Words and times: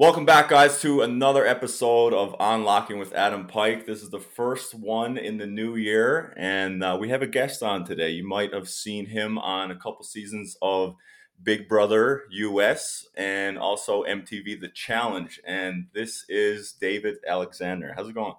Welcome 0.00 0.24
back, 0.24 0.48
guys, 0.48 0.80
to 0.80 1.02
another 1.02 1.46
episode 1.46 2.14
of 2.14 2.34
Unlocking 2.40 2.98
with 2.98 3.12
Adam 3.12 3.46
Pike. 3.46 3.84
This 3.84 4.02
is 4.02 4.08
the 4.08 4.18
first 4.18 4.74
one 4.74 5.18
in 5.18 5.36
the 5.36 5.46
new 5.46 5.76
year, 5.76 6.32
and 6.38 6.82
uh, 6.82 6.96
we 6.98 7.10
have 7.10 7.20
a 7.20 7.26
guest 7.26 7.62
on 7.62 7.84
today. 7.84 8.08
You 8.08 8.26
might 8.26 8.54
have 8.54 8.66
seen 8.66 9.04
him 9.04 9.36
on 9.36 9.70
a 9.70 9.76
couple 9.76 10.02
seasons 10.04 10.56
of 10.62 10.94
Big 11.42 11.68
Brother 11.68 12.22
US 12.30 13.06
and 13.14 13.58
also 13.58 14.02
MTV 14.04 14.58
The 14.58 14.70
Challenge. 14.70 15.38
And 15.44 15.88
this 15.92 16.24
is 16.30 16.72
David 16.72 17.16
Alexander. 17.28 17.92
How's 17.94 18.08
it 18.08 18.14
going? 18.14 18.36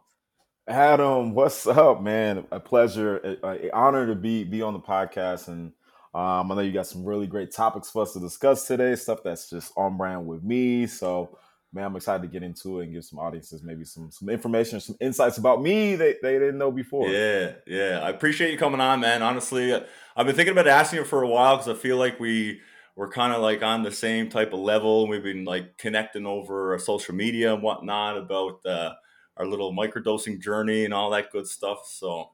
Adam, 0.68 1.36
what's 1.36 1.68
up, 1.68 2.02
man? 2.02 2.44
A 2.52 2.60
pleasure, 2.60 3.18
an 3.18 3.70
honor 3.72 4.08
to 4.08 4.16
be 4.16 4.44
be 4.44 4.64
on 4.64 4.74
the 4.74 4.80
podcast, 4.80 5.48
and 5.48 5.74
um, 6.16 6.52
I 6.52 6.56
know 6.56 6.62
you 6.62 6.72
got 6.72 6.88
some 6.88 7.06
really 7.06 7.28
great 7.28 7.52
topics 7.52 7.92
for 7.92 8.02
us 8.02 8.14
to 8.14 8.20
discuss 8.20 8.66
today. 8.66 8.96
Stuff 8.96 9.20
that's 9.24 9.48
just 9.48 9.74
on 9.78 9.96
brand 9.96 10.26
with 10.26 10.44
me. 10.44 10.88
So 10.88 11.38
man, 11.74 11.86
I'm 11.86 11.96
excited 11.96 12.22
to 12.24 12.28
get 12.28 12.44
into 12.44 12.80
it 12.80 12.86
and 12.86 12.94
give 12.94 13.06
some 13.06 13.20
audiences 13.20 13.64
maybe 13.64 13.86
some 13.86 14.12
some 14.12 14.30
information, 14.30 14.80
some 14.80 14.98
insights 15.00 15.38
about 15.38 15.62
me 15.62 15.96
that 15.96 16.18
they 16.22 16.34
didn't 16.34 16.58
know 16.58 16.72
before. 16.72 17.10
Yeah, 17.10 17.54
yeah. 17.66 18.00
I 18.04 18.10
appreciate 18.10 18.52
you 18.52 18.58
coming 18.58 18.82
on, 18.82 19.00
man. 19.00 19.22
Honestly, 19.22 19.74
I've 19.74 20.26
been 20.26 20.36
thinking 20.36 20.52
about 20.52 20.68
asking 20.68 21.00
you 21.00 21.06
for 21.06 21.24
a 21.24 21.28
while 21.28 21.58
because 21.58 21.70
I 21.70 21.80
feel 21.80 21.98
like 21.98 22.20
we 22.20 22.62
we're 22.96 23.10
kind 23.10 23.34
of 23.34 23.42
like 23.42 23.64
on 23.64 23.84
the 23.84 23.92
same 23.92 24.30
type 24.30 24.54
of 24.54 24.60
level. 24.60 25.08
We've 25.08 25.24
been 25.24 25.46
like 25.46 25.78
connecting 25.78 26.26
over 26.26 26.78
social 26.80 27.16
media 27.16 27.54
and 27.54 27.64
whatnot 27.64 28.18
about 28.18 28.66
uh, 28.66 28.94
our 29.38 29.46
little 29.46 29.74
microdosing 29.74 30.42
journey 30.42 30.86
and 30.86 30.94
all 30.94 31.10
that 31.12 31.32
good 31.32 31.48
stuff. 31.48 31.86
So, 31.86 32.32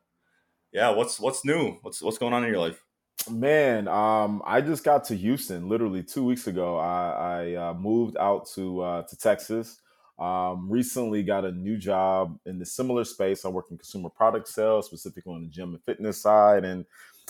yeah, 0.71 0.89
what's 0.89 1.19
what's 1.19 1.45
new? 1.45 1.77
What's 1.81 2.01
what's 2.01 2.17
going 2.17 2.33
on 2.33 2.43
in 2.43 2.49
your 2.49 2.59
life? 2.59 2.83
Man, 3.29 3.87
um, 3.87 4.41
I 4.45 4.61
just 4.61 4.83
got 4.83 5.03
to 5.05 5.15
Houston 5.15 5.67
literally 5.67 6.01
two 6.01 6.23
weeks 6.23 6.47
ago. 6.47 6.77
I, 6.77 7.53
I 7.55 7.55
uh, 7.55 7.73
moved 7.73 8.15
out 8.17 8.47
to 8.55 8.81
uh, 8.81 9.01
to 9.03 9.17
Texas. 9.17 9.81
Um, 10.17 10.69
recently 10.69 11.23
got 11.23 11.45
a 11.45 11.51
new 11.51 11.77
job 11.77 12.39
in 12.45 12.57
the 12.57 12.65
similar 12.65 13.03
space. 13.03 13.43
I 13.43 13.49
work 13.49 13.65
in 13.69 13.77
consumer 13.77 14.09
product 14.09 14.47
sales, 14.47 14.85
specifically 14.85 15.33
on 15.33 15.43
the 15.43 15.49
gym 15.49 15.73
and 15.73 15.83
fitness 15.83 16.21
side, 16.21 16.63
and 16.63 16.85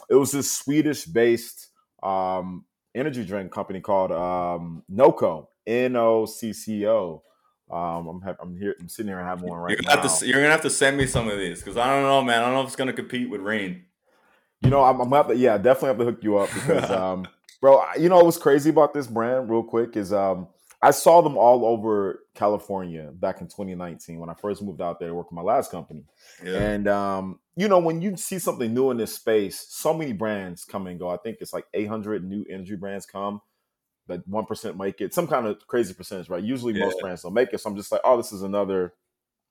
it 0.09 0.15
was 0.15 0.31
this 0.31 0.51
Swedish-based 0.51 1.67
um, 2.03 2.63
energy 2.93 3.25
drink 3.25 3.51
company 3.51 3.81
called 3.81 4.11
um, 4.11 4.83
NOCCO, 4.93 5.47
N 5.65 5.95
O 5.95 6.25
C 6.25 6.53
C 6.53 6.87
O. 6.87 7.23
Um, 7.69 8.07
I'm, 8.07 8.21
ha- 8.21 8.37
I'm 8.39 8.55
here. 8.55 8.75
I'm 8.79 8.87
sitting 8.87 9.09
here 9.09 9.19
and 9.19 9.27
have 9.27 9.41
one 9.41 9.57
right 9.59 9.71
you're 9.71 9.81
gonna 9.81 9.95
now. 9.95 10.01
Have 10.07 10.19
to, 10.19 10.25
you're 10.27 10.41
gonna 10.41 10.51
have 10.51 10.61
to 10.61 10.69
send 10.69 10.95
me 10.95 11.07
some 11.07 11.27
of 11.27 11.37
these 11.37 11.59
because 11.59 11.75
I 11.75 11.87
don't 11.87 12.03
know, 12.03 12.21
man. 12.21 12.41
I 12.41 12.45
don't 12.45 12.53
know 12.53 12.61
if 12.61 12.67
it's 12.67 12.75
gonna 12.75 12.93
compete 12.93 13.29
with 13.29 13.41
Reign. 13.41 13.83
You 14.61 14.69
know, 14.69 14.83
I'm, 14.83 14.99
I'm 14.99 15.11
have 15.11 15.27
to, 15.27 15.35
yeah, 15.35 15.57
definitely 15.57 15.89
have 15.89 15.97
to 15.99 16.05
hook 16.05 16.23
you 16.23 16.37
up 16.37 16.53
because, 16.53 16.89
um, 16.91 17.27
bro, 17.61 17.83
you 17.97 18.09
know 18.09 18.23
what's 18.23 18.37
crazy 18.37 18.69
about 18.69 18.93
this 18.93 19.07
brand, 19.07 19.49
real 19.49 19.63
quick, 19.63 19.95
is 19.95 20.11
um, 20.11 20.47
I 20.81 20.91
saw 20.91 21.21
them 21.21 21.37
all 21.37 21.65
over 21.65 22.23
California 22.35 23.11
back 23.13 23.41
in 23.41 23.47
2019 23.47 24.19
when 24.19 24.29
I 24.29 24.33
first 24.35 24.61
moved 24.61 24.81
out 24.81 24.99
there 24.99 25.09
to 25.09 25.15
work 25.15 25.31
with 25.31 25.35
my 25.35 25.41
last 25.41 25.71
company. 25.71 26.05
Yeah. 26.43 26.57
And 26.57 26.87
um, 26.87 27.39
you 27.55 27.67
know, 27.67 27.79
when 27.79 28.01
you 28.01 28.15
see 28.15 28.37
something 28.37 28.73
new 28.73 28.91
in 28.91 28.97
this 28.97 29.13
space, 29.13 29.65
so 29.69 29.93
many 29.93 30.13
brands 30.13 30.65
come 30.65 30.85
and 30.87 30.99
go. 30.99 31.09
I 31.09 31.17
think 31.17 31.37
it's 31.41 31.53
like 31.53 31.65
800 31.73 32.23
new 32.23 32.45
energy 32.49 32.75
brands 32.75 33.07
come, 33.07 33.41
but 34.07 34.27
one 34.27 34.45
percent 34.45 34.77
make 34.77 35.01
it. 35.01 35.13
Some 35.13 35.27
kind 35.27 35.47
of 35.47 35.65
crazy 35.67 35.93
percentage, 35.95 36.29
right? 36.29 36.43
Usually, 36.43 36.73
yeah. 36.73 36.85
most 36.85 36.99
brands 36.99 37.23
don't 37.23 37.33
make 37.33 37.53
it. 37.53 37.59
So 37.59 37.69
I'm 37.69 37.75
just 37.75 37.91
like, 37.91 38.01
oh, 38.03 38.17
this 38.17 38.31
is 38.31 38.43
another 38.43 38.93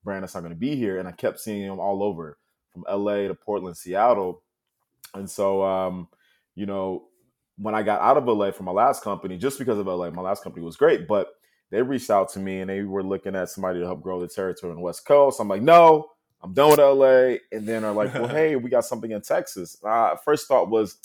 brand 0.04 0.22
that's 0.22 0.34
not 0.34 0.40
going 0.40 0.54
to 0.54 0.58
be 0.58 0.76
here. 0.76 0.98
And 0.98 1.08
I 1.08 1.12
kept 1.12 1.40
seeing 1.40 1.66
them 1.66 1.80
all 1.80 2.04
over, 2.04 2.38
from 2.72 2.84
LA 2.88 3.26
to 3.26 3.34
Portland, 3.34 3.76
Seattle 3.76 4.42
and 5.14 5.28
so, 5.30 5.62
um, 5.62 6.08
you 6.54 6.66
know, 6.66 7.04
when 7.58 7.74
I 7.74 7.82
got 7.82 8.00
out 8.00 8.16
of 8.16 8.26
LA 8.26 8.50
from 8.50 8.66
my 8.66 8.72
last 8.72 9.02
company, 9.02 9.38
just 9.38 9.58
because 9.58 9.78
of 9.78 9.86
LA, 9.86 10.10
my 10.10 10.22
last 10.22 10.42
company 10.42 10.64
was 10.64 10.76
great, 10.76 11.08
but 11.08 11.28
they 11.70 11.82
reached 11.82 12.10
out 12.10 12.28
to 12.30 12.38
me 12.38 12.60
and 12.60 12.70
they 12.70 12.82
were 12.82 13.02
looking 13.02 13.34
at 13.34 13.48
somebody 13.48 13.80
to 13.80 13.86
help 13.86 14.02
grow 14.02 14.20
the 14.20 14.28
territory 14.28 14.70
in 14.70 14.76
the 14.76 14.82
West 14.82 15.06
Coast. 15.06 15.40
I'm 15.40 15.48
like, 15.48 15.62
no, 15.62 16.10
I'm 16.42 16.52
done 16.52 16.70
with 16.70 16.78
LA. 16.78 17.38
And 17.56 17.66
then 17.66 17.84
are 17.84 17.92
like, 17.92 18.14
well, 18.14 18.28
hey, 18.28 18.56
we 18.56 18.70
got 18.70 18.84
something 18.84 19.10
in 19.10 19.22
Texas. 19.22 19.76
Uh, 19.84 20.16
first 20.24 20.46
thought 20.46 20.70
was, 20.70 20.98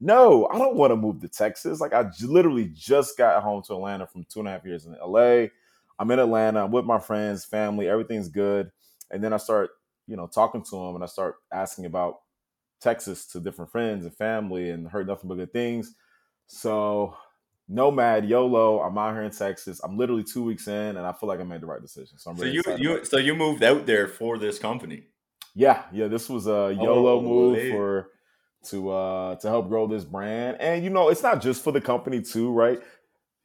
no, 0.00 0.46
I 0.52 0.58
don't 0.58 0.76
want 0.76 0.92
to 0.92 0.96
move 0.96 1.20
to 1.22 1.28
Texas. 1.28 1.80
Like 1.80 1.94
I 1.94 2.04
j- 2.04 2.26
literally 2.26 2.70
just 2.74 3.16
got 3.16 3.42
home 3.42 3.62
to 3.66 3.72
Atlanta 3.74 4.06
from 4.06 4.26
two 4.28 4.40
and 4.40 4.48
a 4.48 4.52
half 4.52 4.64
years 4.64 4.86
in 4.86 4.94
LA. 5.02 5.46
I'm 5.98 6.10
in 6.10 6.18
Atlanta. 6.18 6.64
I'm 6.64 6.70
with 6.70 6.84
my 6.84 6.98
friends, 6.98 7.44
family. 7.44 7.88
Everything's 7.88 8.28
good. 8.28 8.70
And 9.10 9.24
then 9.24 9.32
I 9.32 9.38
start, 9.38 9.70
you 10.06 10.16
know, 10.16 10.26
talking 10.26 10.62
to 10.62 10.70
them 10.70 10.94
and 10.96 11.02
I 11.02 11.06
start 11.06 11.36
asking 11.50 11.86
about 11.86 12.16
Texas 12.86 13.26
to 13.26 13.40
different 13.40 13.72
friends 13.72 14.04
and 14.04 14.14
family 14.14 14.70
and 14.70 14.86
heard 14.86 15.08
nothing 15.08 15.28
but 15.28 15.34
good 15.34 15.52
things. 15.52 15.94
So 16.46 17.16
nomad 17.68 18.28
YOLO. 18.28 18.80
I'm 18.80 18.96
out 18.96 19.12
here 19.12 19.24
in 19.24 19.32
Texas. 19.32 19.80
I'm 19.82 19.98
literally 19.98 20.22
two 20.22 20.44
weeks 20.44 20.68
in, 20.68 20.96
and 20.96 21.00
I 21.00 21.12
feel 21.12 21.28
like 21.28 21.40
I 21.40 21.42
made 21.42 21.62
the 21.62 21.66
right 21.66 21.82
decision. 21.82 22.16
So 22.18 22.30
I'm 22.30 22.36
really 22.36 22.62
so 22.62 22.76
you 22.76 22.96
you 22.98 23.04
so 23.04 23.16
you 23.16 23.34
moved 23.34 23.64
out 23.64 23.86
there 23.86 24.06
for 24.06 24.38
this 24.38 24.60
company. 24.60 25.08
Yeah, 25.56 25.82
yeah. 25.92 26.06
This 26.06 26.28
was 26.28 26.46
a 26.46 26.76
YOLO 26.80 27.18
oh, 27.18 27.22
move 27.22 27.58
hey. 27.58 27.70
for 27.72 28.10
to 28.66 28.90
uh 28.90 29.34
to 29.36 29.48
help 29.48 29.68
grow 29.68 29.88
this 29.88 30.04
brand, 30.04 30.58
and 30.60 30.84
you 30.84 30.90
know 30.90 31.08
it's 31.08 31.24
not 31.24 31.42
just 31.42 31.64
for 31.64 31.72
the 31.72 31.80
company 31.80 32.22
too, 32.22 32.52
right? 32.52 32.80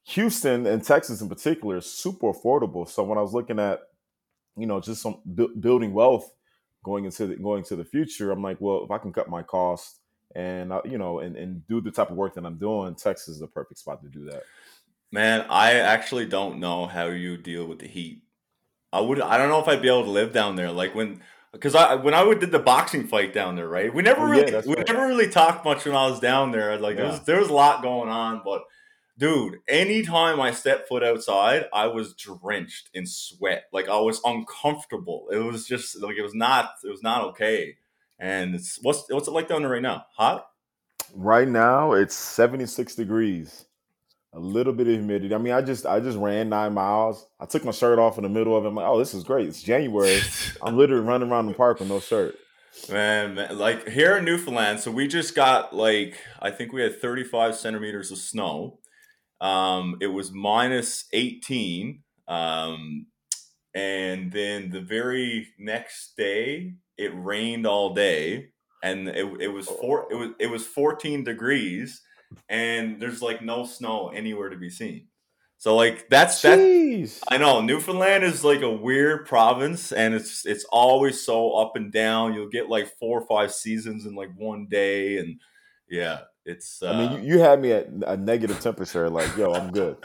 Houston 0.03 0.67
and 0.67 0.83
Texas 0.83 1.21
in 1.21 1.29
particular 1.29 1.77
is 1.77 1.87
super 1.87 2.31
affordable. 2.31 2.87
So 2.87 3.03
when 3.03 3.17
I 3.17 3.21
was 3.21 3.33
looking 3.33 3.59
at 3.59 3.79
you 4.55 4.67
know 4.67 4.79
just 4.79 5.01
some 5.01 5.19
bu- 5.25 5.55
building 5.55 5.93
wealth 5.93 6.31
going 6.83 7.05
into 7.05 7.27
the, 7.27 7.35
going 7.35 7.63
to 7.65 7.75
the 7.75 7.85
future, 7.85 8.31
I'm 8.31 8.41
like, 8.41 8.57
well, 8.59 8.83
if 8.83 8.91
I 8.91 8.97
can 8.97 9.13
cut 9.13 9.29
my 9.29 9.43
cost 9.43 9.99
and 10.35 10.71
uh, 10.71 10.81
you 10.85 10.97
know 10.97 11.19
and, 11.19 11.35
and 11.35 11.67
do 11.67 11.81
the 11.81 11.91
type 11.91 12.09
of 12.09 12.17
work 12.17 12.35
that 12.35 12.45
I'm 12.45 12.57
doing, 12.57 12.95
Texas 12.95 13.29
is 13.29 13.39
the 13.39 13.47
perfect 13.47 13.79
spot 13.79 14.01
to 14.03 14.09
do 14.09 14.25
that. 14.25 14.43
Man, 15.11 15.45
I 15.49 15.73
actually 15.73 16.25
don't 16.25 16.59
know 16.59 16.85
how 16.87 17.07
you 17.07 17.37
deal 17.37 17.65
with 17.65 17.79
the 17.79 17.87
heat. 17.87 18.23
I 18.93 19.01
would 19.01 19.21
I 19.21 19.37
don't 19.37 19.49
know 19.49 19.59
if 19.59 19.67
I'd 19.67 19.81
be 19.81 19.89
able 19.89 20.05
to 20.05 20.09
live 20.09 20.33
down 20.33 20.55
there. 20.55 20.71
Like 20.71 20.95
when 20.95 21.21
because 21.51 21.75
I 21.75 21.95
when 21.95 22.13
I 22.13 22.23
would 22.23 22.39
did 22.39 22.51
the 22.51 22.59
boxing 22.59 23.07
fight 23.07 23.33
down 23.33 23.55
there, 23.55 23.67
right? 23.67 23.93
We 23.93 24.03
never 24.03 24.21
oh, 24.21 24.29
really 24.31 24.51
yeah, 24.51 24.61
we 24.65 24.75
right. 24.75 24.87
never 24.87 25.07
really 25.07 25.29
talked 25.29 25.65
much 25.65 25.85
when 25.85 25.95
I 25.95 26.07
was 26.07 26.19
down 26.19 26.51
there. 26.51 26.77
Like 26.77 26.95
yeah. 26.95 27.03
there, 27.03 27.11
was, 27.11 27.19
there 27.21 27.39
was 27.39 27.49
a 27.49 27.53
lot 27.53 27.81
going 27.81 28.09
on, 28.09 28.41
but 28.43 28.63
dude, 29.17 29.59
anytime 29.67 30.39
I 30.39 30.51
stepped 30.51 30.87
foot 30.87 31.03
outside, 31.03 31.65
I 31.73 31.87
was 31.87 32.13
drenched 32.13 32.89
in 32.93 33.05
sweat. 33.05 33.65
Like 33.71 33.89
I 33.89 33.99
was 33.99 34.21
uncomfortable. 34.25 35.27
It 35.31 35.39
was 35.39 35.67
just 35.67 36.01
like 36.01 36.17
it 36.17 36.23
was 36.23 36.35
not 36.35 36.71
it 36.83 36.89
was 36.89 37.03
not 37.03 37.23
okay. 37.25 37.77
And 38.19 38.55
it's 38.55 38.79
what's 38.81 39.05
what's 39.09 39.27
it 39.27 39.31
like 39.31 39.47
down 39.47 39.61
there 39.61 39.71
right 39.71 39.81
now? 39.81 40.05
Hot? 40.15 40.47
Right 41.13 41.47
now 41.47 41.93
it's 41.93 42.15
76 42.15 42.95
degrees. 42.95 43.65
A 44.33 44.39
little 44.39 44.71
bit 44.71 44.87
of 44.87 44.93
humidity. 44.93 45.35
I 45.35 45.39
mean, 45.39 45.51
I 45.51 45.61
just 45.61 45.85
I 45.85 45.99
just 45.99 46.17
ran 46.17 46.47
nine 46.47 46.73
miles. 46.73 47.25
I 47.39 47.45
took 47.45 47.65
my 47.65 47.71
shirt 47.71 47.99
off 47.99 48.17
in 48.17 48.23
the 48.23 48.29
middle 48.29 48.55
of 48.55 48.63
it. 48.63 48.69
I'm 48.69 48.75
like, 48.75 48.87
oh, 48.87 48.97
this 48.97 49.13
is 49.13 49.25
great. 49.25 49.47
It's 49.47 49.61
January. 49.61 50.21
I'm 50.63 50.77
literally 50.77 51.03
running 51.05 51.29
around 51.29 51.47
the 51.47 51.53
park 51.53 51.79
with 51.79 51.89
no 51.89 51.99
shirt. 51.99 52.35
Man, 52.89 53.35
man, 53.35 53.57
like 53.57 53.89
here 53.89 54.15
in 54.17 54.23
Newfoundland, 54.23 54.79
so 54.79 54.91
we 54.91 55.07
just 55.07 55.35
got 55.35 55.75
like 55.75 56.17
I 56.41 56.51
think 56.51 56.71
we 56.71 56.81
had 56.81 57.01
35 57.01 57.55
centimeters 57.55 58.11
of 58.11 58.17
snow. 58.17 58.79
Um, 59.41 59.97
it 59.99 60.07
was 60.07 60.31
minus 60.31 61.05
18. 61.11 62.03
Um, 62.27 63.07
and 63.73 64.31
then 64.31 64.69
the 64.69 64.81
very 64.81 65.47
next 65.57 66.15
day, 66.15 66.75
it 66.97 67.11
rained 67.15 67.65
all 67.65 67.93
day, 67.93 68.49
and 68.83 69.07
it, 69.07 69.25
it 69.39 69.47
was 69.47 69.67
four. 69.67 70.07
It 70.11 70.15
was 70.15 70.29
it 70.39 70.47
was 70.47 70.67
14 70.67 71.23
degrees, 71.23 72.01
and 72.49 73.01
there's 73.01 73.21
like 73.21 73.41
no 73.41 73.65
snow 73.65 74.09
anywhere 74.09 74.49
to 74.49 74.57
be 74.57 74.69
seen. 74.69 75.07
So 75.57 75.75
like 75.75 76.09
that's 76.09 76.41
Jeez. 76.41 77.19
that. 77.19 77.33
I 77.33 77.37
know 77.37 77.61
Newfoundland 77.61 78.23
is 78.23 78.43
like 78.43 78.61
a 78.61 78.69
weird 78.69 79.25
province, 79.25 79.91
and 79.91 80.13
it's 80.13 80.45
it's 80.45 80.65
always 80.65 81.21
so 81.23 81.53
up 81.53 81.75
and 81.75 81.91
down. 81.91 82.33
You'll 82.33 82.49
get 82.49 82.69
like 82.69 82.97
four 82.99 83.21
or 83.21 83.27
five 83.27 83.53
seasons 83.53 84.05
in 84.05 84.15
like 84.15 84.31
one 84.35 84.67
day, 84.69 85.17
and 85.17 85.39
yeah, 85.89 86.21
it's. 86.45 86.81
Uh, 86.81 86.91
I 86.91 86.97
mean, 86.97 87.23
you, 87.23 87.33
you 87.33 87.39
had 87.39 87.61
me 87.61 87.71
at 87.71 87.87
a 88.07 88.17
negative 88.17 88.59
temperature. 88.59 89.09
Like, 89.09 89.35
yo, 89.37 89.53
I'm 89.53 89.71
good. 89.71 89.97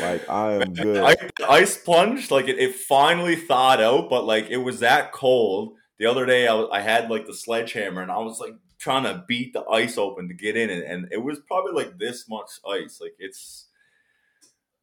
like, 0.00 0.28
I 0.28 0.54
am 0.54 0.72
good. 0.74 1.02
I, 1.02 1.16
ice 1.48 1.76
plunged. 1.76 2.30
Like, 2.30 2.48
it, 2.48 2.58
it 2.58 2.74
finally 2.74 3.36
thawed 3.36 3.80
out, 3.80 4.10
but 4.10 4.24
like, 4.24 4.48
it 4.50 4.58
was 4.58 4.80
that 4.80 5.12
cold. 5.12 5.74
The 5.98 6.06
other 6.06 6.26
day, 6.26 6.48
I, 6.48 6.66
I 6.72 6.80
had 6.80 7.10
like 7.10 7.26
the 7.26 7.34
sledgehammer, 7.34 8.02
and 8.02 8.10
I 8.10 8.18
was 8.18 8.40
like 8.40 8.54
trying 8.78 9.04
to 9.04 9.24
beat 9.26 9.52
the 9.52 9.64
ice 9.64 9.96
open 9.96 10.28
to 10.28 10.34
get 10.34 10.56
in, 10.56 10.70
and, 10.70 10.82
and 10.82 11.08
it 11.10 11.22
was 11.22 11.38
probably 11.46 11.72
like 11.72 11.98
this 11.98 12.28
much 12.28 12.50
ice. 12.68 12.98
Like, 13.00 13.14
it's. 13.18 13.68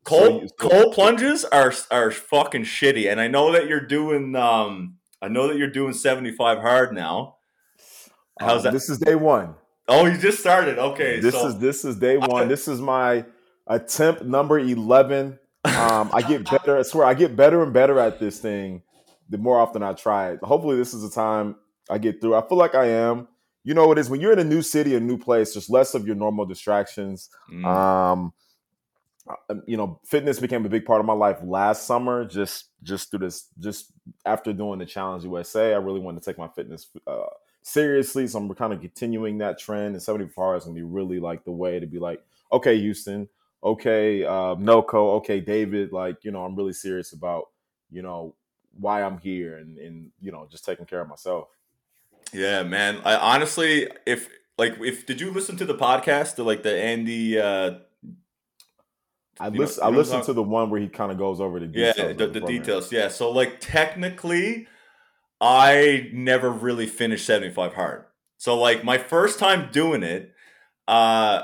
Cold 0.04 0.50
so, 0.50 0.68
cold 0.70 0.96
plunges 0.96 1.46
are 1.46 1.72
are 1.92 2.10
fucking 2.10 2.64
shitty, 2.64 3.12
and 3.12 3.22
I 3.22 3.28
know 3.28 3.52
that 3.52 3.68
you're 3.68 3.86
doing 3.86 4.36
um 4.36 4.96
I 5.22 5.28
know 5.28 5.48
that 5.48 5.58
you're 5.58 5.70
doing 5.70 5.94
75 5.94 6.58
hard 6.58 6.94
now. 6.94 7.36
How's 8.40 8.60
um, 8.60 8.64
that? 8.64 8.74
This 8.74 8.90
is 8.90 8.98
day 8.98 9.16
one. 9.16 9.54
Oh, 9.92 10.06
you 10.06 10.18
just 10.18 10.40
started. 10.40 10.80
Okay. 10.80 11.20
This 11.20 11.36
so. 11.36 11.48
is 11.48 11.60
this 11.60 11.86
is 11.86 11.98
day 11.98 12.18
one. 12.18 12.48
this 12.48 12.68
is 12.68 12.82
my 12.82 13.26
attempt 13.68 14.24
number 14.24 14.58
eleven. 14.60 15.38
Um, 15.64 16.10
I 16.14 16.24
get 16.28 16.50
better. 16.50 16.78
I 16.78 16.82
swear, 16.82 17.06
I 17.06 17.14
get 17.14 17.36
better 17.36 17.62
and 17.62 17.72
better 17.72 18.00
at 18.00 18.20
this 18.20 18.40
thing 18.40 18.82
the 19.32 19.38
more 19.38 19.60
often 19.60 19.82
I 19.82 19.94
try 19.94 20.32
it. 20.32 20.40
Hopefully, 20.44 20.76
this 20.76 20.94
is 20.94 21.02
the 21.02 21.10
time 21.10 21.56
I 21.90 21.98
get 21.98 22.22
through. 22.22 22.36
I 22.36 22.48
feel 22.48 22.58
like 22.58 22.76
I 22.76 22.88
am. 22.88 23.28
You 23.64 23.74
know 23.74 23.88
what 23.88 23.98
it 23.98 24.02
is 24.02 24.10
when 24.10 24.20
you're 24.20 24.34
in 24.34 24.40
a 24.40 24.44
new 24.44 24.62
city, 24.62 24.96
a 24.96 25.00
new 25.00 25.18
place. 25.18 25.54
There's 25.54 25.70
less 25.70 25.94
of 25.94 26.06
your 26.06 26.16
normal 26.16 26.46
distractions. 26.46 27.30
Mm. 27.52 27.66
Um, 27.66 28.34
uh, 29.30 29.56
you 29.68 29.78
know, 29.78 30.00
fitness 30.06 30.40
became 30.40 30.66
a 30.66 30.70
big 30.70 30.84
part 30.84 31.00
of 31.00 31.06
my 31.06 31.14
life 31.14 31.38
last 31.44 31.86
summer. 31.86 32.26
Just 32.26 32.66
just 32.84 33.10
through 33.10 33.20
this, 33.20 33.48
just 33.60 33.94
after 34.26 34.52
doing 34.52 34.80
the 34.80 34.86
Challenge 34.86 35.24
USA, 35.24 35.74
I 35.74 35.78
really 35.78 36.00
wanted 36.00 36.22
to 36.22 36.30
take 36.30 36.38
my 36.38 36.50
fitness 36.50 36.88
uh, 37.08 37.22
seriously. 37.62 38.28
So 38.28 38.40
I'm 38.40 38.54
kind 38.56 38.74
of 38.74 38.82
continuing 38.82 39.38
that 39.40 39.60
trend. 39.60 39.94
And 39.94 40.02
74 40.02 40.58
is 40.58 40.64
gonna 40.66 40.76
be 40.76 40.84
really 40.84 41.20
like 41.20 41.44
the 41.44 41.52
way 41.52 41.80
to 41.80 41.86
be 41.86 42.00
like, 42.00 42.24
okay, 42.52 42.80
Houston, 42.80 43.28
okay, 43.64 44.24
uh, 44.24 44.56
NOCCO, 44.56 45.18
okay, 45.18 45.40
David. 45.40 45.92
Like, 45.92 46.24
you 46.24 46.32
know, 46.32 46.44
I'm 46.44 46.56
really 46.56 46.74
serious 46.74 47.14
about, 47.14 47.50
you 47.92 48.02
know, 48.02 48.36
why 48.80 49.04
I'm 49.04 49.18
here 49.18 49.58
and 49.58 49.78
and 49.78 50.12
you 50.22 50.32
know, 50.32 50.48
just 50.50 50.66
taking 50.66 50.86
care 50.86 51.02
of 51.02 51.10
myself. 51.10 51.50
Yeah, 52.34 52.64
man. 52.64 53.02
I 53.04 53.16
honestly, 53.16 53.90
if 54.06 54.30
like, 54.58 54.80
if 54.80 55.06
did 55.06 55.20
you 55.20 55.32
listen 55.32 55.58
to 55.58 55.66
the 55.66 55.76
podcast, 55.76 56.36
the 56.36 56.44
like 56.44 56.64
the 56.64 56.76
Andy? 56.76 57.40
uh 57.40 57.80
I 59.40 59.50
listen. 59.50 59.84
I 59.84 59.90
listened 59.90 60.24
to 60.26 60.34
the 60.34 60.44
one 60.44 60.70
where 60.70 60.80
he 60.80 60.88
kind 60.88 61.12
of 61.12 61.18
goes 61.18 61.42
over 61.42 61.60
the 61.60 61.66
details. 61.66 61.98
Yeah, 61.98 62.14
the, 62.14 62.28
the 62.28 62.42
details. 62.42 62.92
Yeah. 62.92 63.08
So 63.08 63.32
like 63.32 63.60
technically, 63.60 64.68
I 65.42 66.10
never 66.14 66.52
really 66.52 66.86
finished 66.86 67.26
75 67.26 67.74
hard. 67.74 68.06
So 68.38 68.58
like 68.58 68.84
my 68.84 69.00
first 69.00 69.40
time 69.40 69.70
doing 69.72 70.04
it, 70.04 70.34
uh 70.88 71.44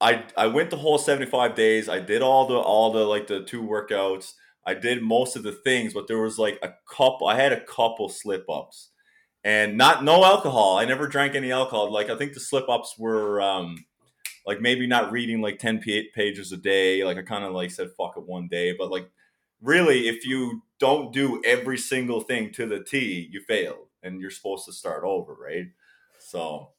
I 0.00 0.24
I 0.36 0.46
went 0.48 0.70
the 0.70 0.76
whole 0.76 0.98
75 0.98 1.54
days. 1.54 1.88
I 1.88 2.00
did 2.00 2.22
all 2.22 2.46
the 2.46 2.56
all 2.56 2.92
the 2.92 3.04
like 3.04 3.26
the 3.26 3.44
two 3.44 3.62
workouts. 3.62 4.32
I 4.66 4.74
did 4.74 5.02
most 5.02 5.36
of 5.36 5.42
the 5.42 5.52
things, 5.52 5.92
but 5.92 6.08
there 6.08 6.20
was 6.20 6.38
like 6.38 6.58
a 6.62 6.72
couple 6.90 7.26
I 7.28 7.36
had 7.36 7.52
a 7.52 7.60
couple 7.60 8.08
slip 8.08 8.46
ups. 8.50 8.90
And 9.44 9.76
not 9.76 10.02
no 10.04 10.24
alcohol. 10.24 10.78
I 10.78 10.86
never 10.86 11.06
drank 11.06 11.34
any 11.34 11.52
alcohol. 11.52 11.92
Like 11.92 12.08
I 12.08 12.16
think 12.16 12.32
the 12.32 12.40
slip 12.40 12.68
ups 12.68 12.96
were 12.98 13.42
um 13.42 13.84
like 14.46 14.60
maybe 14.60 14.86
not 14.86 15.12
reading 15.12 15.40
like 15.40 15.58
10 15.58 15.80
pages 16.14 16.52
a 16.52 16.56
day. 16.56 17.04
Like 17.04 17.18
I 17.18 17.22
kind 17.22 17.44
of 17.44 17.52
like 17.52 17.70
said 17.70 17.90
fuck 17.96 18.14
it 18.16 18.26
one 18.26 18.48
day, 18.48 18.74
but 18.76 18.90
like 18.90 19.08
really, 19.60 20.08
if 20.08 20.26
you 20.26 20.62
don't 20.78 21.12
do 21.12 21.42
every 21.44 21.78
single 21.78 22.20
thing 22.20 22.52
to 22.52 22.66
the 22.66 22.82
T, 22.82 23.28
you 23.30 23.40
fail 23.40 23.88
and 24.02 24.20
you're 24.20 24.30
supposed 24.30 24.66
to 24.66 24.72
start 24.72 25.04
over, 25.04 25.34
right? 25.34 25.66
So 26.18 26.70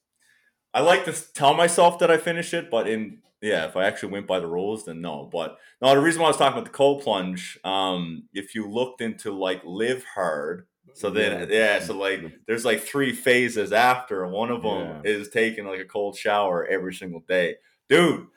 I 0.74 0.81
like 0.81 1.06
to 1.06 1.33
tell 1.33 1.54
myself 1.54 2.00
that 2.00 2.12
I 2.12 2.18
finish 2.18 2.54
it, 2.54 2.69
but 2.69 2.88
in 2.88 3.19
yeah, 3.42 3.66
if 3.66 3.77
I 3.77 3.86
actually 3.86 4.12
went 4.12 4.27
by 4.27 4.39
the 4.39 4.48
rules, 4.48 4.86
then 4.86 5.01
no. 5.01 5.30
But 5.31 5.57
no, 5.81 5.94
the 5.94 6.01
reason 6.01 6.22
why 6.22 6.27
I 6.27 6.30
was 6.30 6.38
talking 6.38 6.57
about 6.57 6.66
the 6.66 6.77
cold 6.77 7.04
plunge, 7.04 7.60
um, 7.63 8.24
if 8.33 8.56
you 8.56 8.68
looked 8.68 9.01
into 9.01 9.31
like 9.31 9.62
live 9.63 10.04
hard, 10.04 10.68
so 10.94 11.10
then 11.10 11.50
yeah, 11.50 11.56
yeah 11.56 11.80
so 11.80 11.95
like 11.95 12.22
there's 12.48 12.66
like 12.66 12.81
three 12.81 13.12
phases 13.12 13.72
after. 13.72 14.25
One 14.27 14.50
of 14.50 14.63
them 14.63 15.01
yeah. 15.04 15.12
is 15.12 15.30
taking 15.30 15.66
like 15.66 15.80
a 15.80 15.86
cold 15.86 16.18
shower 16.18 16.66
every 16.66 16.94
single 16.94 17.22
day, 17.27 17.56
dude. 17.89 18.27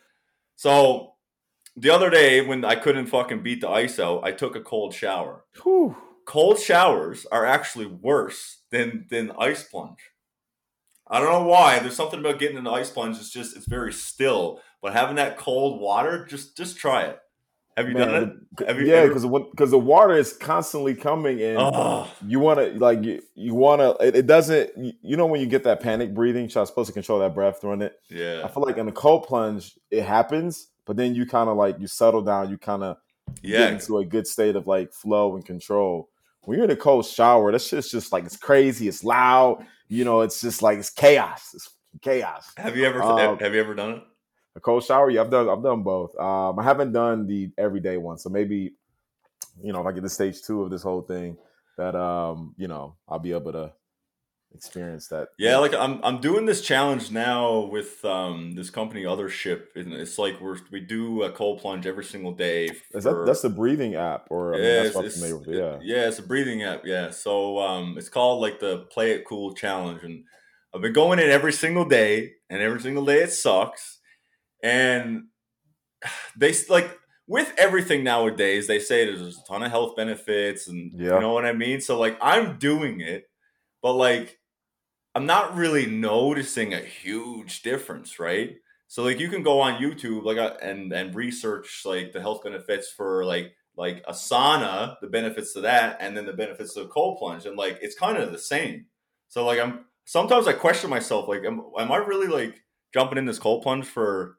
So 0.56 1.14
the 1.80 1.90
other 1.90 2.10
day 2.10 2.40
when 2.40 2.64
I 2.64 2.74
couldn't 2.74 3.06
fucking 3.06 3.42
beat 3.42 3.60
the 3.60 3.68
ice 3.68 3.98
out, 3.98 4.24
I 4.24 4.32
took 4.32 4.56
a 4.56 4.60
cold 4.60 4.94
shower. 4.94 5.44
Whew. 5.62 5.96
Cold 6.24 6.58
showers 6.58 7.26
are 7.32 7.46
actually 7.46 7.86
worse 7.86 8.58
than 8.70 9.06
than 9.10 9.32
ice 9.38 9.64
plunge. 9.64 10.10
I 11.06 11.20
don't 11.20 11.32
know 11.32 11.48
why. 11.48 11.78
There's 11.78 11.96
something 11.96 12.20
about 12.20 12.38
getting 12.38 12.58
an 12.58 12.66
ice 12.66 12.90
plunge. 12.90 13.16
It's 13.16 13.30
just 13.30 13.56
it's 13.56 13.66
very 13.66 13.92
still, 13.92 14.60
but 14.82 14.92
having 14.92 15.16
that 15.16 15.38
cold 15.38 15.80
water, 15.80 16.26
just 16.26 16.56
just 16.56 16.76
try 16.76 17.04
it. 17.04 17.18
Have 17.78 17.88
you 17.88 17.94
Man, 17.94 18.08
done 18.08 18.46
it? 18.58 18.66
Have 18.66 18.80
you 18.80 18.86
yeah, 18.86 19.06
because 19.06 19.24
because 19.24 19.70
the 19.70 19.78
water 19.78 20.14
is 20.14 20.32
constantly 20.32 20.96
coming 20.96 21.38
in. 21.38 21.56
Oh. 21.58 22.10
You 22.26 22.40
want 22.40 22.58
to 22.58 22.76
like 22.76 23.04
you, 23.04 23.22
you 23.36 23.54
want 23.54 23.80
to. 23.80 24.04
It, 24.04 24.16
it, 24.16 24.26
doesn't. 24.26 24.70
You 24.76 25.16
know 25.16 25.26
when 25.26 25.40
you 25.40 25.46
get 25.46 25.62
that 25.62 25.80
panic 25.80 26.12
breathing, 26.12 26.50
you're 26.50 26.66
supposed 26.66 26.88
to 26.88 26.92
control 26.92 27.20
that 27.20 27.36
breath 27.36 27.60
during 27.60 27.80
it. 27.82 27.94
Yeah, 28.10 28.42
I 28.44 28.48
feel 28.48 28.64
like 28.64 28.78
in 28.78 28.86
the 28.86 28.92
cold 28.92 29.28
plunge, 29.28 29.78
it 29.92 30.02
happens, 30.02 30.66
but 30.88 30.96
then 30.96 31.14
you 31.14 31.26
kind 31.26 31.50
of 31.50 31.56
like 31.58 31.78
you 31.78 31.86
settle 31.86 32.22
down. 32.22 32.48
You 32.48 32.56
kind 32.56 32.82
of 32.82 32.96
yeah. 33.42 33.58
get 33.58 33.72
into 33.74 33.98
a 33.98 34.04
good 34.06 34.26
state 34.26 34.56
of 34.56 34.66
like 34.66 34.90
flow 34.92 35.36
and 35.36 35.44
control. 35.44 36.08
When 36.40 36.56
you're 36.56 36.64
in 36.64 36.70
a 36.70 36.76
cold 36.76 37.04
shower, 37.04 37.52
that 37.52 37.60
shit's 37.60 37.90
just 37.90 38.10
like 38.10 38.24
it's 38.24 38.38
crazy. 38.38 38.88
It's 38.88 39.04
loud. 39.04 39.66
You 39.88 40.06
know, 40.06 40.22
it's 40.22 40.40
just 40.40 40.62
like 40.62 40.78
it's 40.78 40.88
chaos. 40.88 41.50
It's 41.52 41.68
chaos. 42.00 42.50
Have 42.56 42.74
you 42.74 42.86
ever 42.86 43.02
um, 43.02 43.38
have 43.38 43.54
you 43.54 43.60
ever 43.60 43.74
done 43.74 43.90
it? 43.96 44.02
A 44.56 44.60
cold 44.60 44.82
shower? 44.82 45.10
Yeah, 45.10 45.20
I've 45.20 45.30
done 45.30 45.50
I've 45.50 45.62
done 45.62 45.82
both. 45.82 46.18
Um, 46.18 46.58
I 46.58 46.64
haven't 46.64 46.92
done 46.92 47.26
the 47.26 47.50
everyday 47.58 47.98
one. 47.98 48.16
So 48.16 48.30
maybe, 48.30 48.72
you 49.62 49.74
know, 49.74 49.80
if 49.80 49.86
I 49.86 49.92
get 49.92 50.02
to 50.02 50.08
stage 50.08 50.40
two 50.42 50.62
of 50.62 50.70
this 50.70 50.82
whole 50.82 51.02
thing, 51.02 51.36
that 51.76 51.94
um, 51.94 52.54
you 52.56 52.66
know, 52.66 52.96
I'll 53.06 53.18
be 53.18 53.32
able 53.32 53.52
to 53.52 53.72
experience 54.54 55.08
that. 55.08 55.28
Yeah, 55.38 55.58
like 55.58 55.74
I'm 55.74 56.00
I'm 56.02 56.20
doing 56.20 56.46
this 56.46 56.60
challenge 56.60 57.10
now 57.10 57.60
with 57.60 58.04
um 58.04 58.52
this 58.52 58.70
company 58.70 59.02
Othership, 59.02 59.76
and 59.76 59.92
it's 59.92 60.18
like 60.18 60.40
we're 60.40 60.58
we 60.70 60.80
do 60.80 61.22
a 61.22 61.30
cold 61.30 61.60
plunge 61.60 61.86
every 61.86 62.04
single 62.04 62.32
day. 62.32 62.68
For, 62.68 62.98
Is 62.98 63.04
that 63.04 63.24
that's 63.26 63.42
the 63.42 63.50
breathing 63.50 63.94
app, 63.94 64.28
or 64.30 64.54
I 64.54 64.56
mean, 64.56 64.66
yeah, 64.66 64.82
that's 64.84 64.96
it's, 64.96 65.22
it's, 65.22 65.46
yeah, 65.46 65.78
yeah, 65.82 66.08
it's 66.08 66.18
a 66.18 66.22
breathing 66.22 66.62
app. 66.62 66.82
Yeah, 66.84 67.10
so 67.10 67.58
um, 67.58 67.96
it's 67.98 68.08
called 68.08 68.40
like 68.40 68.60
the 68.60 68.86
Play 68.90 69.12
It 69.12 69.24
Cool 69.26 69.54
challenge, 69.54 70.02
and 70.02 70.24
I've 70.74 70.82
been 70.82 70.92
going 70.92 71.18
in 71.18 71.30
every 71.30 71.52
single 71.52 71.84
day, 71.84 72.32
and 72.50 72.62
every 72.62 72.80
single 72.80 73.04
day 73.04 73.22
it 73.22 73.32
sucks, 73.32 73.98
and 74.62 75.24
they 76.36 76.54
like 76.68 76.98
with 77.28 77.52
everything 77.58 78.02
nowadays, 78.02 78.66
they 78.66 78.80
say 78.80 79.04
there's 79.04 79.38
a 79.38 79.44
ton 79.44 79.62
of 79.62 79.70
health 79.70 79.94
benefits, 79.94 80.66
and 80.66 80.92
yeah. 80.98 81.14
you 81.14 81.20
know 81.20 81.32
what 81.32 81.44
I 81.44 81.52
mean. 81.52 81.80
So 81.80 81.98
like, 82.00 82.16
I'm 82.22 82.58
doing 82.58 83.00
it, 83.00 83.27
but 83.82 83.94
like 83.94 84.38
I'm 85.14 85.26
not 85.26 85.56
really 85.56 85.86
noticing 85.86 86.74
a 86.74 86.80
huge 86.80 87.62
difference, 87.62 88.20
right? 88.20 88.56
So 88.86 89.02
like 89.02 89.18
you 89.18 89.28
can 89.28 89.42
go 89.42 89.60
on 89.60 89.82
YouTube 89.82 90.24
like 90.24 90.38
uh, 90.38 90.56
and 90.62 90.92
and 90.92 91.14
research 91.14 91.82
like 91.84 92.12
the 92.12 92.20
health 92.20 92.44
benefits 92.44 92.90
for 92.90 93.24
like 93.24 93.54
like 93.76 94.02
a 94.06 94.12
sauna, 94.12 94.96
the 95.00 95.08
benefits 95.08 95.52
to 95.54 95.60
that, 95.62 95.98
and 96.00 96.16
then 96.16 96.26
the 96.26 96.32
benefits 96.32 96.76
of 96.76 96.90
cold 96.90 97.18
plunge, 97.18 97.46
and 97.46 97.56
like 97.56 97.78
it's 97.82 97.98
kind 97.98 98.16
of 98.16 98.32
the 98.32 98.38
same. 98.38 98.86
So 99.28 99.44
like 99.44 99.58
I'm 99.58 99.86
sometimes 100.04 100.46
I 100.46 100.52
question 100.52 100.88
myself 100.88 101.28
like 101.28 101.44
am, 101.44 101.62
am 101.78 101.92
I 101.92 101.96
really 101.96 102.28
like 102.28 102.62
jumping 102.94 103.18
in 103.18 103.26
this 103.26 103.38
cold 103.38 103.62
plunge 103.62 103.86
for 103.86 104.38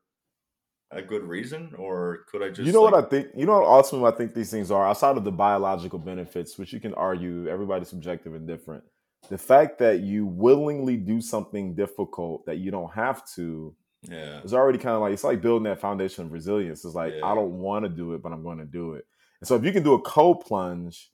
a 0.92 1.02
good 1.02 1.24
reason 1.24 1.74
or 1.78 2.26
could 2.32 2.42
I 2.42 2.50
just 2.50 2.66
You 2.66 2.74
know 2.74 2.82
like, 2.82 2.94
what 2.94 3.06
I 3.06 3.08
think 3.08 3.28
you 3.36 3.46
know 3.46 3.60
what 3.60 3.68
ultimately 3.68 4.12
I 4.12 4.16
think 4.16 4.34
these 4.34 4.50
things 4.50 4.72
are 4.72 4.88
outside 4.88 5.18
of 5.18 5.24
the 5.24 5.32
biological 5.32 6.00
benefits, 6.00 6.58
which 6.58 6.74
you 6.74 6.80
can 6.80 6.94
argue 6.96 7.48
everybody's 7.48 7.90
subjective 7.90 8.34
and 8.34 8.48
different 8.48 8.84
the 9.28 9.38
fact 9.38 9.80
that 9.80 10.00
you 10.00 10.26
willingly 10.26 10.96
do 10.98 11.20
something 11.20 11.76
difficult 11.76 12.46
that 12.46 12.58
you 12.58 12.72
don't 12.72 12.94
have 12.94 13.28
to 13.36 13.76
yeah 14.04 14.42
is 14.44 14.54
already 14.54 14.78
kind 14.78 14.96
of 14.96 15.02
like 15.02 15.12
it's 15.12 15.24
like 15.24 15.42
building 15.42 15.66
that 15.66 15.82
foundation 15.82 16.26
of 16.26 16.32
resilience 16.32 16.86
it's 16.86 16.96
like 16.96 17.14
yeah. 17.18 17.26
i 17.26 17.36
don't 17.36 17.60
want 17.60 17.84
to 17.84 17.90
do 17.90 18.14
it 18.14 18.22
but 18.22 18.32
i'm 18.32 18.44
going 18.44 18.58
to 18.58 18.66
do 18.66 18.94
it 18.94 19.06
and 19.42 19.48
so 19.48 19.56
if 19.56 19.64
you 19.64 19.72
can 19.72 19.84
do 19.84 19.94
a 19.94 20.02
cold 20.02 20.40
plunge 20.46 21.12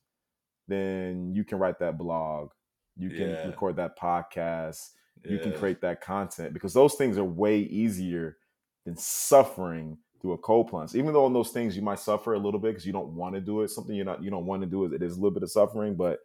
then 0.67 1.33
you 1.33 1.43
can 1.43 1.57
write 1.57 1.79
that 1.79 1.97
blog 1.97 2.51
you 2.95 3.09
can 3.09 3.29
yeah. 3.29 3.47
record 3.47 3.75
that 3.75 3.97
podcast 3.97 4.91
yeah. 5.23 5.31
you 5.31 5.39
can 5.39 5.51
create 5.51 5.81
that 5.81 5.99
content 5.99 6.53
because 6.53 6.73
those 6.73 6.93
things 6.93 7.17
are 7.17 7.23
way 7.23 7.59
easier 7.59 8.37
than 8.85 8.95
suffering 8.95 9.97
through 10.21 10.33
a 10.33 10.37
cold 10.37 10.67
plunge 10.67 10.93
even 10.93 11.11
though 11.11 11.25
in 11.25 11.33
those 11.33 11.49
things 11.49 11.75
you 11.75 11.81
might 11.81 11.99
suffer 11.99 12.35
a 12.35 12.39
little 12.39 12.59
bit 12.59 12.69
because 12.69 12.85
you 12.85 12.93
don't 12.93 13.15
want 13.15 13.33
to 13.33 13.41
do 13.41 13.61
it 13.61 13.69
something 13.69 13.95
you're 13.95 14.05
not 14.05 14.23
you 14.23 14.29
don't 14.29 14.45
want 14.45 14.61
to 14.61 14.67
do 14.67 14.85
it, 14.85 14.93
it 14.93 15.01
is 15.01 15.13
a 15.13 15.15
little 15.15 15.31
bit 15.31 15.43
of 15.43 15.51
suffering 15.51 15.95
but 15.95 16.19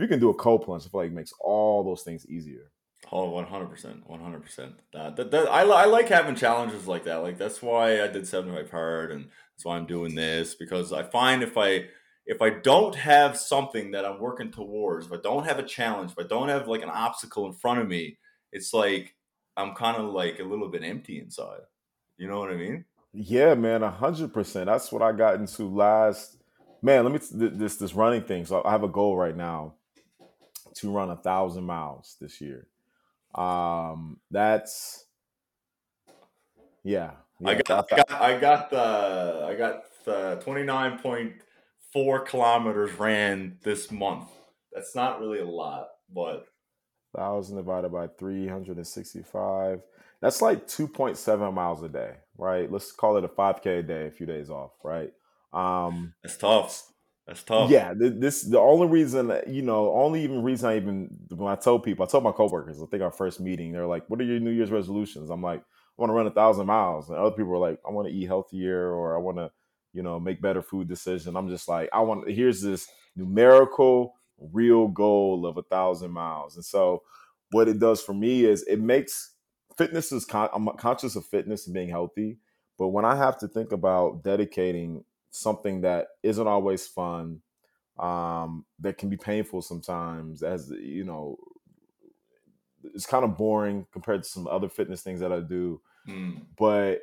you 0.00 0.08
can 0.08 0.20
do 0.20 0.30
a 0.30 0.34
cold 0.34 0.64
plunge, 0.64 0.84
I 0.84 0.88
feel 0.88 1.00
like 1.00 1.10
it 1.10 1.14
makes 1.14 1.32
all 1.40 1.84
those 1.84 2.02
things 2.02 2.26
easier. 2.28 2.70
Oh, 3.12 3.30
100%. 3.30 4.08
100%. 4.08 4.72
That, 4.92 5.16
that, 5.16 5.30
that, 5.30 5.48
I, 5.48 5.62
I 5.62 5.84
like 5.86 6.08
having 6.08 6.36
challenges 6.36 6.86
like 6.86 7.04
that. 7.04 7.16
Like, 7.16 7.38
that's 7.38 7.60
why 7.60 8.02
I 8.02 8.06
did 8.06 8.26
75 8.26 8.70
hard, 8.70 9.10
and 9.10 9.24
that's 9.56 9.64
why 9.64 9.76
I'm 9.76 9.86
doing 9.86 10.14
this, 10.14 10.54
because 10.54 10.92
I 10.92 11.02
find 11.02 11.42
if 11.42 11.56
I 11.56 11.86
if 12.26 12.40
I 12.40 12.50
don't 12.50 12.94
have 12.94 13.36
something 13.36 13.90
that 13.90 14.04
I'm 14.04 14.20
working 14.20 14.52
towards, 14.52 15.06
if 15.06 15.12
I 15.12 15.16
don't 15.20 15.46
have 15.46 15.58
a 15.58 15.64
challenge, 15.64 16.12
if 16.12 16.18
I 16.24 16.28
don't 16.28 16.48
have 16.48 16.68
like 16.68 16.82
an 16.82 16.88
obstacle 16.90 17.46
in 17.46 17.54
front 17.54 17.80
of 17.80 17.88
me, 17.88 18.18
it's 18.52 18.72
like 18.72 19.16
I'm 19.56 19.74
kind 19.74 19.96
of 19.96 20.12
like 20.12 20.38
a 20.38 20.44
little 20.44 20.68
bit 20.68 20.84
empty 20.84 21.18
inside. 21.18 21.62
You 22.18 22.28
know 22.28 22.38
what 22.38 22.50
I 22.50 22.54
mean? 22.54 22.84
Yeah, 23.12 23.54
man, 23.54 23.82
hundred 23.82 24.32
percent. 24.32 24.66
That's 24.66 24.92
what 24.92 25.02
I 25.02 25.10
got 25.10 25.34
into 25.36 25.64
last. 25.64 26.36
Man, 26.82 27.02
let 27.04 27.12
me 27.12 27.48
this 27.48 27.76
this 27.76 27.94
running 27.94 28.22
thing. 28.22 28.44
So 28.44 28.62
I 28.64 28.70
have 28.70 28.84
a 28.84 28.88
goal 28.88 29.16
right 29.16 29.36
now 29.36 29.74
to 30.74 30.90
run 30.90 31.10
a 31.10 31.16
thousand 31.16 31.64
miles 31.64 32.16
this 32.20 32.40
year. 32.40 32.66
Um, 33.34 34.18
that's 34.30 35.04
yeah. 36.82 37.12
yeah 37.40 37.48
I 37.50 37.54
got, 37.54 37.92
I 37.92 37.96
got, 37.96 38.10
I 38.10 38.38
got 38.38 38.70
the 38.70 39.46
I 39.48 39.54
got 39.54 39.82
the 40.04 40.40
twenty 40.42 40.62
nine 40.62 40.98
point 40.98 41.34
four 41.92 42.20
kilometers 42.20 42.92
ran 42.98 43.58
this 43.62 43.90
month. 43.90 44.28
That's 44.72 44.94
not 44.94 45.20
really 45.20 45.40
a 45.40 45.46
lot, 45.46 45.88
but 46.14 46.46
thousand 47.16 47.56
divided 47.56 47.92
by 47.92 48.06
three 48.06 48.46
hundred 48.46 48.76
and 48.76 48.86
sixty 48.86 49.22
five. 49.22 49.80
That's 50.20 50.42
like 50.42 50.66
two 50.66 50.86
point 50.86 51.16
seven 51.16 51.54
miles 51.54 51.82
a 51.82 51.88
day, 51.88 52.14
right? 52.36 52.70
Let's 52.70 52.92
call 52.92 53.16
it 53.16 53.24
a 53.24 53.28
five 53.28 53.62
k 53.62 53.78
a 53.78 53.82
day, 53.82 54.06
a 54.06 54.10
few 54.10 54.26
days 54.26 54.50
off, 54.50 54.72
right? 54.84 55.12
Um, 55.52 56.14
it's 56.22 56.36
tough. 56.36 56.89
That's 57.30 57.44
tough. 57.44 57.70
Yeah, 57.70 57.94
this 57.96 58.42
the 58.42 58.58
only 58.58 58.88
reason 58.88 59.32
you 59.46 59.62
know, 59.62 59.92
only 59.94 60.24
even 60.24 60.42
reason 60.42 60.68
I 60.68 60.76
even 60.76 61.08
when 61.28 61.52
I 61.52 61.54
told 61.54 61.84
people, 61.84 62.04
I 62.04 62.08
told 62.08 62.24
my 62.24 62.32
coworkers, 62.32 62.82
I 62.82 62.86
think 62.86 63.04
our 63.04 63.12
first 63.12 63.38
meeting, 63.38 63.70
they're 63.72 63.86
like, 63.86 64.04
"What 64.08 64.20
are 64.20 64.24
your 64.24 64.40
New 64.40 64.50
Year's 64.50 64.72
resolutions?" 64.72 65.30
I'm 65.30 65.42
like, 65.42 65.60
"I 65.60 65.64
want 65.96 66.10
to 66.10 66.14
run 66.14 66.26
a 66.26 66.32
thousand 66.32 66.66
miles," 66.66 67.08
and 67.08 67.16
other 67.16 67.30
people 67.30 67.52
were 67.52 67.58
like, 67.58 67.78
"I 67.86 67.92
want 67.92 68.08
to 68.08 68.14
eat 68.14 68.26
healthier," 68.26 68.92
or 68.92 69.14
"I 69.14 69.20
want 69.20 69.38
to 69.38 69.52
you 69.92 70.02
know, 70.02 70.20
make 70.20 70.40
better 70.40 70.62
food 70.62 70.88
decisions. 70.88 71.34
I'm 71.34 71.48
just 71.48 71.68
like, 71.68 71.88
I 71.92 72.00
want 72.00 72.30
here's 72.30 72.62
this 72.62 72.88
numerical, 73.16 74.14
real 74.38 74.88
goal 74.88 75.46
of 75.46 75.56
a 75.56 75.62
thousand 75.64 76.12
miles. 76.12 76.56
And 76.56 76.64
so 76.64 77.02
what 77.50 77.68
it 77.68 77.80
does 77.80 78.00
for 78.00 78.14
me 78.14 78.44
is 78.44 78.62
it 78.64 78.80
makes 78.80 79.34
fitness 79.76 80.12
is 80.12 80.24
con- 80.24 80.50
I'm 80.52 80.68
conscious 80.76 81.16
of 81.16 81.26
fitness 81.26 81.66
and 81.66 81.74
being 81.74 81.88
healthy, 81.88 82.38
but 82.78 82.88
when 82.88 83.04
I 83.04 83.16
have 83.16 83.38
to 83.38 83.48
think 83.48 83.72
about 83.72 84.22
dedicating 84.22 85.04
something 85.30 85.82
that 85.82 86.08
isn't 86.22 86.46
always 86.46 86.86
fun, 86.86 87.40
um, 87.98 88.64
that 88.78 88.98
can 88.98 89.08
be 89.08 89.16
painful 89.16 89.62
sometimes, 89.62 90.42
as 90.42 90.70
you 90.70 91.04
know, 91.04 91.36
it's 92.94 93.06
kind 93.06 93.24
of 93.24 93.36
boring 93.36 93.86
compared 93.92 94.22
to 94.22 94.28
some 94.28 94.46
other 94.46 94.68
fitness 94.68 95.02
things 95.02 95.20
that 95.20 95.32
I 95.32 95.40
do. 95.40 95.80
Mm. 96.08 96.42
But 96.58 97.00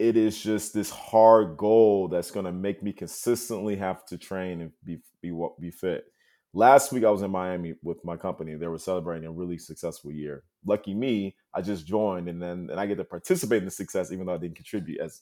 it 0.00 0.16
is 0.16 0.40
just 0.40 0.72
this 0.72 0.90
hard 0.90 1.56
goal 1.56 2.08
that's 2.08 2.30
going 2.30 2.46
to 2.46 2.52
make 2.52 2.82
me 2.82 2.92
consistently 2.92 3.76
have 3.76 4.04
to 4.06 4.18
train 4.18 4.62
and 4.62 4.72
be 4.84 4.98
be 5.20 5.32
be 5.60 5.70
fit. 5.70 6.06
Last 6.52 6.90
week 6.90 7.04
I 7.04 7.10
was 7.10 7.22
in 7.22 7.30
Miami 7.30 7.74
with 7.82 8.04
my 8.04 8.16
company. 8.16 8.56
They 8.56 8.66
were 8.66 8.78
celebrating 8.78 9.28
a 9.28 9.32
really 9.32 9.58
successful 9.58 10.10
year. 10.10 10.42
Lucky 10.64 10.94
me, 10.94 11.36
I 11.54 11.60
just 11.60 11.86
joined 11.86 12.28
and 12.28 12.42
then 12.42 12.68
and 12.70 12.80
I 12.80 12.86
get 12.86 12.96
to 12.96 13.04
participate 13.04 13.58
in 13.58 13.66
the 13.66 13.70
success 13.70 14.10
even 14.10 14.26
though 14.26 14.34
I 14.34 14.38
didn't 14.38 14.56
contribute 14.56 15.00
as 15.00 15.20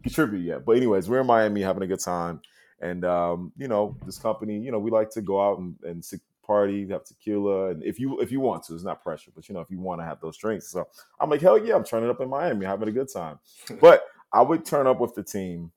contribute 0.02 0.40
yet. 0.44 0.64
But 0.64 0.76
anyways, 0.76 1.08
we're 1.08 1.20
in 1.20 1.26
Miami 1.26 1.62
having 1.62 1.82
a 1.82 1.86
good 1.86 2.00
time. 2.00 2.40
And 2.80 3.04
um, 3.04 3.52
you 3.56 3.68
know, 3.68 3.96
this 4.06 4.18
company, 4.18 4.58
you 4.58 4.72
know, 4.72 4.78
we 4.78 4.90
like 4.90 5.10
to 5.10 5.20
go 5.20 5.40
out 5.42 5.58
and, 5.58 5.76
and 5.82 6.04
party, 6.46 6.88
have 6.88 7.04
tequila, 7.04 7.70
and 7.70 7.82
if 7.84 8.00
you 8.00 8.18
if 8.20 8.32
you 8.32 8.40
want 8.40 8.64
to, 8.64 8.74
it's 8.74 8.82
not 8.82 9.02
pressure, 9.02 9.30
but 9.34 9.48
you 9.48 9.54
know, 9.54 9.60
if 9.60 9.70
you 9.70 9.78
want 9.78 10.00
to 10.00 10.04
have 10.04 10.20
those 10.20 10.36
drinks. 10.36 10.68
So 10.68 10.88
I'm 11.20 11.30
like, 11.30 11.42
hell 11.42 11.64
yeah, 11.64 11.74
I'm 11.74 11.84
turning 11.84 12.10
up 12.10 12.20
in 12.20 12.28
Miami, 12.28 12.66
having 12.66 12.88
a 12.88 12.92
good 12.92 13.12
time. 13.12 13.38
but 13.80 14.04
I 14.32 14.42
would 14.42 14.64
turn 14.64 14.86
up 14.86 14.98
with 14.98 15.14
the 15.14 15.22
team, 15.22 15.72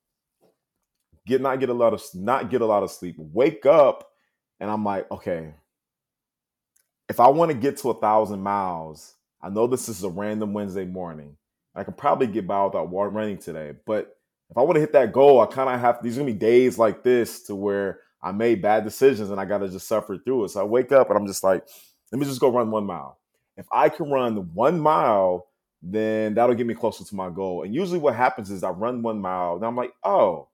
get 1.27 1.41
not 1.41 1.59
get 1.59 1.69
a 1.69 1.73
lot 1.73 1.93
of 1.93 2.01
not 2.15 2.49
get 2.49 2.61
a 2.61 2.65
lot 2.65 2.83
of 2.83 2.91
sleep, 2.91 3.15
wake 3.17 3.65
up 3.65 4.09
and 4.59 4.71
I'm 4.71 4.85
like, 4.85 5.11
okay, 5.11 5.53
if 7.09 7.19
I 7.19 7.27
want 7.27 7.51
to 7.51 7.57
get 7.57 7.77
to 7.79 7.89
a 7.89 7.99
thousand 7.99 8.41
miles, 8.41 9.15
I 9.41 9.49
know 9.49 9.67
this 9.67 9.89
is 9.89 10.03
a 10.03 10.09
random 10.09 10.53
Wednesday 10.53 10.85
morning. 10.85 11.35
I 11.75 11.83
can 11.83 11.93
probably 11.93 12.27
get 12.27 12.47
by 12.47 12.63
without 12.65 12.91
running 12.91 13.37
today. 13.37 13.73
But 13.85 14.15
if 14.49 14.57
I 14.57 14.61
want 14.61 14.75
to 14.75 14.81
hit 14.81 14.93
that 14.93 15.13
goal, 15.13 15.41
I 15.41 15.47
kind 15.47 15.69
of 15.69 15.79
have 15.79 16.03
these 16.03 16.17
gonna 16.17 16.27
be 16.27 16.33
days 16.33 16.77
like 16.77 17.03
this 17.03 17.43
to 17.43 17.55
where 17.55 18.01
I 18.21 18.31
made 18.31 18.61
bad 18.61 18.83
decisions 18.83 19.29
and 19.29 19.39
I 19.39 19.45
gotta 19.45 19.69
just 19.69 19.87
suffer 19.87 20.17
through 20.17 20.45
it. 20.45 20.49
So 20.49 20.61
I 20.61 20.63
wake 20.63 20.91
up 20.91 21.09
and 21.09 21.17
I'm 21.17 21.27
just 21.27 21.43
like, 21.43 21.65
let 22.11 22.19
me 22.19 22.25
just 22.25 22.39
go 22.39 22.51
run 22.51 22.69
one 22.69 22.85
mile. 22.85 23.19
If 23.57 23.65
I 23.71 23.89
can 23.89 24.09
run 24.09 24.53
one 24.53 24.79
mile, 24.79 25.47
then 25.81 26.33
that'll 26.33 26.55
get 26.55 26.67
me 26.67 26.73
closer 26.73 27.03
to 27.03 27.15
my 27.15 27.29
goal. 27.29 27.63
And 27.63 27.73
usually 27.73 27.99
what 27.99 28.15
happens 28.15 28.51
is 28.51 28.63
I 28.63 28.69
run 28.69 29.01
one 29.01 29.19
mile 29.19 29.55
and 29.55 29.65
I'm 29.65 29.75
like, 29.75 29.91
oh, 30.03 30.47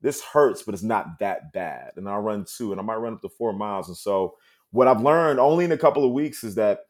this 0.00 0.22
hurts, 0.22 0.62
but 0.62 0.74
it's 0.74 0.82
not 0.82 1.18
that 1.18 1.52
bad. 1.52 1.92
And 1.96 2.08
I'll 2.08 2.20
run 2.20 2.44
two, 2.44 2.72
and 2.72 2.80
I 2.80 2.84
might 2.84 2.96
run 2.96 3.14
up 3.14 3.20
to 3.22 3.28
four 3.28 3.52
miles. 3.52 3.88
And 3.88 3.96
so, 3.96 4.36
what 4.70 4.88
I've 4.88 5.02
learned 5.02 5.40
only 5.40 5.64
in 5.64 5.72
a 5.72 5.78
couple 5.78 6.04
of 6.04 6.12
weeks 6.12 6.44
is 6.44 6.54
that, 6.54 6.80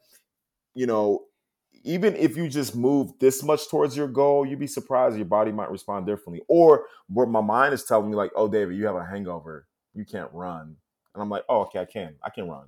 you 0.75 0.85
know, 0.85 1.25
even 1.83 2.15
if 2.15 2.37
you 2.37 2.47
just 2.47 2.75
move 2.75 3.11
this 3.19 3.43
much 3.43 3.69
towards 3.69 3.95
your 3.95 4.07
goal, 4.07 4.45
you'd 4.45 4.59
be 4.59 4.67
surprised 4.67 5.15
your 5.15 5.25
body 5.25 5.51
might 5.51 5.71
respond 5.71 6.05
differently. 6.05 6.41
Or 6.47 6.85
where 7.07 7.27
my 7.27 7.41
mind 7.41 7.73
is 7.73 7.83
telling 7.83 8.09
me, 8.09 8.15
like, 8.15 8.31
oh, 8.35 8.47
David, 8.47 8.77
you 8.77 8.85
have 8.85 8.95
a 8.95 9.05
hangover, 9.05 9.67
you 9.93 10.05
can't 10.05 10.29
run. 10.33 10.75
And 11.13 11.21
I'm 11.21 11.29
like, 11.29 11.43
oh, 11.49 11.61
okay, 11.61 11.79
I 11.79 11.85
can. 11.85 12.15
I 12.23 12.29
can 12.29 12.49
run. 12.49 12.65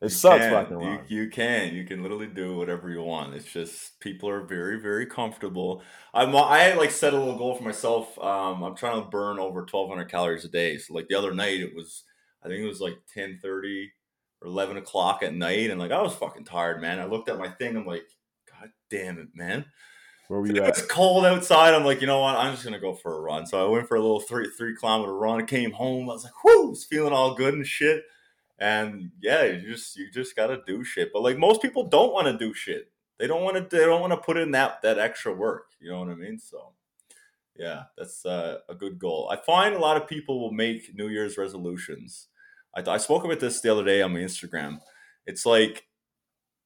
It 0.00 0.06
you 0.06 0.10
sucks, 0.10 0.44
can. 0.44 0.66
can 0.66 0.80
you, 0.80 1.00
you, 1.08 1.30
can. 1.30 1.74
You 1.74 1.84
can 1.84 2.02
literally 2.02 2.26
do 2.26 2.56
whatever 2.56 2.90
you 2.90 3.02
want. 3.02 3.34
It's 3.34 3.50
just 3.50 4.00
people 4.00 4.28
are 4.28 4.42
very, 4.42 4.80
very 4.80 5.06
comfortable. 5.06 5.82
I'm. 6.12 6.34
I 6.36 6.74
like 6.74 6.90
set 6.90 7.14
a 7.14 7.18
little 7.18 7.38
goal 7.38 7.54
for 7.54 7.62
myself. 7.62 8.18
Um, 8.18 8.62
I'm 8.62 8.76
trying 8.76 9.02
to 9.02 9.08
burn 9.08 9.38
over 9.38 9.60
1,200 9.60 10.10
calories 10.10 10.44
a 10.44 10.48
day. 10.48 10.76
So 10.76 10.92
like 10.92 11.08
the 11.08 11.14
other 11.14 11.32
night, 11.32 11.60
it 11.60 11.74
was 11.74 12.02
I 12.44 12.48
think 12.48 12.60
it 12.60 12.68
was 12.68 12.80
like 12.80 12.98
10:30 13.16 13.86
or 14.42 14.48
11 14.48 14.76
o'clock 14.76 15.22
at 15.22 15.34
night, 15.34 15.70
and 15.70 15.80
like 15.80 15.92
I 15.92 16.02
was 16.02 16.14
fucking 16.14 16.44
tired, 16.44 16.80
man. 16.80 17.00
I 17.00 17.06
looked 17.06 17.28
at 17.28 17.38
my 17.38 17.48
thing. 17.48 17.76
I'm 17.76 17.86
like, 17.86 18.04
God 18.64 18.72
damn 18.90 19.18
it, 19.18 19.28
man. 19.34 19.66
Where 20.28 20.40
were 20.40 20.46
you 20.46 20.62
at? 20.62 20.70
It's 20.70 20.86
cold 20.86 21.26
outside. 21.26 21.74
I'm 21.74 21.84
like, 21.84 22.00
you 22.00 22.06
know 22.06 22.20
what? 22.20 22.36
I'm 22.36 22.52
just 22.52 22.64
gonna 22.64 22.80
go 22.80 22.94
for 22.94 23.14
a 23.14 23.20
run. 23.20 23.46
So 23.46 23.64
I 23.64 23.68
went 23.68 23.86
for 23.88 23.96
a 23.96 24.00
little 24.00 24.20
three 24.20 24.48
three 24.56 24.74
kilometer 24.74 25.14
run. 25.14 25.42
I 25.42 25.44
came 25.44 25.72
home. 25.72 26.08
I 26.08 26.14
was 26.14 26.24
like, 26.24 26.44
whoo, 26.44 26.70
was 26.70 26.84
feeling 26.84 27.12
all 27.12 27.34
good 27.34 27.54
and 27.54 27.66
shit. 27.66 28.04
And 28.58 29.10
yeah, 29.20 29.44
you 29.44 29.72
just 29.72 29.96
you 29.96 30.10
just 30.10 30.34
gotta 30.34 30.62
do 30.66 30.82
shit. 30.82 31.10
But 31.12 31.22
like 31.22 31.38
most 31.38 31.60
people 31.60 31.88
don't 31.88 32.12
want 32.12 32.26
to 32.26 32.38
do 32.38 32.54
shit. 32.54 32.90
They 33.18 33.26
don't 33.26 33.42
want 33.42 33.56
to. 33.56 33.76
They 33.76 33.84
don't 33.84 34.00
want 34.00 34.12
to 34.12 34.16
put 34.16 34.38
in 34.38 34.52
that 34.52 34.80
that 34.82 34.98
extra 34.98 35.34
work. 35.34 35.66
You 35.78 35.90
know 35.90 35.98
what 35.98 36.08
I 36.08 36.14
mean? 36.14 36.38
So 36.38 36.72
yeah, 37.56 37.84
that's 37.98 38.24
uh, 38.24 38.58
a 38.68 38.74
good 38.74 38.98
goal. 38.98 39.28
I 39.30 39.36
find 39.36 39.74
a 39.74 39.78
lot 39.78 39.98
of 39.98 40.08
people 40.08 40.40
will 40.40 40.52
make 40.52 40.94
New 40.94 41.08
Year's 41.08 41.36
resolutions. 41.36 42.28
I, 42.74 42.82
I 42.90 42.96
spoke 42.96 43.24
about 43.24 43.40
this 43.40 43.60
the 43.60 43.70
other 43.70 43.84
day 43.84 44.00
on 44.00 44.14
my 44.14 44.20
Instagram. 44.20 44.78
It's 45.26 45.44
like 45.44 45.84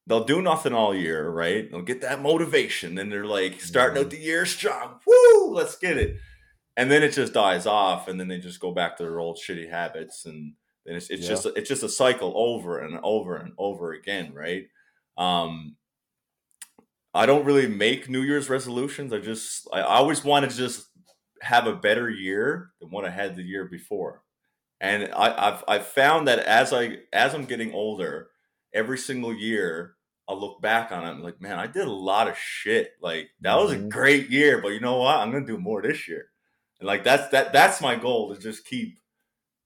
they'll 0.09 0.25
do 0.25 0.41
nothing 0.41 0.73
all 0.73 0.93
year, 0.93 1.29
right? 1.29 1.71
They'll 1.71 1.83
get 1.83 2.01
that 2.01 2.21
motivation, 2.21 2.97
and 2.97 3.11
they're 3.11 3.25
like 3.25 3.61
starting 3.61 4.03
out 4.03 4.09
the 4.09 4.17
year 4.17 4.45
strong. 4.45 4.99
Woo, 5.05 5.53
let's 5.53 5.77
get 5.77 5.97
it. 5.97 6.17
And 6.75 6.91
then 6.91 7.03
it 7.03 7.13
just 7.13 7.33
dies 7.33 7.65
off, 7.65 8.07
and 8.07 8.19
then 8.19 8.27
they 8.27 8.39
just 8.39 8.59
go 8.59 8.73
back 8.73 8.97
to 8.97 9.03
their 9.03 9.19
old 9.19 9.37
shitty 9.37 9.69
habits 9.69 10.25
and 10.25 10.53
and 10.85 10.97
it's, 10.97 11.09
it's 11.09 11.23
yeah. 11.23 11.29
just 11.29 11.45
it's 11.55 11.69
just 11.69 11.83
a 11.83 11.89
cycle 11.89 12.33
over 12.35 12.79
and 12.79 12.99
over 13.03 13.35
and 13.35 13.53
over 13.57 13.93
again, 13.93 14.33
right? 14.33 14.67
Um, 15.17 15.75
I 17.13 17.25
don't 17.25 17.45
really 17.45 17.67
make 17.67 18.09
New 18.09 18.21
Year's 18.21 18.49
resolutions. 18.49 19.13
I 19.13 19.19
just 19.19 19.67
I 19.71 19.81
always 19.81 20.23
want 20.23 20.49
to 20.49 20.57
just 20.57 20.87
have 21.41 21.67
a 21.67 21.75
better 21.75 22.09
year 22.09 22.71
than 22.81 22.89
what 22.89 23.05
I 23.05 23.11
had 23.11 23.35
the 23.35 23.43
year 23.43 23.65
before, 23.65 24.23
and 24.81 25.11
I, 25.13 25.49
I've 25.49 25.63
I've 25.67 25.87
found 25.87 26.27
that 26.27 26.39
as 26.39 26.73
I 26.73 26.97
as 27.13 27.35
I'm 27.35 27.45
getting 27.45 27.73
older, 27.73 28.29
every 28.73 28.97
single 28.97 29.33
year 29.33 29.95
I 30.29 30.33
look 30.33 30.61
back 30.61 30.91
on 30.91 31.03
it 31.03 31.09
I'm 31.09 31.23
like, 31.23 31.41
man, 31.41 31.57
I 31.57 31.65
did 31.65 31.87
a 31.87 31.91
lot 31.91 32.27
of 32.27 32.37
shit. 32.37 32.91
Like 33.01 33.29
that 33.41 33.55
was 33.55 33.71
a 33.71 33.77
mm-hmm. 33.77 33.89
great 33.89 34.29
year, 34.29 34.61
but 34.61 34.69
you 34.69 34.79
know 34.79 34.97
what? 34.97 35.17
I'm 35.17 35.31
gonna 35.31 35.45
do 35.45 35.57
more 35.57 35.81
this 35.81 36.07
year. 36.07 36.29
And 36.79 36.87
like 36.87 37.03
that's 37.03 37.29
that 37.29 37.51
that's 37.51 37.81
my 37.81 37.95
goal 37.95 38.33
to 38.33 38.39
just 38.39 38.65
keep 38.65 38.99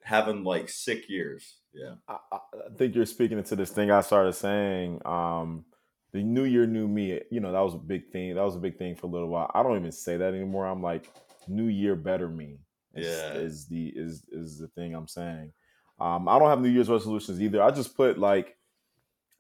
having 0.01 0.43
like 0.43 0.69
sick 0.69 1.09
years. 1.09 1.57
Yeah. 1.73 1.95
I, 2.07 2.17
I, 2.31 2.37
think 2.77 2.95
you're 2.95 3.05
speaking 3.05 3.37
into 3.37 3.55
this 3.55 3.71
thing 3.71 3.91
I 3.91 4.01
started 4.01 4.33
saying. 4.33 5.01
Um, 5.05 5.65
the 6.11 6.21
new 6.21 6.43
year, 6.43 6.67
new 6.67 6.87
me. 6.87 7.19
You 7.31 7.39
know, 7.39 7.51
that 7.51 7.59
was 7.59 7.73
a 7.73 7.79
big 7.79 8.11
thing. 8.11 8.35
That 8.35 8.43
was 8.43 8.55
a 8.55 8.59
big 8.59 8.77
thing 8.77 8.95
for 8.95 9.07
a 9.07 9.09
little 9.09 9.27
while. 9.27 9.51
I 9.53 9.63
don't 9.63 9.77
even 9.77 9.91
say 9.91 10.17
that 10.17 10.33
anymore. 10.33 10.67
I'm 10.67 10.83
like, 10.83 11.11
new 11.47 11.67
year, 11.67 11.95
better 11.95 12.29
me. 12.29 12.59
Is, 12.93 13.07
yeah. 13.07 13.33
Is 13.33 13.65
the 13.67 13.87
is 13.95 14.23
is 14.31 14.59
the 14.59 14.67
thing 14.69 14.93
I'm 14.93 15.07
saying. 15.07 15.51
Um, 15.99 16.27
I 16.27 16.37
don't 16.37 16.49
have 16.49 16.61
New 16.61 16.69
Year's 16.69 16.89
resolutions 16.89 17.41
either. 17.41 17.61
I 17.61 17.71
just 17.71 17.95
put 17.95 18.17
like, 18.17 18.55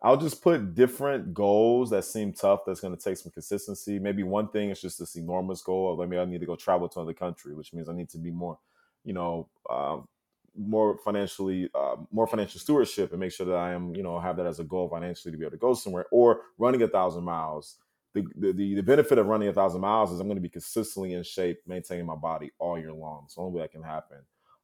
I'll 0.03 0.17
just 0.17 0.41
put 0.41 0.75
different 0.75 1.33
goals 1.33 1.89
that 1.91 2.03
seem 2.03 2.33
tough. 2.33 2.61
That's 2.67 2.81
going 2.81 2.95
to 2.95 3.01
take 3.01 3.15
some 3.17 3.31
consistency. 3.31 3.99
Maybe 3.99 4.23
one 4.23 4.49
thing 4.49 4.69
is 4.69 4.81
just 4.81 4.99
this 4.99 5.15
enormous 5.15 5.61
goal 5.61 5.93
of 5.93 6.09
maybe 6.09 6.19
I 6.19 6.25
need 6.25 6.41
to 6.41 6.45
go 6.45 6.57
travel 6.57 6.89
to 6.89 6.99
another 6.99 7.13
country, 7.13 7.55
which 7.55 7.73
means 7.73 7.87
I 7.87 7.93
need 7.93 8.09
to 8.09 8.17
be 8.17 8.29
more, 8.29 8.59
you 9.05 9.13
know, 9.13 9.47
um, 9.69 10.07
more 10.55 10.97
financially 10.97 11.69
uh, 11.73 11.95
more 12.11 12.27
financial 12.27 12.59
stewardship 12.59 13.11
and 13.11 13.19
make 13.19 13.31
sure 13.31 13.45
that 13.45 13.55
I 13.55 13.71
am 13.71 13.95
you 13.95 14.03
know 14.03 14.19
have 14.19 14.37
that 14.37 14.45
as 14.45 14.59
a 14.59 14.63
goal 14.63 14.87
financially 14.87 15.31
to 15.31 15.37
be 15.37 15.45
able 15.45 15.51
to 15.51 15.57
go 15.57 15.73
somewhere 15.73 16.05
or 16.11 16.41
running 16.57 16.81
a 16.83 16.87
thousand 16.87 17.23
miles. 17.23 17.77
The, 18.13 18.23
the, 18.35 18.75
the 18.75 18.81
benefit 18.83 19.17
of 19.17 19.25
running 19.25 19.47
a 19.47 19.53
thousand 19.53 19.81
miles 19.81 20.11
is 20.11 20.19
I'm 20.19 20.27
going 20.27 20.37
to 20.37 20.41
be 20.41 20.47
consistently 20.47 21.13
in 21.13 21.23
shape, 21.23 21.61
maintaining 21.65 22.05
my 22.05 22.15
body 22.15 22.51
all 22.59 22.77
year 22.77 22.93
long. 22.93 23.25
So 23.27 23.41
only 23.41 23.55
way 23.55 23.63
that 23.63 23.71
can 23.71 23.81
happen. 23.81 24.19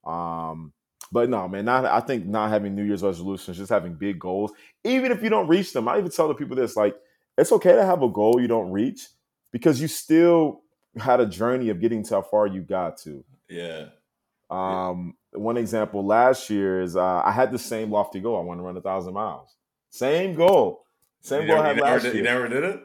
Um, 0.05 0.71
but 1.11 1.29
no, 1.29 1.47
man, 1.47 1.65
not 1.65 1.85
I 1.85 1.99
think 1.99 2.25
not 2.25 2.49
having 2.49 2.75
New 2.75 2.83
Year's 2.83 3.03
resolutions, 3.03 3.57
just 3.57 3.69
having 3.69 3.93
big 3.93 4.19
goals, 4.19 4.51
even 4.83 5.11
if 5.11 5.23
you 5.23 5.29
don't 5.29 5.47
reach 5.47 5.73
them. 5.73 5.87
I 5.87 5.97
even 5.97 6.11
tell 6.11 6.27
the 6.27 6.33
people 6.33 6.55
this: 6.55 6.75
like, 6.75 6.95
it's 7.37 7.51
okay 7.51 7.73
to 7.73 7.85
have 7.85 8.03
a 8.03 8.09
goal 8.09 8.39
you 8.39 8.47
don't 8.47 8.71
reach 8.71 9.07
because 9.51 9.81
you 9.81 9.87
still 9.87 10.61
had 10.97 11.19
a 11.19 11.25
journey 11.25 11.69
of 11.69 11.79
getting 11.79 12.03
to 12.03 12.15
how 12.15 12.21
far 12.21 12.47
you 12.47 12.61
got 12.61 12.97
to. 12.97 13.23
Yeah. 13.49 13.85
Um, 14.49 15.15
one 15.31 15.57
example 15.57 16.05
last 16.05 16.49
year 16.49 16.81
is 16.81 16.95
uh, 16.95 17.21
I 17.23 17.31
had 17.31 17.51
the 17.51 17.59
same 17.59 17.91
lofty 17.91 18.19
goal. 18.19 18.37
I 18.37 18.43
want 18.43 18.59
to 18.59 18.63
run 18.63 18.77
a 18.77 18.81
thousand 18.81 19.13
miles. 19.13 19.55
Same 19.89 20.35
goal. 20.35 20.85
Same 21.21 21.43
you 21.43 21.47
goal 21.47 21.57
never, 21.57 21.67
I 21.67 21.73
had 21.73 21.81
last 21.81 22.01
did, 22.03 22.13
year. 22.13 22.23
You 22.23 22.23
never 22.23 22.47
did 22.47 22.63
it? 22.63 22.83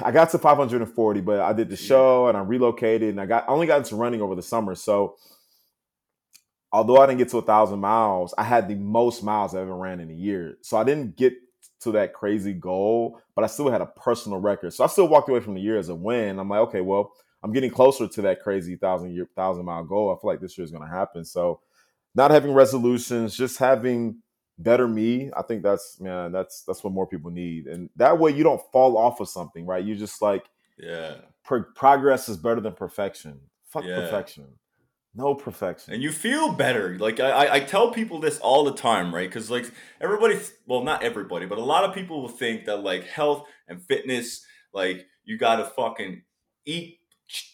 I 0.00 0.10
got 0.10 0.30
to 0.30 0.38
540, 0.38 1.20
but 1.20 1.40
I 1.40 1.52
did 1.52 1.68
the 1.68 1.76
show 1.76 2.28
and 2.28 2.36
I 2.36 2.40
relocated 2.40 3.10
and 3.10 3.20
I 3.20 3.26
got 3.26 3.48
I 3.48 3.52
only 3.52 3.66
got 3.66 3.78
into 3.78 3.96
running 3.96 4.20
over 4.20 4.34
the 4.34 4.42
summer. 4.42 4.74
So 4.74 5.16
although 6.72 6.98
I 6.98 7.06
didn't 7.06 7.18
get 7.18 7.28
to 7.30 7.38
a 7.38 7.42
thousand 7.42 7.80
miles, 7.80 8.34
I 8.38 8.44
had 8.44 8.68
the 8.68 8.74
most 8.74 9.22
miles 9.22 9.54
I 9.54 9.60
ever 9.60 9.74
ran 9.74 10.00
in 10.00 10.10
a 10.10 10.14
year. 10.14 10.58
So 10.62 10.76
I 10.76 10.84
didn't 10.84 11.16
get 11.16 11.34
to 11.80 11.92
that 11.92 12.12
crazy 12.12 12.52
goal, 12.52 13.20
but 13.34 13.44
I 13.44 13.46
still 13.46 13.70
had 13.70 13.80
a 13.80 13.86
personal 13.86 14.38
record. 14.38 14.72
So 14.72 14.84
I 14.84 14.86
still 14.86 15.08
walked 15.08 15.28
away 15.28 15.40
from 15.40 15.54
the 15.54 15.60
year 15.60 15.78
as 15.78 15.88
a 15.88 15.94
win. 15.94 16.38
I'm 16.38 16.48
like, 16.48 16.60
okay, 16.68 16.80
well, 16.80 17.12
I'm 17.42 17.52
getting 17.52 17.70
closer 17.70 18.06
to 18.06 18.22
that 18.22 18.40
crazy 18.42 18.76
thousand 18.76 19.14
year 19.14 19.28
thousand 19.34 19.64
mile 19.64 19.84
goal. 19.84 20.14
I 20.14 20.20
feel 20.20 20.30
like 20.30 20.40
this 20.40 20.56
year 20.58 20.64
is 20.64 20.70
going 20.70 20.88
to 20.88 20.94
happen. 20.94 21.24
So 21.24 21.60
not 22.14 22.30
having 22.30 22.52
resolutions, 22.52 23.36
just 23.36 23.58
having 23.58 24.22
better 24.58 24.86
me. 24.86 25.30
I 25.36 25.42
think 25.42 25.62
that's 25.62 26.00
man, 26.00 26.32
that's 26.32 26.62
that's 26.62 26.84
what 26.84 26.92
more 26.92 27.06
people 27.06 27.30
need, 27.30 27.66
and 27.66 27.88
that 27.96 28.18
way 28.18 28.30
you 28.32 28.44
don't 28.44 28.60
fall 28.72 28.98
off 28.98 29.20
of 29.20 29.28
something, 29.28 29.64
right? 29.64 29.84
You 29.84 29.94
just 29.94 30.20
like 30.20 30.44
yeah, 30.78 31.16
pro- 31.44 31.64
progress 31.74 32.28
is 32.28 32.36
better 32.36 32.60
than 32.60 32.74
perfection. 32.74 33.40
Fuck 33.64 33.84
yeah. 33.84 34.00
perfection. 34.00 34.46
No 35.14 35.34
perfection. 35.34 35.92
And 35.92 36.02
you 36.02 36.12
feel 36.12 36.52
better. 36.52 36.96
Like 36.98 37.18
I, 37.18 37.54
I 37.54 37.60
tell 37.60 37.90
people 37.90 38.20
this 38.20 38.38
all 38.38 38.64
the 38.64 38.74
time, 38.74 39.12
right? 39.12 39.28
Because 39.28 39.50
like 39.50 39.70
everybody, 40.00 40.38
well, 40.66 40.84
not 40.84 41.02
everybody, 41.02 41.46
but 41.46 41.58
a 41.58 41.64
lot 41.64 41.84
of 41.84 41.94
people 41.94 42.22
will 42.22 42.28
think 42.28 42.66
that 42.66 42.84
like 42.84 43.04
health 43.04 43.46
and 43.66 43.82
fitness, 43.82 44.44
like 44.72 45.06
you 45.24 45.36
gotta 45.36 45.64
fucking 45.64 46.22
eat 46.64 46.98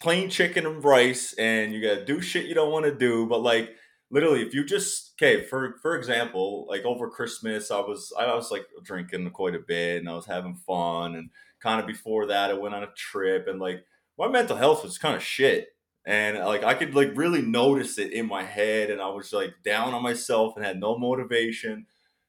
plain 0.03 0.29
chicken 0.29 0.67
and 0.67 0.85
rice, 0.85 1.33
and 1.39 1.73
you 1.73 1.81
gotta 1.81 2.05
do 2.05 2.21
shit 2.21 2.45
you 2.47 2.55
don't 2.55 2.73
want 2.73 2.85
to 2.85 2.95
do. 2.95 3.27
But 3.27 3.41
like 3.41 3.71
literally, 4.11 4.43
if 4.43 4.53
you 4.53 4.63
just 4.63 5.15
okay, 5.17 5.43
for 5.43 5.77
for 5.81 5.97
example, 5.97 6.67
like 6.69 6.85
over 6.85 7.09
Christmas, 7.09 7.71
I 7.71 7.81
was 7.81 8.13
I 8.19 8.35
was 8.35 8.51
like 8.51 8.67
drinking 8.83 9.31
quite 9.31 9.55
a 9.55 9.61
bit, 9.61 10.01
and 10.01 10.11
I 10.11 10.15
was 10.15 10.27
having 10.27 10.57
fun, 10.57 11.15
and 11.15 11.31
kind 11.63 11.81
of 11.81 11.87
before 11.87 12.27
that, 12.27 12.51
I 12.51 12.55
went 12.55 12.75
on 12.75 12.83
a 12.83 12.93
trip, 12.95 13.47
and 13.49 13.59
like 13.59 13.83
my 14.19 14.29
mental 14.29 14.59
health 14.59 14.85
was 14.85 14.99
kind 14.99 15.17
of 15.17 15.23
shit 15.23 15.69
and 16.07 16.39
like 16.39 16.63
I 16.63 16.75
could 16.75 16.95
like 16.95 17.17
really 17.17 17.43
notice 17.43 17.99
it 17.99 18.13
in 18.13 18.27
my 18.27 18.45
head, 18.45 18.91
and 18.91 19.03
I 19.03 19.09
was 19.09 19.33
like 19.33 19.55
down 19.65 19.93
on 19.93 20.03
myself 20.03 20.57
and 20.57 20.65
had 20.65 20.79
no 20.79 20.97
motivation. 20.97 21.87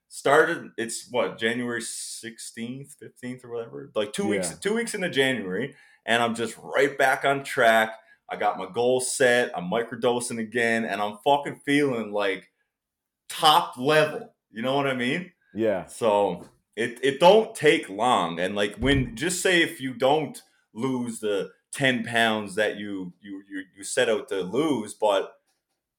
Started 0.10 0.72
it's 0.77 1.07
what 1.12 1.38
January 1.38 1.81
sixteenth, 1.81 2.96
fifteenth, 3.00 3.46
or 3.46 3.51
whatever, 3.51 3.91
like 3.93 4.13
two 4.13 4.24
yeah. 4.24 4.29
weeks, 4.29 4.57
two 4.57 4.74
weeks 4.74 4.96
into 4.96 5.10
January, 5.10 5.75
and 6.05 6.24
I'm 6.24 6.34
just 6.34 6.57
right 6.57 6.98
back 6.98 7.24
on 7.24 7.43
track. 7.43 7.91
I 8.29 8.36
got 8.36 8.57
my 8.57 8.67
goal 8.74 9.00
set. 9.00 9.51
I'm 9.55 9.69
microdosing 9.69 10.39
again, 10.39 10.84
and 10.84 11.01
I'm 11.01 11.17
fucking 11.24 11.62
feeling 11.65 12.12
like 12.12 12.50
top 13.29 13.77
level. 13.77 14.34
You 14.51 14.63
know 14.63 14.75
what 14.75 14.88
I 14.88 14.96
mean? 14.96 15.31
Yeah. 15.53 15.86
So 15.86 16.48
it 16.75 17.00
it 17.03 17.19
don't 17.19 17.53
take 17.53 17.89
long, 17.89 18.39
and 18.39 18.55
like 18.55 18.75
when 18.77 19.15
just 19.15 19.41
say 19.41 19.62
if 19.62 19.79
you 19.79 19.93
don't 19.93 20.41
lose 20.74 21.19
the 21.19 21.51
10 21.77 22.05
pounds 22.05 22.55
that 22.55 22.77
you 22.77 23.13
you 23.22 23.43
you, 23.48 23.63
you 23.77 23.84
set 23.84 24.10
out 24.10 24.27
to 24.27 24.41
lose 24.41 24.96
but 24.96 25.36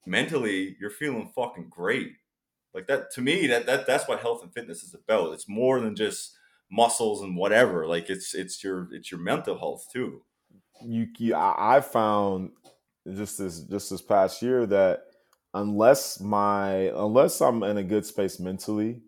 mentally 0.05 0.75
you're 0.77 0.89
feeling 0.89 1.31
fucking 1.33 1.69
great. 1.69 2.11
Like 2.73 2.87
that 2.87 3.11
to 3.13 3.21
me 3.21 3.47
that, 3.47 3.65
that 3.65 3.87
that's 3.87 4.05
what 4.05 4.19
health 4.19 4.43
and 4.43 4.53
fitness 4.53 4.83
is 4.83 4.93
about. 4.93 5.31
It's 5.31 5.47
more 5.47 5.79
than 5.79 5.95
just 5.95 6.35
muscles 6.69 7.21
and 7.21 7.37
whatever. 7.37 7.87
Like 7.87 8.09
it's 8.09 8.35
it's 8.35 8.61
your 8.61 8.89
it's 8.91 9.09
your 9.09 9.21
mental 9.21 9.57
health 9.57 9.87
too. 9.91 10.21
You, 10.81 11.07
you 11.17 11.35
i 11.35 11.81
found 11.81 12.51
just 13.13 13.37
this 13.37 13.61
just 13.61 13.89
this 13.89 14.01
past 14.01 14.41
year 14.41 14.65
that 14.65 15.07
unless 15.53 16.21
my 16.21 16.91
unless 16.95 17.41
i'm 17.41 17.63
in 17.63 17.77
a 17.77 17.83
good 17.83 18.05
space 18.05 18.39
mentally 18.39 19.01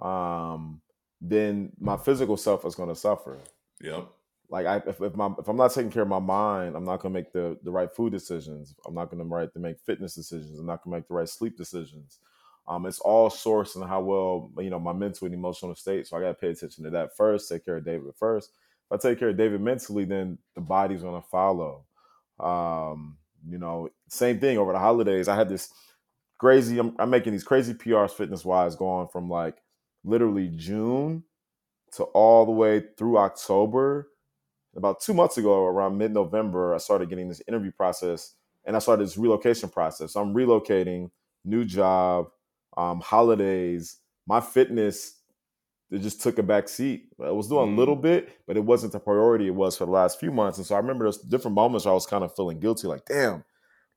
um 0.00 0.80
then 1.20 1.70
my 1.78 1.98
physical 1.98 2.36
self 2.36 2.64
is 2.66 2.74
going 2.74 2.88
to 2.88 2.94
suffer. 2.94 3.38
Yep 3.82 4.08
like 4.50 4.66
I, 4.66 4.76
if, 4.86 5.00
if, 5.00 5.14
my, 5.14 5.30
if 5.38 5.48
I'm 5.48 5.56
not 5.56 5.74
taking 5.74 5.90
care 5.90 6.02
of 6.02 6.08
my 6.08 6.18
mind, 6.18 6.74
I'm 6.74 6.84
not 6.84 7.00
gonna 7.00 7.12
make 7.12 7.32
the, 7.32 7.58
the 7.62 7.70
right 7.70 7.92
food 7.94 8.12
decisions. 8.12 8.74
I'm 8.86 8.94
not 8.94 9.10
gonna 9.10 9.24
right 9.24 9.52
to 9.52 9.58
make 9.58 9.78
fitness 9.80 10.14
decisions. 10.14 10.58
I'm 10.58 10.66
not 10.66 10.82
gonna 10.82 10.96
make 10.96 11.08
the 11.08 11.14
right 11.14 11.28
sleep 11.28 11.56
decisions. 11.56 12.18
Um, 12.66 12.86
it's 12.86 13.00
all 13.00 13.30
sourced 13.30 13.76
in 13.76 13.82
how 13.82 14.00
well 14.00 14.50
you 14.58 14.70
know 14.70 14.80
my 14.80 14.92
mental 14.92 15.26
and 15.26 15.34
emotional 15.34 15.74
state. 15.74 16.06
So 16.06 16.16
I 16.16 16.20
gotta 16.20 16.34
pay 16.34 16.48
attention 16.48 16.84
to 16.84 16.90
that 16.90 17.16
first. 17.16 17.48
Take 17.48 17.64
care 17.64 17.76
of 17.76 17.84
David 17.84 18.12
first. 18.18 18.52
If 18.90 18.98
I 19.04 19.08
take 19.08 19.18
care 19.18 19.28
of 19.30 19.36
David 19.36 19.60
mentally, 19.60 20.04
then 20.04 20.38
the 20.54 20.60
body's 20.62 21.02
gonna 21.02 21.22
follow. 21.22 21.84
Um, 22.40 23.18
you 23.46 23.58
know, 23.58 23.90
same 24.08 24.40
thing 24.40 24.58
over 24.58 24.72
the 24.72 24.78
holidays. 24.78 25.28
I 25.28 25.36
had 25.36 25.48
this 25.48 25.72
crazy. 26.38 26.78
I'm, 26.78 26.94
I'm 26.98 27.10
making 27.10 27.32
these 27.32 27.44
crazy 27.44 27.74
PRs 27.74 28.12
fitness 28.12 28.44
wise, 28.44 28.76
going 28.76 29.08
from 29.08 29.28
like 29.28 29.58
literally 30.04 30.48
June 30.48 31.24
to 31.92 32.04
all 32.04 32.46
the 32.46 32.52
way 32.52 32.82
through 32.96 33.18
October 33.18 34.08
about 34.78 35.00
two 35.00 35.12
months 35.12 35.36
ago, 35.36 35.64
around 35.64 35.98
mid 35.98 36.14
November, 36.14 36.74
I 36.74 36.78
started 36.78 37.10
getting 37.10 37.28
this 37.28 37.42
interview 37.46 37.72
process 37.72 38.34
and 38.64 38.76
I 38.76 38.78
started 38.78 39.04
this 39.04 39.18
relocation 39.18 39.68
process. 39.68 40.12
So 40.12 40.22
I'm 40.22 40.32
relocating, 40.32 41.10
new 41.44 41.64
job, 41.64 42.28
um, 42.76 43.00
holidays. 43.00 43.96
My 44.26 44.40
fitness, 44.40 45.20
it 45.90 45.98
just 45.98 46.22
took 46.22 46.38
a 46.38 46.42
back 46.42 46.68
seat. 46.68 47.08
I 47.22 47.32
was 47.32 47.48
doing 47.48 47.70
mm. 47.70 47.74
a 47.74 47.76
little 47.76 47.96
mm. 47.96 48.02
bit, 48.02 48.28
but 48.46 48.56
it 48.56 48.64
wasn't 48.64 48.92
the 48.92 49.00
priority 49.00 49.48
it 49.48 49.54
was 49.54 49.76
for 49.76 49.84
the 49.84 49.90
last 49.90 50.20
few 50.20 50.30
months. 50.30 50.58
And 50.58 50.66
so 50.66 50.76
I 50.76 50.78
remember 50.78 51.06
those 51.06 51.18
different 51.18 51.56
moments 51.56 51.84
where 51.84 51.92
I 51.92 51.94
was 51.94 52.06
kind 52.06 52.22
of 52.22 52.34
feeling 52.36 52.60
guilty, 52.60 52.86
like, 52.86 53.04
damn, 53.04 53.44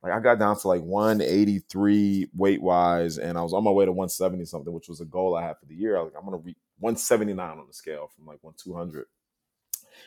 like 0.01 0.13
I 0.13 0.19
got 0.19 0.39
down 0.39 0.57
to 0.57 0.67
like 0.67 0.81
183 0.81 2.29
weight 2.33 2.61
wise, 2.61 3.19
and 3.19 3.37
I 3.37 3.43
was 3.43 3.53
on 3.53 3.63
my 3.63 3.71
way 3.71 3.85
to 3.85 3.91
170 3.91 4.45
something, 4.45 4.73
which 4.73 4.89
was 4.89 4.99
a 4.99 5.05
goal 5.05 5.35
I 5.35 5.43
had 5.43 5.59
for 5.59 5.67
the 5.67 5.75
year. 5.75 5.95
I 5.95 6.01
was 6.01 6.11
like, 6.11 6.19
I'm 6.19 6.25
gonna 6.25 6.41
reach 6.41 6.57
179 6.79 7.59
on 7.59 7.67
the 7.67 7.73
scale 7.73 8.09
from 8.15 8.25
like 8.25 8.39
1 8.41 8.55
200. 8.57 9.05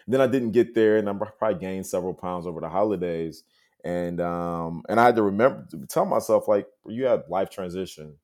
Then 0.06 0.20
I 0.20 0.26
didn't 0.26 0.52
get 0.52 0.74
there, 0.74 0.96
and 0.96 1.08
I 1.08 1.12
probably 1.12 1.58
gained 1.60 1.86
several 1.86 2.14
pounds 2.14 2.46
over 2.46 2.60
the 2.60 2.68
holidays. 2.68 3.44
And 3.84 4.20
um, 4.20 4.82
and 4.88 4.98
I 4.98 5.04
had 5.04 5.16
to 5.16 5.22
remember 5.22 5.66
to 5.70 5.86
tell 5.86 6.06
myself 6.06 6.48
like 6.48 6.66
you 6.86 7.04
had 7.04 7.24
life 7.28 7.50
transition, 7.50 8.16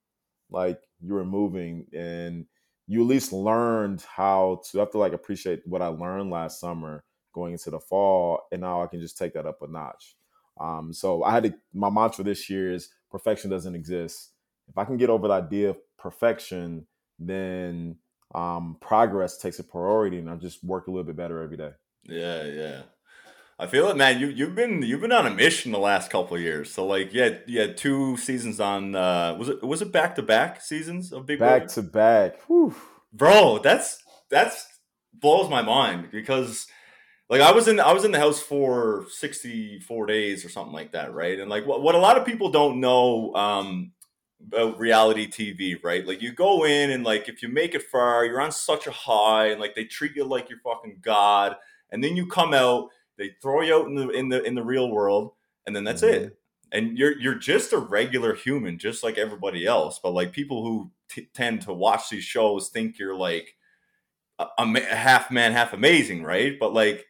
like 0.50 0.80
you 1.02 1.14
were 1.14 1.24
moving, 1.24 1.86
and 1.92 2.46
you 2.86 3.02
at 3.02 3.06
least 3.08 3.32
learned 3.32 4.02
how 4.02 4.62
to. 4.70 4.78
I 4.78 4.82
have 4.82 4.90
to 4.92 4.98
like 4.98 5.12
appreciate 5.12 5.66
what 5.66 5.82
I 5.82 5.88
learned 5.88 6.30
last 6.30 6.60
summer 6.60 7.04
going 7.32 7.52
into 7.52 7.70
the 7.70 7.80
fall, 7.80 8.42
and 8.52 8.62
now 8.62 8.82
I 8.82 8.86
can 8.86 9.00
just 9.00 9.18
take 9.18 9.34
that 9.34 9.46
up 9.46 9.62
a 9.62 9.66
notch. 9.68 10.16
Um, 10.58 10.92
so 10.92 11.22
I 11.24 11.32
had 11.32 11.44
to. 11.44 11.54
My 11.74 11.90
mantra 11.90 12.24
this 12.24 12.48
year 12.48 12.72
is 12.72 12.90
perfection 13.10 13.50
doesn't 13.50 13.74
exist. 13.74 14.30
If 14.68 14.78
I 14.78 14.84
can 14.84 14.96
get 14.96 15.10
over 15.10 15.28
the 15.28 15.34
idea 15.34 15.70
of 15.70 15.78
perfection, 15.98 16.86
then 17.18 17.96
um, 18.34 18.76
progress 18.80 19.38
takes 19.38 19.58
a 19.58 19.64
priority, 19.64 20.18
and 20.18 20.30
I 20.30 20.36
just 20.36 20.62
work 20.64 20.86
a 20.86 20.90
little 20.90 21.04
bit 21.04 21.16
better 21.16 21.42
every 21.42 21.56
day. 21.56 21.72
Yeah, 22.04 22.44
yeah. 22.44 22.82
I 23.58 23.66
feel 23.66 23.88
it, 23.88 23.96
man. 23.96 24.18
You 24.18 24.28
you've 24.28 24.54
been 24.54 24.82
you've 24.82 25.02
been 25.02 25.12
on 25.12 25.26
a 25.26 25.30
mission 25.30 25.72
the 25.72 25.78
last 25.78 26.10
couple 26.10 26.34
of 26.34 26.42
years. 26.42 26.72
So 26.72 26.86
like, 26.86 27.12
yeah, 27.12 27.38
you 27.46 27.60
had 27.60 27.76
two 27.76 28.16
seasons 28.16 28.58
on. 28.58 28.94
Uh, 28.94 29.36
was 29.38 29.50
it 29.50 29.62
was 29.62 29.82
it 29.82 29.92
back 29.92 30.14
to 30.14 30.22
back 30.22 30.62
seasons 30.62 31.12
of 31.12 31.26
Big 31.26 31.38
back 31.38 31.68
to 31.68 31.82
back? 31.82 32.40
Bro, 33.12 33.58
that's 33.58 34.02
that's 34.30 34.66
blows 35.12 35.50
my 35.50 35.60
mind 35.60 36.08
because 36.10 36.66
like 37.28 37.42
I 37.42 37.52
was 37.52 37.68
in 37.68 37.80
I 37.80 37.92
was 37.92 38.04
in 38.04 38.12
the 38.12 38.18
house 38.18 38.40
for 38.40 39.04
64 39.10 40.06
days 40.06 40.44
or 40.44 40.48
something 40.48 40.72
like 40.72 40.92
that, 40.92 41.12
right? 41.12 41.38
And 41.38 41.50
like 41.50 41.66
what, 41.66 41.82
what 41.82 41.94
a 41.94 41.98
lot 41.98 42.16
of 42.16 42.24
people 42.24 42.50
don't 42.50 42.80
know 42.80 43.34
um 43.34 43.92
about 44.46 44.78
reality 44.78 45.28
TV, 45.28 45.82
right? 45.82 46.06
Like 46.06 46.22
you 46.22 46.32
go 46.32 46.64
in 46.64 46.90
and 46.90 47.04
like 47.04 47.28
if 47.28 47.42
you 47.42 47.48
make 47.48 47.74
it 47.74 47.82
far, 47.82 48.24
you're 48.24 48.40
on 48.40 48.52
such 48.52 48.86
a 48.86 48.90
high, 48.90 49.46
and 49.46 49.60
like 49.60 49.74
they 49.74 49.84
treat 49.84 50.16
you 50.16 50.24
like 50.24 50.48
you're 50.48 50.60
fucking 50.60 50.98
god, 51.02 51.56
and 51.90 52.02
then 52.02 52.16
you 52.16 52.26
come 52.26 52.54
out, 52.54 52.88
they 53.16 53.34
throw 53.42 53.62
you 53.62 53.74
out 53.74 53.86
in 53.86 53.94
the 53.94 54.08
in 54.10 54.28
the 54.28 54.42
in 54.42 54.54
the 54.54 54.62
real 54.62 54.90
world, 54.90 55.32
and 55.66 55.74
then 55.74 55.84
that's 55.84 56.02
mm-hmm. 56.02 56.24
it. 56.24 56.36
And 56.72 56.96
you're 56.96 57.18
you're 57.18 57.34
just 57.34 57.72
a 57.72 57.78
regular 57.78 58.34
human, 58.34 58.78
just 58.78 59.02
like 59.02 59.18
everybody 59.18 59.66
else. 59.66 60.00
But 60.02 60.12
like 60.12 60.32
people 60.32 60.62
who 60.62 60.90
t- 61.08 61.28
tend 61.34 61.62
to 61.62 61.72
watch 61.72 62.08
these 62.08 62.24
shows 62.24 62.68
think 62.68 62.98
you're 62.98 63.16
like 63.16 63.56
a, 64.38 64.46
a 64.58 64.80
half 64.94 65.30
man, 65.30 65.52
half 65.52 65.72
amazing, 65.72 66.22
right? 66.22 66.58
But 66.58 66.72
like 66.72 67.06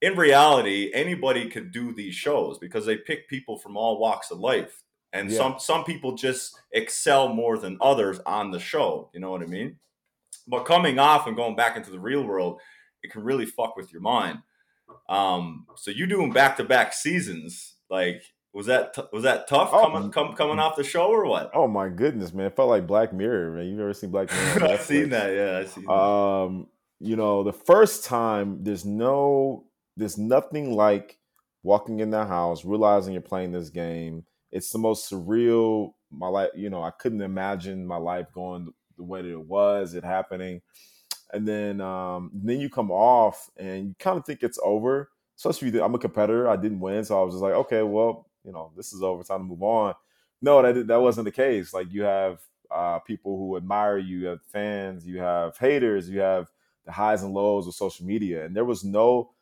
in 0.00 0.16
reality, 0.16 0.90
anybody 0.92 1.48
could 1.48 1.70
do 1.70 1.94
these 1.94 2.14
shows 2.14 2.58
because 2.58 2.84
they 2.84 2.96
pick 2.96 3.28
people 3.28 3.58
from 3.58 3.76
all 3.76 3.98
walks 3.98 4.30
of 4.30 4.38
life 4.38 4.83
and 5.14 5.30
yeah. 5.30 5.38
some 5.38 5.54
some 5.58 5.84
people 5.84 6.14
just 6.14 6.58
excel 6.72 7.28
more 7.28 7.56
than 7.56 7.78
others 7.80 8.20
on 8.26 8.50
the 8.50 8.58
show 8.58 9.08
you 9.14 9.20
know 9.20 9.30
what 9.30 9.42
i 9.42 9.46
mean? 9.46 9.76
But 10.46 10.64
coming 10.64 10.98
off 10.98 11.26
and 11.26 11.34
going 11.34 11.56
back 11.56 11.78
into 11.78 11.90
the 11.90 12.00
real 12.00 12.22
world 12.22 12.60
it 13.02 13.10
can 13.10 13.22
really 13.22 13.46
fuck 13.46 13.76
with 13.76 13.92
your 13.92 14.02
mind. 14.02 14.40
Um 15.08 15.66
so 15.76 15.90
you 15.90 16.06
doing 16.06 16.32
back-to-back 16.32 16.92
seasons 16.92 17.76
like 17.88 18.22
was 18.52 18.66
that 18.66 18.94
t- 18.94 19.02
was 19.12 19.22
that 19.22 19.48
tough 19.48 19.70
oh, 19.72 19.82
coming 19.82 20.10
come, 20.10 20.34
coming 20.34 20.58
off 20.58 20.76
the 20.76 20.84
show 20.84 21.06
or 21.06 21.24
what? 21.24 21.50
Oh 21.54 21.68
my 21.68 21.88
goodness 21.88 22.34
man 22.34 22.46
it 22.46 22.56
felt 22.56 22.68
like 22.68 22.86
black 22.86 23.12
mirror 23.12 23.52
man. 23.52 23.66
You've 23.66 23.78
never 23.78 23.94
seen 23.94 24.10
black 24.10 24.30
mirror 24.30 24.64
i've 24.72 24.82
seen 24.82 25.10
that 25.10 25.34
yeah 25.34 25.58
i've 25.58 25.70
seen 25.70 25.88
um 25.88 26.66
you 27.00 27.16
know 27.16 27.42
the 27.42 27.52
first 27.52 28.04
time 28.04 28.62
there's 28.62 28.84
no 28.84 29.64
there's 29.96 30.18
nothing 30.18 30.74
like 30.74 31.18
walking 31.62 32.00
in 32.00 32.10
the 32.10 32.26
house 32.26 32.64
realizing 32.64 33.12
you're 33.12 33.22
playing 33.22 33.52
this 33.52 33.70
game 33.70 34.24
it's 34.54 34.70
the 34.70 34.78
most 34.78 35.10
surreal. 35.10 35.94
My 36.10 36.28
life, 36.28 36.50
you 36.54 36.70
know, 36.70 36.82
I 36.82 36.92
couldn't 36.92 37.20
imagine 37.20 37.86
my 37.86 37.96
life 37.96 38.28
going 38.32 38.72
the 38.96 39.02
way 39.02 39.20
that 39.20 39.28
it 39.30 39.46
was, 39.46 39.94
it 39.94 40.04
happening. 40.04 40.62
And 41.32 41.46
then 41.46 41.80
um, 41.80 42.30
then 42.32 42.60
you 42.60 42.70
come 42.70 42.92
off 42.92 43.50
and 43.56 43.88
you 43.88 43.94
kind 43.98 44.16
of 44.16 44.24
think 44.24 44.42
it's 44.42 44.58
over. 44.64 45.10
Especially 45.36 45.68
if 45.68 45.82
I'm 45.82 45.96
a 45.96 45.98
competitor. 45.98 46.48
I 46.48 46.54
didn't 46.54 46.78
win, 46.78 47.04
so 47.04 47.20
I 47.20 47.24
was 47.24 47.34
just 47.34 47.42
like, 47.42 47.54
okay, 47.54 47.82
well, 47.82 48.28
you 48.44 48.52
know, 48.52 48.70
this 48.76 48.92
is 48.92 49.02
over. 49.02 49.24
Time 49.24 49.40
to 49.40 49.44
move 49.44 49.64
on. 49.64 49.94
No, 50.40 50.62
that 50.62 50.86
that 50.86 51.02
wasn't 51.02 51.24
the 51.24 51.32
case. 51.32 51.74
Like 51.74 51.92
you 51.92 52.04
have 52.04 52.38
uh, 52.70 53.00
people 53.00 53.36
who 53.36 53.56
admire 53.56 53.98
you, 53.98 54.18
you 54.18 54.26
have 54.28 54.42
fans, 54.52 55.04
you 55.04 55.18
have 55.18 55.58
haters, 55.58 56.08
you 56.08 56.20
have 56.20 56.48
the 56.86 56.92
highs 56.92 57.24
and 57.24 57.34
lows 57.34 57.66
of 57.66 57.74
social 57.74 58.06
media, 58.06 58.44
and 58.44 58.54
there 58.54 58.64
was 58.64 58.84
no 58.84 59.32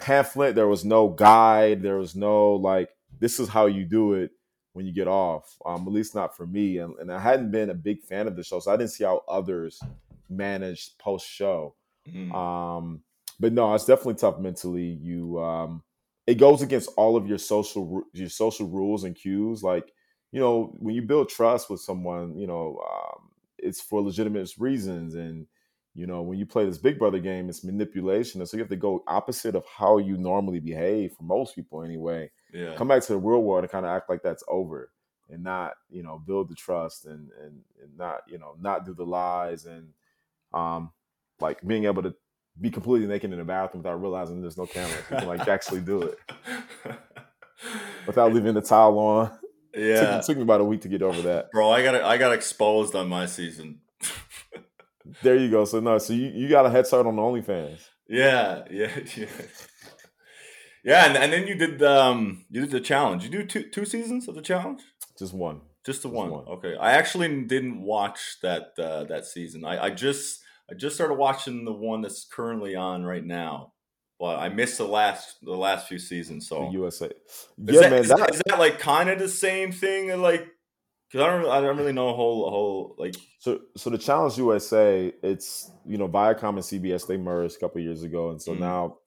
pamphlet, 0.00 0.56
there 0.56 0.66
was 0.66 0.84
no 0.84 1.08
guide, 1.08 1.82
there 1.82 1.98
was 1.98 2.16
no 2.16 2.54
like 2.54 2.90
this 3.20 3.38
is 3.38 3.48
how 3.48 3.66
you 3.66 3.84
do 3.84 4.14
it 4.14 4.32
when 4.76 4.86
you 4.86 4.92
get 4.92 5.08
off. 5.08 5.56
Um, 5.64 5.86
at 5.86 5.92
least 5.92 6.14
not 6.14 6.36
for 6.36 6.46
me. 6.46 6.78
And, 6.78 6.94
and 6.98 7.10
I 7.10 7.18
hadn't 7.18 7.50
been 7.50 7.70
a 7.70 7.74
big 7.74 8.02
fan 8.02 8.26
of 8.26 8.36
the 8.36 8.44
show, 8.44 8.60
so 8.60 8.70
I 8.70 8.76
didn't 8.76 8.90
see 8.90 9.04
how 9.04 9.22
others 9.26 9.80
managed 10.28 10.98
post 10.98 11.26
show. 11.26 11.74
Mm-hmm. 12.06 12.32
Um, 12.34 13.00
but 13.40 13.52
no, 13.52 13.74
it's 13.74 13.86
definitely 13.86 14.14
tough 14.14 14.38
mentally. 14.38 14.98
You, 15.00 15.42
um, 15.42 15.82
it 16.26 16.34
goes 16.34 16.60
against 16.60 16.90
all 16.96 17.16
of 17.16 17.26
your 17.26 17.38
social 17.38 18.02
your 18.12 18.28
social 18.28 18.66
rules 18.66 19.04
and 19.04 19.16
cues. 19.16 19.62
Like 19.62 19.92
you 20.32 20.40
know, 20.40 20.74
when 20.78 20.94
you 20.94 21.00
build 21.00 21.30
trust 21.30 21.70
with 21.70 21.80
someone, 21.80 22.36
you 22.36 22.46
know, 22.46 22.78
um, 22.86 23.30
it's 23.58 23.80
for 23.80 24.02
legitimate 24.02 24.50
reasons. 24.58 25.14
And, 25.14 25.46
you 25.94 26.06
know, 26.06 26.20
when 26.20 26.38
you 26.38 26.44
play 26.44 26.66
this 26.66 26.76
Big 26.76 26.98
Brother 26.98 27.18
game, 27.18 27.48
it's 27.48 27.64
manipulation. 27.64 28.40
And 28.40 28.48
so 28.48 28.56
you 28.56 28.62
have 28.62 28.68
to 28.68 28.76
go 28.76 29.02
opposite 29.06 29.54
of 29.54 29.64
how 29.66 29.98
you 29.98 30.18
normally 30.18 30.60
behave 30.60 31.12
for 31.12 31.22
most 31.22 31.54
people 31.54 31.82
anyway. 31.82 32.30
Yeah. 32.56 32.74
Come 32.74 32.88
back 32.88 33.02
to 33.02 33.12
the 33.12 33.18
real 33.18 33.42
world 33.42 33.64
and 33.64 33.70
kind 33.70 33.84
of 33.84 33.90
act 33.90 34.08
like 34.08 34.22
that's 34.22 34.42
over 34.48 34.90
and 35.28 35.42
not, 35.42 35.74
you 35.90 36.02
know, 36.02 36.18
build 36.18 36.48
the 36.48 36.54
trust 36.54 37.04
and, 37.04 37.30
and, 37.42 37.60
and 37.82 37.96
not, 37.98 38.22
you 38.28 38.38
know, 38.38 38.56
not 38.60 38.86
do 38.86 38.94
the 38.94 39.04
lies 39.04 39.66
and, 39.66 39.88
um, 40.54 40.90
like 41.40 41.60
being 41.66 41.84
able 41.84 42.02
to 42.02 42.14
be 42.58 42.70
completely 42.70 43.06
naked 43.06 43.30
in 43.30 43.38
the 43.38 43.44
bathroom 43.44 43.82
without 43.82 44.00
realizing 44.00 44.40
there's 44.40 44.56
no 44.56 44.66
camera. 44.66 44.96
You 45.10 45.16
can 45.18 45.28
like 45.28 45.46
actually 45.48 45.80
do 45.82 46.02
it 46.02 46.18
without 48.06 48.32
leaving 48.32 48.54
the 48.54 48.62
towel 48.62 48.98
on. 48.98 49.38
Yeah. 49.78 50.16
Took, 50.16 50.24
took 50.24 50.36
me 50.38 50.42
about 50.44 50.62
a 50.62 50.64
week 50.64 50.80
to 50.82 50.88
get 50.88 51.02
over 51.02 51.20
that. 51.20 51.50
Bro, 51.50 51.68
I 51.70 51.82
got 51.82 51.96
I 51.96 52.16
got 52.16 52.32
exposed 52.32 52.94
on 52.94 53.10
my 53.10 53.26
season. 53.26 53.82
There 55.22 55.36
you 55.36 55.50
go. 55.50 55.66
So 55.66 55.80
no, 55.80 55.98
so 55.98 56.14
you, 56.14 56.28
you 56.28 56.48
got 56.48 56.64
a 56.64 56.70
head 56.70 56.86
start 56.86 57.06
on 57.06 57.16
the 57.16 57.20
OnlyFans. 57.20 57.80
yeah, 58.08 58.62
yeah, 58.70 58.90
yeah. 59.16 59.26
Yeah, 60.86 61.04
and, 61.06 61.16
and 61.16 61.32
then 61.32 61.46
you 61.48 61.56
did 61.56 61.82
um 61.82 62.44
you 62.48 62.60
did 62.62 62.70
the 62.70 62.80
challenge. 62.80 63.24
You 63.24 63.30
do 63.30 63.44
two 63.44 63.64
two 63.68 63.84
seasons 63.84 64.28
of 64.28 64.36
the 64.36 64.42
challenge? 64.42 64.80
Just 65.18 65.34
one. 65.34 65.60
Just 65.84 66.02
the 66.02 66.08
one. 66.08 66.30
one. 66.30 66.46
Okay. 66.46 66.76
I 66.80 66.92
actually 66.92 67.28
didn't 67.44 67.82
watch 67.82 68.38
that 68.42 68.72
uh, 68.78 69.04
that 69.04 69.26
season. 69.26 69.64
I, 69.64 69.84
I 69.86 69.90
just 69.90 70.40
I 70.70 70.74
just 70.74 70.94
started 70.94 71.14
watching 71.14 71.64
the 71.64 71.72
one 71.72 72.02
that's 72.02 72.24
currently 72.24 72.74
on 72.76 73.04
right 73.04 73.24
now. 73.24 73.72
But 74.18 74.38
I 74.38 74.48
missed 74.48 74.78
the 74.78 74.86
last 74.86 75.36
the 75.42 75.56
last 75.56 75.88
few 75.88 75.98
seasons. 75.98 76.48
So 76.48 76.66
The 76.66 76.70
USA. 76.78 77.06
Is 77.06 77.12
Yeah, 77.66 77.80
that, 77.82 77.90
man. 77.90 78.00
is, 78.04 78.08
That, 78.08 78.34
is 78.34 78.42
that 78.46 78.58
like 78.58 78.78
kind 78.78 79.10
of 79.10 79.18
the 79.18 79.28
same 79.28 79.72
thing? 79.72 80.08
Like, 80.22 80.46
because 81.10 81.26
I 81.26 81.30
don't, 81.30 81.50
I 81.50 81.60
don't 81.60 81.76
really 81.76 81.92
know 81.92 82.08
a 82.10 82.14
whole, 82.14 82.46
a 82.46 82.50
whole 82.50 82.94
like. 82.96 83.14
so 83.40 83.60
so 83.76 83.90
the 83.90 83.98
Challenge 83.98 84.38
USA, 84.38 85.12
it's 85.22 85.70
you 85.84 85.98
know 85.98 86.08
Viacom 86.08 86.50
and 86.50 86.58
CBS 86.60 87.06
they 87.06 87.16
merged 87.16 87.56
a 87.56 87.58
couple 87.58 87.80
years 87.80 88.02
ago, 88.04 88.30
and 88.30 88.40
so 88.40 88.52
Mhm. 88.52 88.60
now 88.60 88.98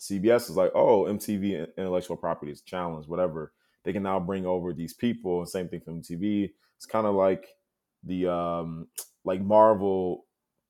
CBS 0.00 0.50
is 0.50 0.56
like, 0.56 0.72
oh, 0.74 1.04
MTV 1.04 1.66
intellectual 1.76 2.16
properties 2.16 2.60
challenge, 2.60 3.06
whatever. 3.06 3.52
They 3.84 3.92
can 3.92 4.02
now 4.02 4.18
bring 4.20 4.46
over 4.46 4.72
these 4.72 4.92
people, 4.92 5.38
and 5.38 5.48
same 5.48 5.68
thing 5.68 5.80
for 5.80 5.92
MTV. 5.92 6.50
It's 6.76 6.86
kind 6.86 7.06
of 7.06 7.14
like 7.14 7.46
the 8.02 8.28
um 8.28 8.88
like 9.24 9.40
Marvel 9.40 10.24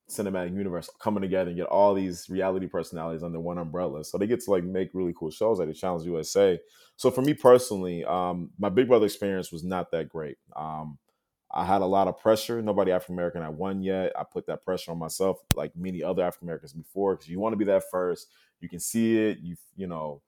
cinematic 0.09 0.57
universe 0.57 0.89
coming 1.01 1.21
together 1.21 1.51
and 1.51 1.59
get 1.59 1.67
all 1.67 1.93
these 1.93 2.29
reality 2.31 2.67
personalities 2.67 3.23
under 3.23 3.41
one 3.41 3.59
umbrella. 3.59 4.05
So 4.05 4.19
they 4.19 4.27
get 4.27 4.41
to 4.45 4.51
like 4.51 4.65
make 4.65 4.91
really 4.95 5.12
cool 5.19 5.31
shows 5.31 5.59
like 5.59 5.69
the 5.69 5.75
Challenge 5.75 6.07
USA. 6.07 6.61
So 6.97 7.11
for 7.11 7.23
me 7.23 7.35
personally, 7.35 8.05
um, 8.05 8.51
my 8.59 8.69
Big 8.69 8.87
Brother 8.89 9.07
experience 9.07 9.51
was 9.51 9.65
not 9.65 9.91
that 9.91 10.09
great. 10.09 10.37
Um, 10.55 10.99
I 11.52 11.64
had 11.64 11.80
a 11.82 11.87
lot 11.87 12.09
of 12.09 12.18
pressure. 12.18 12.61
Nobody 12.61 12.92
African 12.92 13.14
American 13.14 13.42
had 13.42 13.56
won 13.56 13.82
yet. 13.82 14.12
I 14.18 14.24
put 14.24 14.46
that 14.46 14.64
pressure 14.64 14.90
on 14.90 14.98
myself, 14.98 15.38
like 15.54 15.74
many 15.76 16.02
other 16.02 16.22
African 16.22 16.48
Americans 16.48 16.72
before, 16.72 17.14
because 17.14 17.28
you 17.28 17.40
want 17.40 17.52
to 17.52 17.56
be 17.56 17.64
that 17.66 17.85
first. 17.90 18.28
You 18.61 18.68
can 18.68 18.80
see 18.80 19.16
it. 19.18 19.38
You 19.40 19.56
you 19.76 19.87
know, 19.87 20.22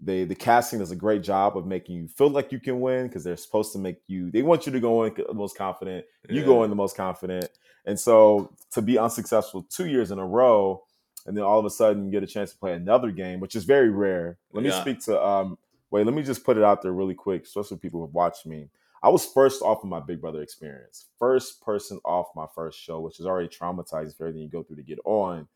they 0.00 0.24
the 0.24 0.34
casting 0.34 0.78
does 0.78 0.90
a 0.90 0.96
great 0.96 1.22
job 1.22 1.56
of 1.56 1.66
making 1.66 1.96
you 1.96 2.08
feel 2.08 2.30
like 2.30 2.52
you 2.52 2.60
can 2.60 2.80
win 2.80 3.08
because 3.08 3.24
they're 3.24 3.36
supposed 3.36 3.72
to 3.72 3.78
make 3.78 3.96
you. 4.06 4.30
They 4.30 4.42
want 4.42 4.66
you 4.66 4.72
to 4.72 4.80
go 4.80 5.04
in 5.04 5.14
the 5.14 5.34
most 5.34 5.56
confident. 5.56 6.04
You 6.28 6.40
Yeah. 6.40 6.46
go 6.46 6.64
in 6.64 6.70
the 6.70 6.76
most 6.76 6.96
confident. 6.96 7.50
And 7.84 7.98
so 7.98 8.52
to 8.72 8.82
be 8.82 8.98
unsuccessful 8.98 9.64
two 9.68 9.86
years 9.86 10.10
in 10.10 10.18
a 10.18 10.26
row, 10.26 10.84
and 11.26 11.36
then 11.36 11.44
all 11.44 11.58
of 11.58 11.64
a 11.64 11.70
sudden 11.70 12.04
you 12.04 12.12
get 12.12 12.22
a 12.22 12.26
chance 12.26 12.52
to 12.52 12.58
play 12.58 12.74
another 12.74 13.10
game, 13.10 13.40
which 13.40 13.56
is 13.56 13.64
very 13.64 13.90
rare. 13.90 14.38
Let 14.52 14.62
me 14.64 14.70
speak 14.80 15.00
to 15.06 15.20
um. 15.22 15.58
Wait, 15.90 16.06
let 16.06 16.14
me 16.14 16.22
just 16.22 16.44
put 16.44 16.56
it 16.56 16.62
out 16.62 16.82
there 16.82 16.92
really 16.92 17.14
quick, 17.14 17.42
especially 17.42 17.76
people 17.76 17.98
who 17.98 18.06
have 18.06 18.14
watched 18.14 18.46
me. 18.46 18.68
I 19.02 19.08
was 19.08 19.24
first 19.24 19.62
off 19.62 19.82
of 19.82 19.88
my 19.88 20.00
Big 20.00 20.20
Brother 20.20 20.42
experience, 20.42 21.06
first 21.18 21.62
person 21.62 22.00
off 22.04 22.28
my 22.36 22.46
first 22.54 22.78
show, 22.78 23.00
which 23.00 23.18
is 23.18 23.26
already 23.26 23.48
traumatizing 23.48 24.16
for 24.16 24.26
everything 24.26 24.42
you 24.42 24.50
go 24.50 24.62
through 24.62 24.76
to 24.76 24.82
get 24.82 24.98
on. 25.04 25.48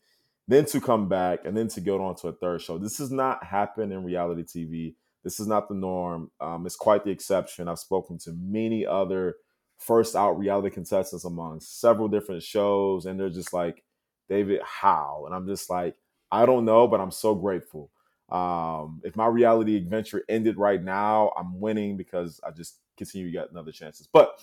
Then 0.47 0.65
to 0.65 0.81
come 0.81 1.09
back 1.09 1.39
and 1.45 1.57
then 1.57 1.67
to 1.69 1.81
go 1.81 2.03
on 2.03 2.15
to 2.17 2.27
a 2.27 2.33
third 2.33 2.61
show. 2.61 2.77
This 2.77 2.99
has 2.99 3.11
not 3.11 3.43
happened 3.43 3.91
in 3.91 4.03
reality 4.03 4.43
TV. 4.43 4.95
This 5.23 5.39
is 5.39 5.47
not 5.47 5.67
the 5.67 5.75
norm. 5.75 6.29
Um, 6.39 6.65
it's 6.67 6.75
quite 6.75 7.03
the 7.03 7.09
exception. 7.09 7.67
I've 7.67 7.79
spoken 7.79 8.19
to 8.19 8.33
many 8.33 8.85
other 8.85 9.35
first 9.79 10.15
out 10.15 10.37
reality 10.37 10.69
contestants 10.69 11.25
among 11.25 11.61
several 11.61 12.07
different 12.07 12.43
shows, 12.43 13.05
and 13.05 13.19
they're 13.19 13.29
just 13.29 13.53
like, 13.53 13.83
David, 14.29 14.61
how? 14.63 15.23
And 15.25 15.33
I'm 15.33 15.47
just 15.47 15.69
like, 15.69 15.95
I 16.31 16.45
don't 16.45 16.65
know, 16.65 16.87
but 16.87 16.99
I'm 16.99 17.11
so 17.11 17.33
grateful. 17.35 17.91
Um, 18.29 19.01
if 19.03 19.15
my 19.15 19.27
reality 19.27 19.77
adventure 19.77 20.23
ended 20.29 20.57
right 20.57 20.81
now, 20.81 21.31
I'm 21.37 21.59
winning 21.59 21.97
because 21.97 22.39
I 22.43 22.51
just 22.51 22.77
continue 22.97 23.27
to 23.27 23.31
get 23.31 23.51
another 23.51 23.71
chances. 23.71 24.07
But 24.11 24.39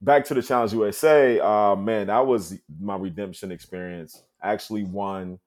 back 0.00 0.24
to 0.26 0.34
the 0.34 0.42
Challenge 0.42 0.72
USA, 0.72 1.40
uh, 1.40 1.76
man, 1.76 2.08
that 2.08 2.26
was 2.26 2.58
my 2.80 2.96
redemption 2.96 3.52
experience. 3.52 4.22
I 4.42 4.52
actually 4.52 4.84
won 4.84 5.38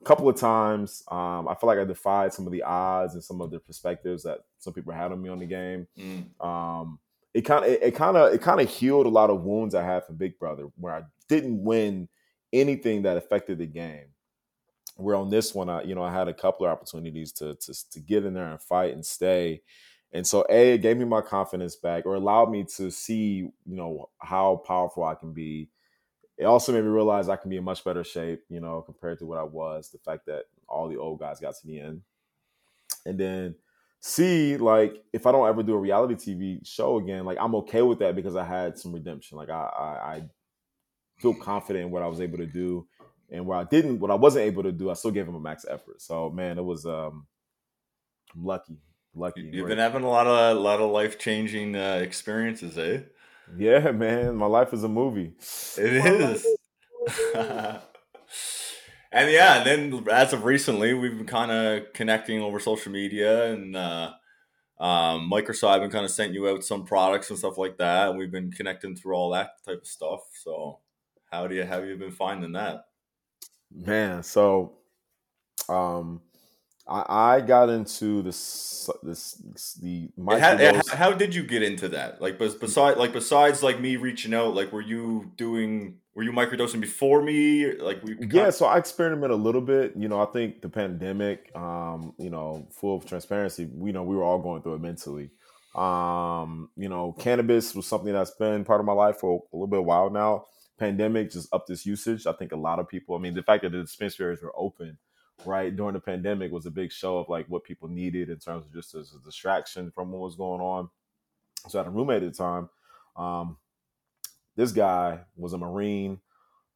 a 0.00 0.04
couple 0.04 0.28
of 0.28 0.36
times. 0.36 1.02
Um, 1.10 1.48
I 1.48 1.54
feel 1.54 1.66
like 1.66 1.78
I 1.78 1.84
defied 1.84 2.32
some 2.32 2.46
of 2.46 2.52
the 2.52 2.62
odds 2.62 3.14
and 3.14 3.24
some 3.24 3.40
of 3.40 3.50
the 3.50 3.58
perspectives 3.58 4.22
that 4.24 4.40
some 4.58 4.72
people 4.72 4.92
had 4.92 5.12
on 5.12 5.20
me 5.20 5.28
on 5.28 5.38
the 5.38 5.46
game. 5.46 5.86
Mm, 5.98 6.44
Um, 6.44 6.98
it 7.32 7.42
kind 7.42 7.64
of 7.64 7.70
it 7.72 7.94
kind 7.96 8.16
of 8.16 8.32
it 8.32 8.40
kind 8.40 8.60
of 8.60 8.68
healed 8.70 9.06
a 9.06 9.08
lot 9.08 9.28
of 9.28 9.42
wounds 9.42 9.74
I 9.74 9.82
had 9.82 10.04
from 10.04 10.16
Big 10.16 10.38
Brother, 10.38 10.68
where 10.76 10.94
I 10.94 11.02
didn't 11.28 11.64
win 11.64 12.08
anything 12.52 13.02
that 13.02 13.16
affected 13.16 13.58
the 13.58 13.66
game. 13.66 14.06
Where 14.96 15.16
on 15.16 15.30
this 15.30 15.52
one, 15.52 15.68
I 15.68 15.82
you 15.82 15.96
know 15.96 16.04
I 16.04 16.12
had 16.12 16.28
a 16.28 16.34
couple 16.34 16.64
of 16.64 16.70
opportunities 16.70 17.32
to 17.32 17.56
to 17.56 17.90
to 17.90 17.98
get 17.98 18.24
in 18.24 18.34
there 18.34 18.48
and 18.52 18.62
fight 18.62 18.94
and 18.94 19.04
stay, 19.04 19.62
and 20.14 20.26
so 20.26 20.46
a 20.48 20.74
it 20.74 20.78
gave 20.78 20.96
me 20.96 21.04
my 21.04 21.20
confidence 21.20 21.76
back, 21.76 22.06
or 22.06 22.14
allowed 22.14 22.50
me 22.50 22.64
to 22.76 22.90
see 22.90 23.18
you 23.18 23.52
know 23.66 24.08
how 24.18 24.62
powerful 24.66 25.04
I 25.04 25.16
can 25.16 25.32
be. 25.32 25.68
It 26.38 26.44
also 26.44 26.72
made 26.72 26.82
me 26.82 26.88
realize 26.88 27.28
I 27.28 27.36
can 27.36 27.50
be 27.50 27.58
in 27.58 27.64
much 27.64 27.84
better 27.84 28.02
shape, 28.04 28.42
you 28.48 28.60
know, 28.60 28.82
compared 28.82 29.18
to 29.18 29.26
what 29.26 29.38
I 29.38 29.42
was. 29.42 29.90
The 29.90 29.98
fact 29.98 30.26
that 30.26 30.44
all 30.68 30.88
the 30.88 30.96
old 30.96 31.20
guys 31.20 31.40
got 31.40 31.56
to 31.56 31.66
the 31.66 31.80
end, 31.80 32.02
and 33.04 33.18
then 33.18 33.56
C, 34.00 34.56
like 34.56 35.02
if 35.12 35.26
I 35.26 35.32
don't 35.32 35.48
ever 35.48 35.62
do 35.62 35.74
a 35.74 35.78
reality 35.78 36.14
TV 36.14 36.66
show 36.66 36.98
again, 36.98 37.24
like 37.24 37.38
I'm 37.40 37.54
okay 37.56 37.82
with 37.82 37.98
that 38.00 38.14
because 38.14 38.36
I 38.36 38.44
had 38.44 38.78
some 38.78 38.92
redemption. 38.92 39.36
Like 39.38 39.50
I, 39.50 39.62
I, 39.62 40.14
I 40.16 40.22
feel 41.18 41.34
confident 41.34 41.86
in 41.86 41.90
what 41.90 42.02
I 42.02 42.08
was 42.08 42.20
able 42.20 42.38
to 42.38 42.46
do, 42.46 42.86
and 43.30 43.46
what 43.46 43.58
I 43.58 43.64
didn't, 43.64 44.00
what 44.00 44.10
I 44.12 44.14
wasn't 44.14 44.44
able 44.44 44.62
to 44.62 44.72
do, 44.72 44.90
I 44.90 44.94
still 44.94 45.10
gave 45.10 45.26
him 45.26 45.34
a 45.34 45.40
max 45.40 45.64
effort. 45.68 46.02
So 46.02 46.30
man, 46.30 46.58
it 46.58 46.64
was 46.64 46.86
um, 46.86 47.26
I'm 48.34 48.44
lucky, 48.44 48.76
lucky. 49.14 49.40
You- 49.40 49.46
and 49.46 49.54
You've 49.54 49.64
great. 49.64 49.72
been 49.72 49.78
having 49.78 50.02
a 50.02 50.08
lot 50.08 50.26
of, 50.26 50.56
a 50.56 50.60
lot 50.60 50.80
of 50.80 50.90
life 50.90 51.18
changing 51.18 51.76
uh, 51.76 52.00
experiences, 52.02 52.76
eh? 52.78 53.02
yeah, 53.56 53.90
man. 53.92 54.36
My 54.36 54.46
life 54.46 54.72
is 54.72 54.84
a 54.84 54.88
movie. 54.88 55.32
It 55.76 56.04
My 56.04 56.10
life 56.12 56.44
is. 56.44 56.46
and 59.12 59.30
yeah, 59.30 59.58
and 59.62 59.66
then 59.66 60.08
as 60.10 60.32
of 60.32 60.44
recently, 60.44 60.94
we've 60.94 61.16
been 61.16 61.26
kind 61.26 61.50
of 61.50 61.92
connecting 61.92 62.40
over 62.40 62.58
social 62.58 62.90
media, 62.92 63.52
and 63.52 63.76
uh, 63.76 64.12
um, 64.80 65.30
Microcybin 65.30 65.72
have 65.72 65.80
been 65.82 65.90
kind 65.90 66.04
of 66.04 66.10
sent 66.10 66.32
you 66.34 66.48
out 66.48 66.64
some 66.64 66.84
products 66.84 67.30
and 67.30 67.38
stuff 67.38 67.58
like 67.58 67.76
that, 67.78 68.08
and 68.10 68.18
we've 68.18 68.32
been 68.32 68.50
connecting 68.50 68.96
through 68.96 69.14
all 69.14 69.30
that 69.30 69.62
type 69.64 69.82
of 69.82 69.86
stuff. 69.86 70.20
So, 70.42 70.80
how 71.30 71.46
do 71.46 71.54
you 71.54 71.62
have 71.62 71.84
you 71.86 71.96
been 71.96 72.10
finding 72.12 72.52
that? 72.52 72.86
man. 73.70 74.22
So, 74.22 74.78
um, 75.68 76.20
I, 76.86 77.36
I 77.36 77.40
got 77.40 77.70
into 77.70 78.20
this 78.22 78.90
this 79.02 79.32
the 79.80 80.10
It 80.16 80.38
had- 80.40 80.60
it- 80.60 80.74
microdose. 80.74 80.90
how 80.94 81.12
did 81.12 81.34
you 81.34 81.42
get 81.42 81.62
into 81.62 81.88
that? 81.90 82.20
Like, 82.20 82.38
bes- 82.38 82.54
beside 82.54 82.98
like 82.98 83.12
besides 83.12 83.62
like 83.62 83.80
me 83.80 83.96
reaching 83.96 84.34
out, 84.34 84.54
like, 84.54 84.72
were 84.72 84.82
you 84.82 85.32
doing 85.36 85.98
were 86.14 86.22
you 86.22 86.30
microdosing 86.32 86.80
before 86.80 87.22
me? 87.22 87.72
Like, 87.76 88.02
we 88.04 88.16
Yeah, 88.30 88.50
so 88.50 88.66
I 88.66 88.78
experimented 88.78 89.32
a 89.32 89.42
little 89.42 89.60
bit. 89.62 89.94
You 89.96 90.08
know, 90.08 90.20
I 90.20 90.26
think 90.26 90.60
the 90.62 90.68
pandemic, 90.68 91.50
um, 91.56 92.14
you 92.18 92.30
know, 92.30 92.68
full 92.70 92.96
of 92.98 93.04
transparency, 93.06 93.64
we 93.72 93.90
know 93.90 94.02
we 94.04 94.14
were 94.14 94.22
all 94.22 94.38
going 94.38 94.62
through 94.62 94.74
it 94.74 94.80
mentally. 94.80 95.30
Um, 95.74 96.70
you 96.76 96.88
know, 96.88 97.12
cannabis 97.18 97.74
was 97.74 97.86
something 97.86 98.12
that's 98.12 98.30
been 98.32 98.64
part 98.64 98.78
of 98.80 98.86
my 98.86 98.92
life 98.92 99.16
for 99.18 99.42
a 99.52 99.56
little 99.56 99.66
bit 99.66 99.80
of 99.80 99.86
while 99.86 100.08
now. 100.10 100.44
Pandemic 100.78 101.30
just 101.32 101.48
upped 101.52 101.66
this 101.68 101.84
usage. 101.84 102.26
I 102.26 102.32
think 102.32 102.52
a 102.52 102.56
lot 102.56 102.78
of 102.78 102.88
people, 102.88 103.16
I 103.16 103.18
mean, 103.18 103.34
the 103.34 103.42
fact 103.42 103.62
that 103.62 103.72
the 103.72 103.80
dispensaries 103.80 104.40
were 104.42 104.52
open, 104.56 104.98
right, 105.44 105.74
during 105.74 105.94
the 105.94 106.00
pandemic 106.00 106.52
was 106.52 106.66
a 106.66 106.70
big 106.70 106.92
show 106.92 107.18
of 107.18 107.28
like 107.28 107.46
what 107.46 107.64
people 107.64 107.88
needed 107.88 108.30
in 108.30 108.38
terms 108.38 108.66
of 108.66 108.72
just 108.72 108.94
as 108.94 109.14
a 109.14 109.24
distraction 109.24 109.90
from 109.90 110.10
what 110.10 110.20
was 110.20 110.36
going 110.36 110.60
on. 110.60 110.88
So 111.68 111.78
I 111.78 111.82
had 111.82 111.88
a 111.88 111.90
roommate 111.90 112.22
at 112.22 112.32
the 112.32 112.36
time. 112.36 112.68
Um, 113.16 113.56
this 114.56 114.72
guy 114.72 115.20
was 115.36 115.52
a 115.52 115.58
Marine 115.58 116.20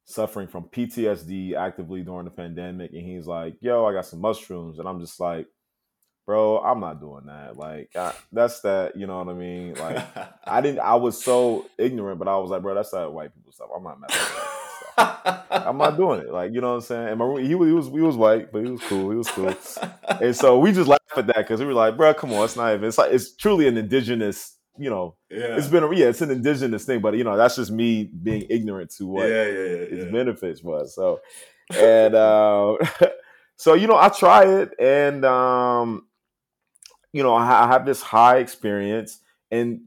suffering 0.05 0.49
from 0.49 0.64
PTSD 0.64 1.55
actively 1.55 2.03
during 2.03 2.25
the 2.25 2.31
pandemic, 2.31 2.92
and 2.92 3.03
he's 3.03 3.27
like, 3.27 3.57
"Yo, 3.61 3.85
I 3.85 3.92
got 3.92 4.07
some 4.07 4.21
mushrooms," 4.21 4.79
and 4.79 4.88
I'm 4.88 5.01
just 5.01 5.21
like, 5.21 5.47
"Bro, 6.27 6.59
I'm 6.61 6.81
not 6.81 7.01
doing 7.01 7.27
that. 7.27 7.57
Like, 7.57 7.90
I, 7.94 8.14
that's 8.33 8.61
that. 8.62 8.97
You 8.97 9.07
know 9.07 9.18
what 9.18 9.29
I 9.29 9.35
mean? 9.35 9.75
Like, 9.75 10.05
I 10.44 10.61
didn't. 10.61 10.81
I 10.81 10.97
was 10.97 11.23
so 11.23 11.66
ignorant, 11.79 12.18
but 12.18 12.29
I 12.29 12.37
was 12.38 12.51
like, 12.51 12.62
bro, 12.62 12.75
that's 12.75 12.90
that 12.90 13.12
white 13.12 13.35
people 13.35 13.53
stuff. 13.53 13.68
I'm 13.75 13.85
not 13.85 14.01
messing 14.01 14.18
with 14.21 14.35
that. 14.35 14.47
I'm 14.98 15.78
not 15.78 15.96
doing 15.96 16.20
it. 16.20 16.32
Like, 16.32 16.52
you 16.52 16.61
know 16.61 16.70
what 16.70 16.74
I'm 16.76 16.80
saying? 16.82 17.08
And 17.08 17.18
my, 17.18 17.24
room- 17.24 17.44
he 17.44 17.54
was, 17.54 17.68
he 17.68 17.72
was, 17.72 17.87
he 17.88 18.00
was 18.00 18.16
white, 18.16 18.52
but 18.52 18.64
he 18.64 18.70
was 18.70 18.80
cool. 18.82 19.11
He 19.11 19.16
was 19.16 19.28
cool. 19.30 19.54
And 20.20 20.34
so 20.34 20.58
we 20.58 20.72
just 20.72 20.88
laugh 20.88 20.98
at 21.16 21.26
that 21.28 21.37
because 21.37 21.61
we 21.61 21.66
were 21.66 21.74
like, 21.74 21.96
bro, 21.96 22.14
come 22.14 22.32
on, 22.32 22.44
it's 22.44 22.56
not 22.56 22.72
even. 22.74 22.87
It's 22.88 22.98
like 22.98 23.12
it's 23.12 23.34
truly 23.37 23.68
an 23.68 23.76
indigenous 23.76 24.56
you 24.78 24.88
know, 24.90 25.16
Yeah. 25.28 25.56
it's 25.56 25.66
been 25.66 25.82
a, 25.82 25.92
yeah, 25.92 26.06
it's 26.06 26.20
an 26.20 26.30
indigenous 26.30 26.84
thing, 26.84 27.00
but 27.00 27.16
you 27.16 27.24
know, 27.24 27.37
that's 27.37 27.56
just 27.56 27.70
me 27.72 28.04
being 28.04 28.46
ignorant 28.48 28.90
to 28.98 29.06
what 29.06 29.28
yeah, 29.28 29.44
yeah, 29.44 29.52
yeah, 29.52 30.02
its 30.04 30.12
benefits 30.12 30.62
was. 30.62 30.94
So, 30.94 31.20
and 31.76 32.14
uh, 32.14 32.76
so 33.56 33.74
you 33.74 33.88
know, 33.88 33.96
I 33.96 34.08
try 34.08 34.44
it, 34.44 34.70
and 34.78 35.24
um, 35.24 36.06
you 37.12 37.22
know, 37.24 37.34
I, 37.34 37.64
I 37.64 37.66
have 37.66 37.84
this 37.87 38.00
high 38.02 38.38
experience, 38.38 39.18
and 39.50 39.80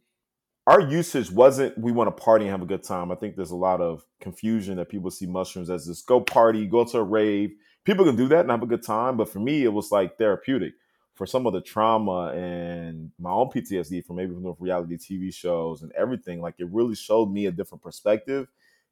our 0.68 0.80
usage 0.80 1.32
wasn't 1.32 1.78
we 1.78 1.92
want 1.92 2.16
to 2.16 2.24
party 2.24 2.46
and 2.46 2.52
have 2.52 2.62
a 2.62 2.68
good 2.68 2.84
time. 2.84 3.12
I 3.12 3.16
think 3.16 3.36
there's 3.36 3.52
a 3.52 3.56
lot 3.56 3.82
of 3.82 4.06
confusion 4.20 4.78
that 4.78 4.90
people 4.90 5.10
see 5.10 5.26
mushrooms 5.26 5.70
as 5.70 5.88
this 5.88 6.02
go 6.02 6.22
party, 6.22 6.68
go 6.68 6.84
to 6.86 7.00
a 7.00 7.04
rave. 7.04 7.52
People 7.84 8.06
can 8.06 8.16
do 8.16 8.28
that 8.28 8.42
and 8.42 8.52
have 8.52 8.62
a 8.62 8.68
good 8.68 8.84
time, 8.84 9.18
but 9.18 9.28
for 9.28 9.40
me, 9.40 9.64
it 9.64 9.74
was 9.74 9.92
like 9.92 10.18
therapeutic. 10.18 10.74
For 11.16 11.26
some 11.26 11.46
of 11.46 11.54
the 11.54 11.62
trauma 11.62 12.32
and 12.34 13.12
my 13.20 13.32
own 13.32 13.50
PTSD 13.50 14.06
from 14.06 14.16
maybe 14.16 14.34
from 14.34 14.56
reality 14.60 14.98
TV 14.98 15.34
shows 15.34 15.82
and 15.82 15.92
everything, 15.92 16.42
like 16.42 16.56
it 16.58 16.70
really 16.72 16.96
showed 16.96 17.32
me 17.32 17.48
a 17.48 17.52
different 17.52 17.82
perspective, 17.82 18.48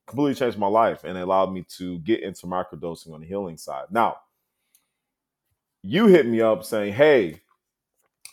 completely 0.06 0.36
changed 0.36 0.58
my 0.58 0.68
life, 0.68 1.04
and 1.04 1.18
allowed 1.18 1.54
me 1.54 1.66
to 1.78 2.00
get 2.00 2.22
into 2.22 2.46
microdosing 2.46 3.14
on 3.14 3.22
the 3.22 3.28
healing 3.28 3.58
side. 3.58 3.86
Now, 3.90 4.18
you 5.82 6.08
hit 6.08 6.28
me 6.28 6.42
up 6.42 6.66
saying, 6.66 6.94
"Hey, 6.94 7.42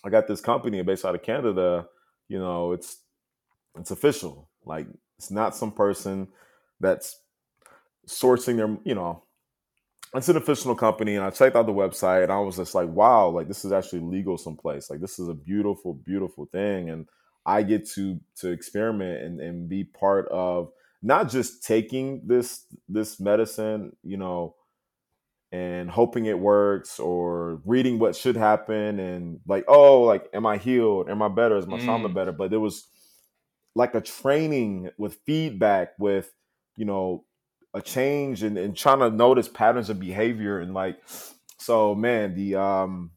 I 0.05 0.11
got 0.11 0.27
this 0.27 0.41
company 0.41 0.83
based 0.83 1.05
out 1.05 1.15
of 1.15 1.23
Canada. 1.23 1.89
You 2.29 2.39
know, 2.39 2.73
it's 2.73 2.99
it's 3.79 3.91
official. 3.91 4.49
Like 4.65 4.87
it's 5.19 5.31
not 5.31 5.57
some 5.57 5.73
person 5.73 6.29
that's 6.81 7.21
sourcing 8.09 8.57
their, 8.57 8.77
you 8.85 8.95
know, 8.95 9.23
it's 10.15 10.29
an 10.29 10.37
official 10.37 10.75
company. 10.75 11.17
And 11.17 11.25
I 11.25 11.31
checked 11.31 11.57
out 11.57 11.67
the 11.67 11.73
website 11.73 12.23
and 12.23 12.33
I 12.33 12.39
was 12.39 12.57
just 12.57 12.75
like, 12.75 12.89
wow, 12.89 13.29
like 13.29 13.49
this 13.49 13.65
is 13.65 13.73
actually 13.73 14.01
legal 14.01 14.39
someplace. 14.39 14.91
Like 14.91 15.01
this 15.01 15.19
is 15.19 15.29
a 15.29 15.35
beautiful, 15.35 15.95
beautiful 15.95 16.47
thing. 16.47 16.91
And 16.91 17.07
I 17.45 17.63
get 17.63 17.89
to 17.91 18.21
to 18.37 18.51
experiment 18.51 19.23
and, 19.23 19.41
and 19.41 19.69
be 19.69 19.85
part 19.85 20.29
of 20.29 20.71
not 21.03 21.29
just 21.31 21.65
taking 21.65 22.23
this 22.27 22.65
this 22.89 23.21
medicine, 23.21 23.95
you 24.03 24.17
know, 24.17 24.55
and 25.53 25.91
hoping 25.91 26.27
it 26.27 26.39
works 26.39 26.99
or 26.99 27.61
reading 27.65 27.99
what 27.99 28.17
should 28.17 28.37
happen 28.37 28.99
and 28.99 29.41
like, 29.47 29.65
oh, 29.69 30.03
like 30.03 30.29
am 30.33 30.47
I 30.47 30.57
healed? 30.57 31.09
Am 31.09 31.23
I 31.23 31.29
better? 31.29 31.57
Is 31.57 31.67
my 31.67 31.79
trauma 31.79 32.09
Mm. 32.09 32.15
better? 32.15 32.33
But 32.33 32.53
it 32.53 32.59
was 32.59 32.89
like 33.77 33.95
a 33.95 34.01
training 34.01 34.91
with 34.99 35.19
feedback 35.27 35.93
with 35.99 36.33
you 36.77 36.85
know 36.85 37.25
a 37.75 37.83
change 37.83 38.43
and, 38.43 38.57
and 38.57 38.75
trying 38.77 39.01
to 39.01 39.11
notice 39.11 39.49
patterns 39.49 39.91
of 39.91 40.01
behavior 40.01 40.59
and 40.59 40.73
like 40.73 40.99
so 41.59 41.95
man 41.95 42.35
the 42.35 42.55
um 42.55 43.11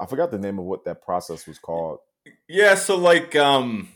i 0.00 0.06
forgot 0.06 0.30
the 0.30 0.38
name 0.38 0.58
of 0.58 0.64
what 0.64 0.84
that 0.84 1.02
process 1.02 1.46
was 1.46 1.58
called. 1.58 1.98
Yeah, 2.48 2.74
so 2.74 2.96
like 2.96 3.36
um 3.36 3.88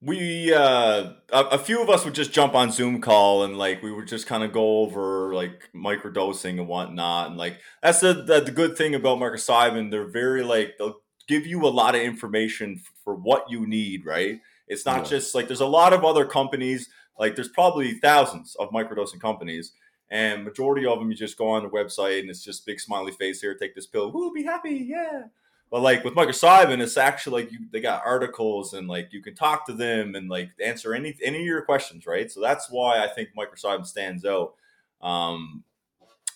we 0.00 0.52
uh 0.52 1.12
a, 1.30 1.40
a 1.52 1.58
few 1.58 1.82
of 1.82 1.90
us 1.90 2.04
would 2.04 2.14
just 2.14 2.32
jump 2.32 2.54
on 2.54 2.72
Zoom 2.72 3.00
call 3.02 3.44
and 3.44 3.58
like 3.58 3.82
we 3.82 3.92
would 3.92 4.08
just 4.08 4.26
kind 4.26 4.42
of 4.42 4.52
go 4.52 4.80
over 4.80 5.34
like 5.34 5.68
microdosing 5.74 6.58
and 6.58 6.68
whatnot 6.68 7.28
and 7.28 7.36
like 7.36 7.58
that's 7.82 8.00
the 8.00 8.14
the, 8.14 8.40
the 8.40 8.50
good 8.50 8.76
thing 8.76 8.94
about 8.94 9.18
microcybin 9.18 9.90
they're 9.90 10.08
very 10.08 10.42
like 10.42 10.74
they'll 10.78 11.00
give 11.28 11.46
you 11.46 11.66
a 11.66 11.68
lot 11.68 11.94
of 11.94 12.00
information 12.00 12.76
f- 12.78 12.92
for 13.02 13.14
what 13.14 13.50
you 13.50 13.66
need 13.66 14.04
right 14.06 14.40
it's 14.68 14.86
not 14.86 14.98
Yeah. 15.04 15.10
just 15.10 15.34
like 15.34 15.46
there's 15.46 15.60
a 15.60 15.66
lot 15.66 15.92
of 15.92 16.04
other 16.04 16.24
companies 16.24 16.88
like 17.18 17.34
there's 17.34 17.48
probably 17.48 17.94
thousands 17.94 18.54
of 18.56 18.70
microdosing 18.70 19.20
companies 19.20 19.72
and 20.10 20.44
majority 20.44 20.86
of 20.86 20.98
them 20.98 21.10
you 21.10 21.16
just 21.16 21.38
go 21.38 21.48
on 21.48 21.62
the 21.62 21.68
website 21.68 22.20
and 22.20 22.30
it's 22.30 22.44
just 22.44 22.66
big 22.66 22.80
smiley 22.80 23.12
face 23.12 23.40
here 23.40 23.54
take 23.54 23.74
this 23.74 23.86
pill 23.86 24.12
woo 24.12 24.32
be 24.32 24.42
happy 24.42 24.84
yeah 24.88 25.24
but 25.70 25.82
like 25.82 26.04
with 26.04 26.14
microcybin, 26.14 26.80
it's 26.80 26.96
actually 26.96 27.42
like 27.42 27.50
you, 27.52 27.66
they 27.72 27.80
got 27.80 28.06
articles 28.06 28.74
and 28.74 28.86
like 28.86 29.08
you 29.12 29.20
can 29.20 29.34
talk 29.34 29.66
to 29.66 29.72
them 29.72 30.14
and 30.14 30.28
like 30.28 30.50
answer 30.64 30.94
any 30.94 31.16
any 31.20 31.38
of 31.40 31.44
your 31.44 31.62
questions, 31.62 32.06
right? 32.06 32.30
So 32.30 32.40
that's 32.40 32.70
why 32.70 33.02
I 33.02 33.08
think 33.08 33.30
microcybin 33.36 33.84
stands 33.84 34.24
out. 34.24 34.54
Um, 35.02 35.64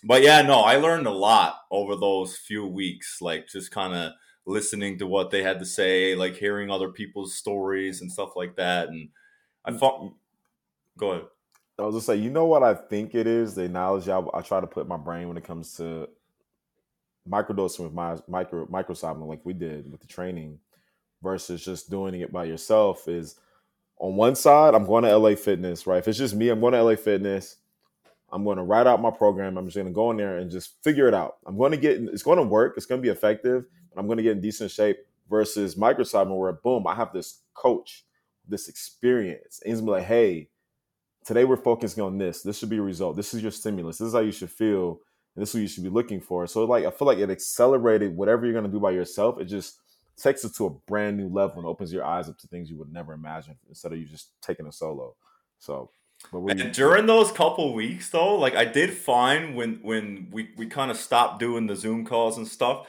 but 0.02 0.22
yeah, 0.22 0.42
no, 0.42 0.62
I 0.62 0.76
learned 0.78 1.06
a 1.06 1.12
lot 1.12 1.60
over 1.70 1.94
those 1.94 2.36
few 2.36 2.66
weeks, 2.66 3.20
like 3.20 3.46
just 3.46 3.70
kind 3.70 3.94
of 3.94 4.12
listening 4.48 4.98
to 4.98 5.06
what 5.06 5.30
they 5.30 5.42
had 5.42 5.58
to 5.58 5.66
say, 5.66 6.16
like 6.16 6.36
hearing 6.36 6.70
other 6.70 6.88
people's 6.88 7.34
stories 7.34 8.00
and 8.00 8.10
stuff 8.10 8.34
like 8.34 8.56
that. 8.56 8.88
And 8.88 9.10
I 9.64 9.70
mm. 9.70 9.78
thought, 9.78 10.14
go 10.98 11.12
ahead. 11.12 11.26
i 11.78 11.82
was 11.82 11.94
just 11.94 12.06
say 12.06 12.16
you 12.16 12.28
know 12.28 12.44
what 12.44 12.64
i 12.64 12.74
think 12.74 13.14
it 13.14 13.26
is 13.26 13.54
the 13.54 13.62
analogy 13.62 14.10
I, 14.10 14.20
I 14.34 14.42
try 14.42 14.60
to 14.60 14.66
put 14.66 14.88
my 14.88 14.96
brain 14.96 15.28
when 15.28 15.36
it 15.36 15.44
comes 15.44 15.74
to 15.76 16.08
microdosing 17.30 17.84
with 17.84 17.92
my 17.92 18.16
micro 18.26 18.66
microcybin 18.66 19.26
like 19.28 19.40
we 19.44 19.52
did 19.52 19.90
with 19.90 20.00
the 20.00 20.08
training 20.08 20.58
versus 21.22 21.64
just 21.64 21.88
doing 21.88 22.20
it 22.20 22.32
by 22.32 22.44
yourself 22.44 23.06
is 23.06 23.36
on 23.98 24.16
one 24.16 24.34
side 24.34 24.74
i'm 24.74 24.86
going 24.86 25.04
to 25.04 25.16
la 25.16 25.34
fitness 25.36 25.86
right 25.86 25.98
if 25.98 26.08
it's 26.08 26.18
just 26.18 26.34
me 26.34 26.48
i'm 26.48 26.60
going 26.60 26.72
to 26.72 26.82
la 26.82 26.96
fitness 26.96 27.56
I'm 28.30 28.44
going 28.44 28.58
to 28.58 28.62
write 28.62 28.86
out 28.86 29.00
my 29.00 29.10
program. 29.10 29.56
I'm 29.56 29.66
just 29.66 29.76
going 29.76 29.86
to 29.86 29.92
go 29.92 30.10
in 30.10 30.18
there 30.18 30.36
and 30.36 30.50
just 30.50 30.82
figure 30.84 31.08
it 31.08 31.14
out. 31.14 31.36
I'm 31.46 31.56
going 31.56 31.70
to 31.70 31.78
get, 31.78 31.98
it's 31.98 32.22
going 32.22 32.36
to 32.36 32.42
work. 32.42 32.74
It's 32.76 32.84
going 32.84 33.00
to 33.00 33.02
be 33.02 33.10
effective, 33.10 33.64
I'm 33.98 34.06
going 34.06 34.18
to 34.18 34.22
get 34.22 34.32
in 34.32 34.40
decent 34.40 34.70
shape 34.70 34.98
versus 35.28 35.74
Microcybin 35.74 36.36
where 36.36 36.52
boom, 36.52 36.86
I 36.86 36.94
have 36.94 37.12
this 37.12 37.40
coach, 37.54 38.04
this 38.46 38.68
experience. 38.68 39.60
And 39.64 39.72
he's 39.72 39.82
like, 39.82 40.04
hey, 40.04 40.48
today 41.24 41.44
we're 41.44 41.56
focusing 41.56 42.02
on 42.02 42.18
this. 42.18 42.42
This 42.42 42.58
should 42.58 42.70
be 42.70 42.78
a 42.78 42.82
result. 42.82 43.16
This 43.16 43.34
is 43.34 43.42
your 43.42 43.50
stimulus. 43.50 43.98
This 43.98 44.08
is 44.08 44.14
how 44.14 44.20
you 44.20 44.32
should 44.32 44.50
feel. 44.50 45.00
And 45.34 45.42
this 45.42 45.50
is 45.50 45.54
what 45.54 45.60
you 45.62 45.68
should 45.68 45.84
be 45.84 45.90
looking 45.90 46.20
for. 46.20 46.46
So 46.46 46.64
like, 46.64 46.84
I 46.84 46.90
feel 46.90 47.06
like 47.06 47.18
it 47.18 47.30
accelerated 47.30 48.16
whatever 48.16 48.44
you're 48.44 48.54
going 48.54 48.64
to 48.64 48.70
do 48.70 48.80
by 48.80 48.90
yourself. 48.90 49.40
It 49.40 49.44
just 49.44 49.78
takes 50.16 50.44
it 50.44 50.54
to 50.56 50.66
a 50.66 50.70
brand 50.70 51.16
new 51.16 51.28
level 51.28 51.58
and 51.58 51.66
opens 51.66 51.92
your 51.92 52.04
eyes 52.04 52.28
up 52.28 52.38
to 52.38 52.48
things 52.48 52.70
you 52.70 52.76
would 52.78 52.92
never 52.92 53.12
imagine 53.12 53.56
instead 53.68 53.92
of 53.92 53.98
you 53.98 54.06
just 54.06 54.30
taking 54.42 54.66
a 54.66 54.72
solo. 54.72 55.14
So, 55.58 55.90
And 56.32 56.74
during 56.74 57.06
those 57.06 57.30
couple 57.30 57.72
weeks 57.72 58.10
though, 58.10 58.36
like 58.36 58.54
I 58.56 58.64
did 58.64 58.92
find 58.92 59.54
when 59.54 59.78
when 59.82 60.28
we, 60.32 60.50
we 60.56 60.66
kind 60.66 60.90
of 60.90 60.96
stopped 60.96 61.38
doing 61.38 61.66
the 61.66 61.76
Zoom 61.76 62.04
calls 62.04 62.36
and 62.36 62.46
stuff, 62.48 62.88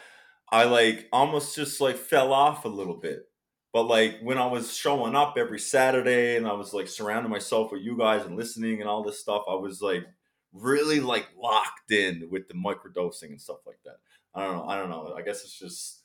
I 0.52 0.66
like 0.66 1.08
almost 1.12 1.56
just 1.56 1.80
like 1.82 1.98
fell 1.98 2.34
off 2.34 2.66
a 2.66 2.70
little 2.70 2.98
bit. 2.98 3.26
But 3.72 3.84
like 3.84 4.20
when 4.22 4.38
I 4.40 4.48
was 4.48 4.76
showing 4.76 5.16
up 5.16 5.36
every 5.38 5.60
Saturday 5.60 6.36
and 6.36 6.48
I 6.48 6.54
was 6.54 6.74
like 6.74 6.88
surrounding 6.88 7.30
myself 7.32 7.72
with 7.72 7.82
you 7.82 7.98
guys 7.98 8.26
and 8.26 8.36
listening 8.36 8.82
and 8.82 8.90
all 8.90 9.04
this 9.04 9.20
stuff, 9.20 9.44
I 9.48 9.54
was 9.56 9.82
like 9.82 10.06
really 10.54 11.00
like 11.00 11.28
locked 11.38 11.92
in 11.92 12.28
with 12.32 12.48
the 12.48 12.56
microdosing 12.56 13.30
and 13.30 13.42
stuff 13.42 13.60
like 13.68 13.80
that. 13.86 13.98
I 14.34 14.44
don't 14.44 14.58
know. 14.58 14.64
I 14.66 14.76
don't 14.76 14.90
know. 14.90 15.14
I 15.16 15.22
guess 15.22 15.44
it's 15.44 15.58
just 15.58 16.00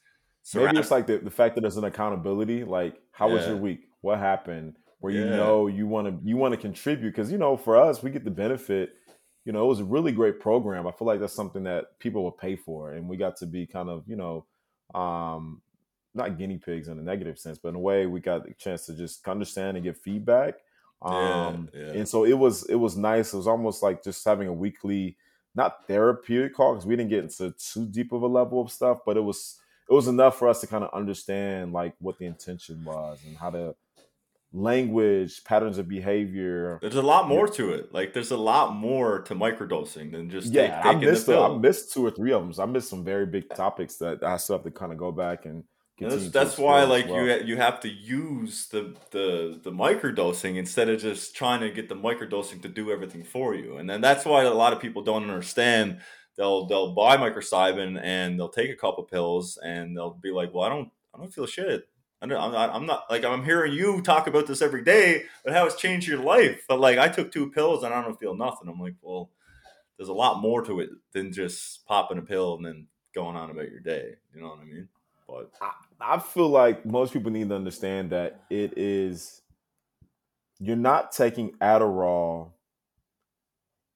Maybe 0.54 0.78
it's 0.78 0.90
like 0.90 1.07
the, 1.07 1.18
the 1.18 1.30
fact 1.30 1.54
that 1.54 1.62
there's 1.62 1.78
an 1.78 1.85
accountability. 1.85 2.64
Like, 2.64 3.00
how 3.12 3.30
was 3.30 3.46
your 3.46 3.57
week? 3.57 3.88
What 4.02 4.18
happened? 4.18 4.74
Where 5.00 5.12
you 5.12 5.24
Yeah. 5.24 5.37
know 5.37 5.66
you 5.68 5.87
want 5.87 6.07
to 6.07 6.28
you 6.28 6.37
want 6.37 6.52
to 6.52 6.61
contribute 6.61 7.11
because 7.11 7.33
you 7.33 7.38
know 7.38 7.57
for 7.57 7.76
us 7.76 8.02
we 8.02 8.11
get 8.11 8.24
the 8.24 8.30
benefit. 8.30 8.90
You 9.44 9.52
know, 9.52 9.64
it 9.64 9.68
was 9.68 9.80
a 9.80 9.85
really 9.85 10.12
great 10.12 10.40
program. 10.40 10.87
I 10.87 10.92
feel 10.92 11.07
like 11.07 11.20
that's 11.20 11.35
something 11.35 11.64
that 11.64 11.98
people 11.98 12.24
would 12.24 12.38
pay 12.38 12.57
for, 12.57 12.92
and 12.92 13.09
we 13.09 13.16
got 13.16 13.37
to 13.38 13.46
be 13.46 13.66
kind 13.66 13.88
of 13.90 14.04
you 14.07 14.16
know, 14.16 14.46
um, 14.94 15.61
not 16.14 16.38
guinea 16.38 16.59
pigs 16.59 16.88
in 16.88 16.98
a 16.98 17.02
negative 17.02 17.38
sense, 17.38 17.59
but 17.59 17.70
in 17.70 17.74
a 17.74 17.80
way 17.80 18.07
we 18.07 18.20
got 18.20 18.46
the 18.46 18.54
chance 18.54 18.87
to 18.87 18.94
just 18.94 19.26
understand 19.28 19.76
and 19.76 19.85
get 19.85 19.96
feedback. 19.98 20.54
Yeah, 21.07 21.46
Um, 21.48 21.68
yeah. 21.74 21.92
and 21.92 22.09
so 22.09 22.24
it 22.24 22.33
was 22.38 22.64
it 22.70 22.76
was 22.76 22.96
nice. 22.96 23.35
It 23.35 23.37
was 23.37 23.46
almost 23.46 23.83
like 23.83 24.02
just 24.02 24.24
having 24.24 24.48
a 24.48 24.52
weekly, 24.52 25.16
not 25.54 25.87
therapeutic 25.87 26.54
call 26.54 26.72
because 26.72 26.87
we 26.87 26.96
didn't 26.96 27.11
get 27.11 27.24
into 27.24 27.52
too 27.52 27.87
deep 27.87 28.12
of 28.12 28.22
a 28.22 28.26
level 28.26 28.61
of 28.62 28.70
stuff, 28.70 29.00
but 29.04 29.16
it 29.16 29.20
was 29.24 29.61
it 29.90 29.92
was 29.92 30.09
enough 30.09 30.38
for 30.38 30.48
us 30.48 30.62
to 30.62 30.66
kind 30.66 30.83
of 30.85 30.90
understand 30.94 31.72
like 31.74 31.94
what 31.98 32.18
the 32.18 32.24
intention 32.24 32.83
was 32.85 33.22
and 33.26 33.37
how 33.37 33.50
to 33.50 33.74
language 34.54 35.42
patterns 35.42 35.78
of 35.78 35.88
behavior. 35.88 36.78
there's 36.80 36.94
a 36.94 37.02
lot 37.02 37.28
more 37.28 37.48
to 37.48 37.72
it. 37.72 37.92
Like 37.92 38.14
there's 38.14 38.30
a 38.30 38.36
lot 38.36 38.74
more 38.74 39.20
to 39.22 39.34
microdosing 39.34 40.12
than 40.12 40.30
just 40.30 40.52
Yeah, 40.52 40.80
I 40.82 40.94
missed 40.94 41.26
pill. 41.26 41.44
I 41.44 41.58
missed 41.58 41.92
two 41.92 42.06
or 42.06 42.10
three 42.10 42.32
of 42.32 42.42
them. 42.42 42.52
So 42.52 42.62
I 42.62 42.66
missed 42.66 42.88
some 42.88 43.04
very 43.04 43.26
big 43.26 43.50
topics 43.50 43.96
that 43.96 44.22
I 44.22 44.36
still 44.36 44.56
have 44.56 44.64
to 44.64 44.70
kind 44.70 44.92
of 44.92 44.98
go 44.98 45.12
back 45.12 45.44
and. 45.44 45.64
That's, 45.96 46.28
that's 46.30 46.58
why, 46.58 46.82
like 46.82 47.08
well. 47.08 47.24
you 47.24 47.44
you 47.44 47.56
have 47.56 47.78
to 47.82 47.88
use 47.88 48.66
the 48.66 48.96
the 49.12 49.60
the 49.62 49.70
microdosing 49.70 50.56
instead 50.56 50.88
of 50.88 51.00
just 51.00 51.36
trying 51.36 51.60
to 51.60 51.70
get 51.70 51.88
the 51.88 51.94
microdosing 51.94 52.60
to 52.62 52.68
do 52.68 52.90
everything 52.90 53.22
for 53.22 53.54
you. 53.54 53.76
And 53.76 53.88
then 53.88 54.00
that's 54.00 54.24
why 54.24 54.42
a 54.42 54.52
lot 54.52 54.72
of 54.72 54.80
people 54.80 55.02
don't 55.02 55.22
understand. 55.22 56.00
They'll 56.36 56.66
they'll 56.66 56.94
buy 56.94 57.16
microcybin 57.16 58.00
and 58.02 58.36
they'll 58.36 58.48
take 58.48 58.72
a 58.72 58.76
couple 58.76 59.04
pills 59.04 59.56
and 59.64 59.96
they'll 59.96 60.14
be 60.14 60.32
like, 60.32 60.52
"Well, 60.52 60.64
I 60.64 60.68
don't 60.68 60.90
I 61.14 61.18
don't 61.18 61.32
feel 61.32 61.46
shit. 61.46 61.88
I 62.32 62.37
I'm 62.37 62.52
not 62.52 62.74
I'm 62.74 62.87
not 62.87 63.04
like 63.10 63.24
I'm 63.24 63.44
hearing 63.44 63.72
you 63.72 64.00
talk 64.00 64.26
about 64.26 64.46
this 64.46 64.62
every 64.62 64.82
day, 64.82 65.24
but 65.44 65.52
how 65.52 65.66
it's 65.66 65.76
changed 65.76 66.08
your 66.08 66.22
life. 66.22 66.64
But 66.68 66.80
like 66.80 66.98
I 66.98 67.08
took 67.08 67.32
two 67.32 67.50
pills 67.50 67.82
and 67.82 67.92
I 67.92 68.02
don't 68.02 68.18
feel 68.18 68.37
nothing. 68.37 68.68
I'm 68.68 68.80
like, 68.80 68.94
well, 69.02 69.30
there's 69.96 70.08
a 70.08 70.14
lot 70.14 70.40
more 70.40 70.62
to 70.64 70.80
it 70.80 70.90
than 71.12 71.32
just 71.32 71.87
popping 71.87 72.18
a 72.18 72.22
pill 72.22 72.56
and 72.56 72.64
then 72.64 72.87
going 73.14 73.37
on 73.37 73.50
about 73.50 73.70
your 73.70 73.80
day. 73.80 74.14
You 74.34 74.40
know 74.40 74.48
what 74.48 74.60
I 74.60 74.64
mean? 74.64 74.88
But 75.28 75.50
I 76.00 76.18
feel 76.18 76.48
like 76.48 76.84
most 76.84 77.12
people 77.12 77.30
need 77.30 77.48
to 77.48 77.54
understand 77.54 78.10
that 78.10 78.42
it 78.50 78.76
is 78.76 79.42
you're 80.58 80.76
not 80.76 81.12
taking 81.12 81.52
Adderall 81.60 82.52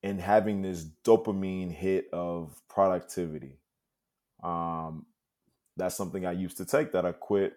and 0.03 0.21
having 0.21 0.63
this 0.63 0.87
dopamine 1.05 1.73
hit 1.73 2.09
of 2.13 2.61
productivity. 2.69 3.59
Um, 4.43 5.07
that's 5.77 5.97
something 5.97 6.25
I 6.27 6.33
used 6.33 6.59
to 6.59 6.65
take 6.65 6.93
that 6.93 7.05
I 7.05 7.13
quit 7.13 7.55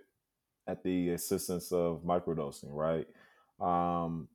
at 0.67 0.83
the 0.83 1.09
assistance 1.09 1.71
of 1.71 2.03
microdosing, 2.03 2.69
right? 2.71 3.07
Um, 3.59 4.27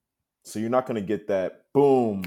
so 0.42 0.58
you're 0.58 0.70
not 0.70 0.86
going 0.86 1.00
to 1.00 1.06
get 1.06 1.28
that 1.28 1.64
boom. 1.72 2.24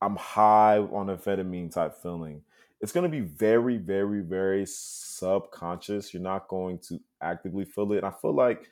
I'm 0.00 0.16
high 0.16 0.78
on 0.78 1.06
amphetamine 1.06 1.72
type 1.72 1.94
feeling. 2.02 2.42
It's 2.80 2.92
going 2.92 3.04
to 3.04 3.10
be 3.10 3.20
very, 3.20 3.76
very, 3.78 4.20
very 4.20 4.64
subconscious. 4.66 6.12
You're 6.12 6.22
not 6.22 6.48
going 6.48 6.78
to 6.88 6.98
actively 7.22 7.64
feel 7.64 7.92
it. 7.92 7.98
And 7.98 8.06
I 8.06 8.10
feel 8.10 8.34
like 8.34 8.68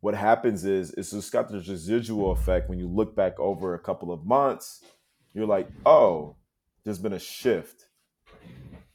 what 0.00 0.14
happens 0.14 0.64
is 0.64 0.90
it's 0.94 1.12
just 1.12 1.32
got 1.32 1.48
this 1.48 1.68
residual 1.68 2.32
effect 2.32 2.68
when 2.68 2.78
you 2.78 2.88
look 2.88 3.14
back 3.14 3.38
over 3.38 3.74
a 3.74 3.78
couple 3.78 4.12
of 4.12 4.26
months. 4.26 4.82
You're 5.32 5.46
like, 5.46 5.68
oh, 5.86 6.36
there's 6.84 6.98
been 6.98 7.12
a 7.12 7.18
shift, 7.18 7.86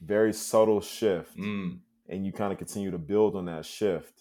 very 0.01 0.33
subtle 0.33 0.81
shift, 0.81 1.37
Mm. 1.37 1.79
and 2.07 2.25
you 2.25 2.31
kind 2.31 2.51
of 2.51 2.57
continue 2.57 2.91
to 2.91 2.97
build 2.97 3.35
on 3.35 3.45
that 3.45 3.65
shift. 3.65 4.18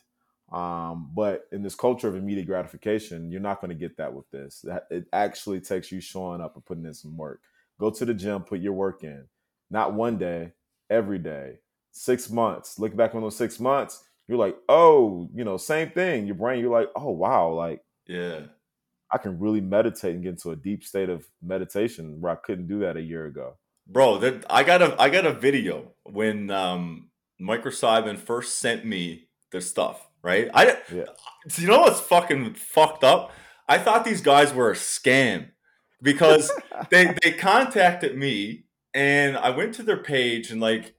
Um, 0.52 1.10
but 1.14 1.46
in 1.52 1.62
this 1.62 1.74
culture 1.74 2.08
of 2.08 2.16
immediate 2.16 2.46
gratification, 2.46 3.30
you're 3.30 3.40
not 3.40 3.60
going 3.60 3.70
to 3.70 3.74
get 3.74 3.96
that 3.98 4.12
with 4.12 4.30
this. 4.30 4.62
That 4.64 4.86
it 4.90 5.06
actually 5.12 5.60
takes 5.60 5.92
you 5.92 6.00
showing 6.00 6.40
up 6.40 6.54
and 6.54 6.64
putting 6.64 6.86
in 6.86 6.94
some 6.94 7.16
work. 7.16 7.40
Go 7.78 7.90
to 7.90 8.04
the 8.04 8.14
gym, 8.14 8.42
put 8.42 8.60
your 8.60 8.72
work 8.72 9.04
in. 9.04 9.24
Not 9.70 9.92
one 9.92 10.18
day, 10.18 10.52
every 10.90 11.18
day. 11.18 11.58
Six 11.92 12.30
months. 12.30 12.78
Look 12.78 12.96
back 12.96 13.14
on 13.14 13.22
those 13.22 13.36
six 13.36 13.60
months. 13.60 14.04
You're 14.26 14.38
like, 14.38 14.56
oh, 14.68 15.28
you 15.34 15.44
know, 15.44 15.56
same 15.56 15.90
thing. 15.90 16.26
Your 16.26 16.34
brain, 16.34 16.60
you're 16.60 16.70
like, 16.72 16.90
oh 16.96 17.10
wow, 17.10 17.50
like 17.50 17.82
Yeah. 18.06 18.40
I 19.10 19.18
can 19.18 19.38
really 19.38 19.62
meditate 19.62 20.14
and 20.14 20.22
get 20.22 20.30
into 20.30 20.50
a 20.50 20.56
deep 20.56 20.84
state 20.84 21.08
of 21.08 21.26
meditation 21.42 22.20
where 22.20 22.32
I 22.32 22.36
couldn't 22.36 22.68
do 22.68 22.80
that 22.80 22.96
a 22.96 23.02
year 23.02 23.24
ago. 23.24 23.56
Bro, 23.86 24.18
that, 24.18 24.44
I 24.50 24.64
got 24.64 24.82
a 24.82 25.00
I 25.00 25.08
got 25.08 25.24
a 25.24 25.32
video 25.32 25.92
when 26.04 26.50
um 26.50 27.08
Microcybin 27.40 28.18
first 28.18 28.58
sent 28.58 28.84
me 28.84 29.28
the 29.50 29.62
stuff, 29.62 30.07
right? 30.22 30.48
I 30.54 30.78
Yeah. 30.92 31.04
you 31.56 31.66
know 31.66 31.80
what's 31.80 32.00
fucking 32.00 32.54
fucked 32.54 33.04
up? 33.04 33.32
I 33.68 33.78
thought 33.78 34.04
these 34.04 34.20
guys 34.22 34.52
were 34.54 34.70
a 34.70 34.74
scam 34.74 35.50
because 36.02 36.50
they 36.90 37.14
they 37.22 37.32
contacted 37.32 38.16
me 38.16 38.64
and 38.94 39.36
I 39.36 39.50
went 39.50 39.74
to 39.74 39.82
their 39.82 40.02
page 40.02 40.50
and 40.50 40.60
like 40.60 40.94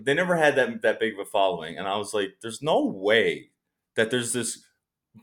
they 0.00 0.14
never 0.14 0.36
had 0.36 0.56
that 0.56 0.82
that 0.82 1.00
big 1.00 1.14
of 1.14 1.20
a 1.20 1.24
following 1.24 1.78
and 1.78 1.86
I 1.88 1.96
was 1.96 2.12
like 2.14 2.34
there's 2.42 2.62
no 2.62 2.84
way 2.84 3.50
that 3.96 4.10
there's 4.10 4.32
this 4.32 4.64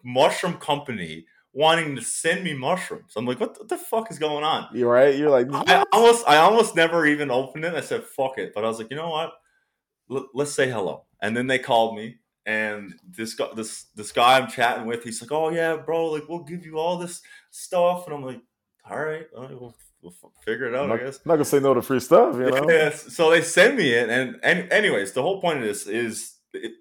mushroom 0.03 0.55
company 0.55 1.25
wanting 1.53 1.95
to 1.95 2.01
send 2.03 2.43
me 2.43 2.53
mushrooms. 2.53 3.13
I'm 3.15 3.25
like 3.25 3.39
what 3.39 3.57
the, 3.57 3.63
the 3.65 3.77
fuck 3.77 4.11
is 4.11 4.19
going 4.19 4.43
on? 4.43 4.67
You're 4.73 4.91
right. 4.91 5.15
You're 5.15 5.29
like, 5.29 5.47
I 5.51 5.83
almost 5.91 6.27
I 6.27 6.37
almost 6.37 6.75
never 6.75 7.05
even 7.05 7.31
opened 7.31 7.65
it. 7.65 7.73
I 7.73 7.81
said 7.81 8.03
fuck 8.03 8.37
it, 8.37 8.53
but 8.53 8.63
I 8.63 8.67
was 8.67 8.77
like, 8.79 8.89
you 8.91 8.97
know 8.97 9.09
what? 9.09 9.31
L- 10.11 10.29
let's 10.33 10.51
say 10.53 10.69
hello. 10.69 11.05
And 11.21 11.35
then 11.35 11.47
they 11.47 11.57
called 11.59 11.95
me, 11.95 12.17
and 12.47 12.95
this 13.05 13.35
guy 13.35 13.47
this 13.55 13.87
this 13.93 14.11
guy 14.11 14.39
I'm 14.39 14.49
chatting 14.49 14.87
with, 14.87 15.03
he's 15.03 15.21
like, 15.21 15.31
oh 15.31 15.49
yeah, 15.49 15.75
bro, 15.75 16.07
like 16.07 16.27
we'll 16.27 16.43
give 16.43 16.65
you 16.65 16.79
all 16.79 16.97
this 16.97 17.21
stuff, 17.51 18.07
and 18.07 18.15
I'm 18.15 18.23
like, 18.23 18.41
all 18.89 18.97
right, 18.97 19.27
all 19.35 19.43
right 19.43 19.61
we'll, 19.61 19.75
we'll 20.01 20.15
figure 20.43 20.65
it 20.65 20.73
out, 20.73 20.85
I'm 20.85 20.93
I 20.93 20.97
guess. 20.97 21.17
I'm 21.17 21.29
not 21.29 21.35
gonna 21.35 21.45
say 21.45 21.59
no 21.59 21.75
to 21.75 21.81
free 21.81 21.99
stuff, 21.99 22.35
you 22.35 22.49
know. 22.49 22.89
So 22.95 23.29
they 23.29 23.41
send 23.41 23.77
me 23.77 23.91
it, 23.91 24.09
and, 24.09 24.39
and 24.41 24.71
anyways, 24.71 25.11
the 25.11 25.21
whole 25.21 25.41
point 25.41 25.59
of 25.59 25.65
this 25.65 25.85
is 25.85 26.37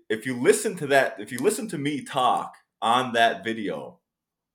if 0.08 0.24
you 0.24 0.40
listen 0.40 0.76
to 0.76 0.86
that, 0.86 1.16
if 1.18 1.32
you 1.32 1.38
listen 1.38 1.68
to 1.68 1.78
me 1.78 2.02
talk 2.02 2.54
on 2.80 3.12
that 3.14 3.44
video, 3.44 3.98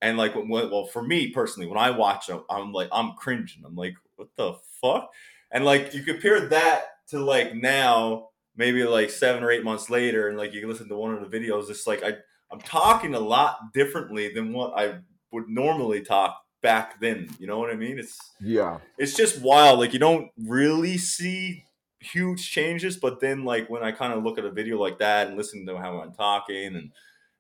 and 0.01 0.17
like, 0.17 0.33
well, 0.35 0.85
for 0.85 1.03
me 1.03 1.27
personally, 1.29 1.67
when 1.67 1.77
I 1.77 1.91
watch 1.91 2.27
them, 2.27 2.43
I'm 2.49 2.71
like, 2.71 2.89
I'm 2.91 3.13
cringing. 3.13 3.63
I'm 3.65 3.75
like, 3.75 3.93
what 4.15 4.29
the 4.35 4.55
fuck? 4.81 5.11
And 5.51 5.63
like, 5.63 5.93
you 5.93 6.03
compare 6.03 6.47
that 6.47 6.85
to 7.09 7.19
like 7.19 7.53
now, 7.53 8.29
maybe 8.55 8.83
like 8.83 9.09
seven 9.09 9.43
or 9.43 9.51
eight 9.51 9.63
months 9.63 9.89
later, 9.89 10.27
and 10.27 10.37
like 10.37 10.53
you 10.53 10.67
listen 10.67 10.89
to 10.89 10.95
one 10.97 11.13
of 11.13 11.29
the 11.29 11.37
videos, 11.39 11.69
it's 11.69 11.87
like 11.87 12.03
I 12.03 12.17
I'm 12.51 12.59
talking 12.61 13.15
a 13.15 13.19
lot 13.19 13.73
differently 13.73 14.33
than 14.33 14.53
what 14.53 14.73
I 14.77 14.99
would 15.31 15.47
normally 15.47 16.01
talk 16.01 16.37
back 16.61 16.99
then. 16.99 17.29
You 17.39 17.47
know 17.47 17.57
what 17.57 17.71
I 17.71 17.75
mean? 17.75 17.97
It's 17.97 18.17
Yeah, 18.39 18.79
it's 18.97 19.15
just 19.15 19.41
wild. 19.41 19.79
Like 19.79 19.93
you 19.93 19.99
don't 19.99 20.29
really 20.37 20.97
see 20.97 21.65
huge 21.99 22.49
changes, 22.49 22.97
but 22.97 23.19
then 23.19 23.45
like 23.45 23.69
when 23.69 23.83
I 23.83 23.91
kind 23.91 24.13
of 24.13 24.23
look 24.23 24.37
at 24.37 24.45
a 24.45 24.51
video 24.51 24.79
like 24.79 24.99
that 24.99 25.27
and 25.27 25.37
listen 25.37 25.65
to 25.67 25.77
how 25.77 25.99
I'm 25.99 26.13
talking, 26.13 26.75
and 26.75 26.91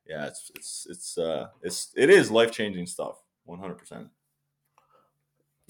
yeah, 0.07 0.27
it's 0.27 0.51
it's 0.55 0.87
it's 0.89 1.17
uh 1.17 1.47
it's 1.61 1.91
it 1.95 2.09
is 2.09 2.31
life 2.31 2.51
changing 2.51 2.85
stuff. 2.87 3.17
One 3.45 3.59
hundred 3.59 3.77
percent. 3.79 4.07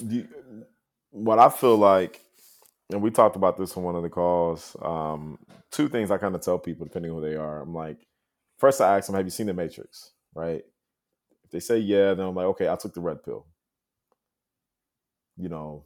You- 0.03 0.27
what 1.11 1.39
I 1.39 1.49
feel 1.49 1.75
like, 1.77 2.23
and 2.91 3.01
we 3.01 3.11
talked 3.11 3.35
about 3.35 3.57
this 3.57 3.75
on 3.77 3.83
one 3.83 3.95
of 3.95 4.03
the 4.03 4.09
calls. 4.09 4.75
Um, 4.81 5.39
two 5.71 5.87
things 5.89 6.11
I 6.11 6.17
kind 6.17 6.35
of 6.35 6.41
tell 6.41 6.59
people, 6.59 6.85
depending 6.85 7.11
who 7.11 7.21
they 7.21 7.35
are. 7.35 7.61
I'm 7.61 7.73
like, 7.73 8.07
first 8.57 8.81
I 8.81 8.97
ask 8.97 9.07
them, 9.07 9.15
"Have 9.15 9.25
you 9.25 9.31
seen 9.31 9.47
The 9.47 9.53
Matrix?" 9.53 10.11
Right? 10.33 10.63
If 11.43 11.51
they 11.51 11.59
say 11.59 11.79
yeah, 11.79 12.13
then 12.13 12.25
I'm 12.27 12.35
like, 12.35 12.45
okay, 12.47 12.69
I 12.69 12.75
took 12.75 12.93
the 12.93 13.01
red 13.01 13.23
pill. 13.23 13.45
You 15.37 15.49
know, 15.49 15.85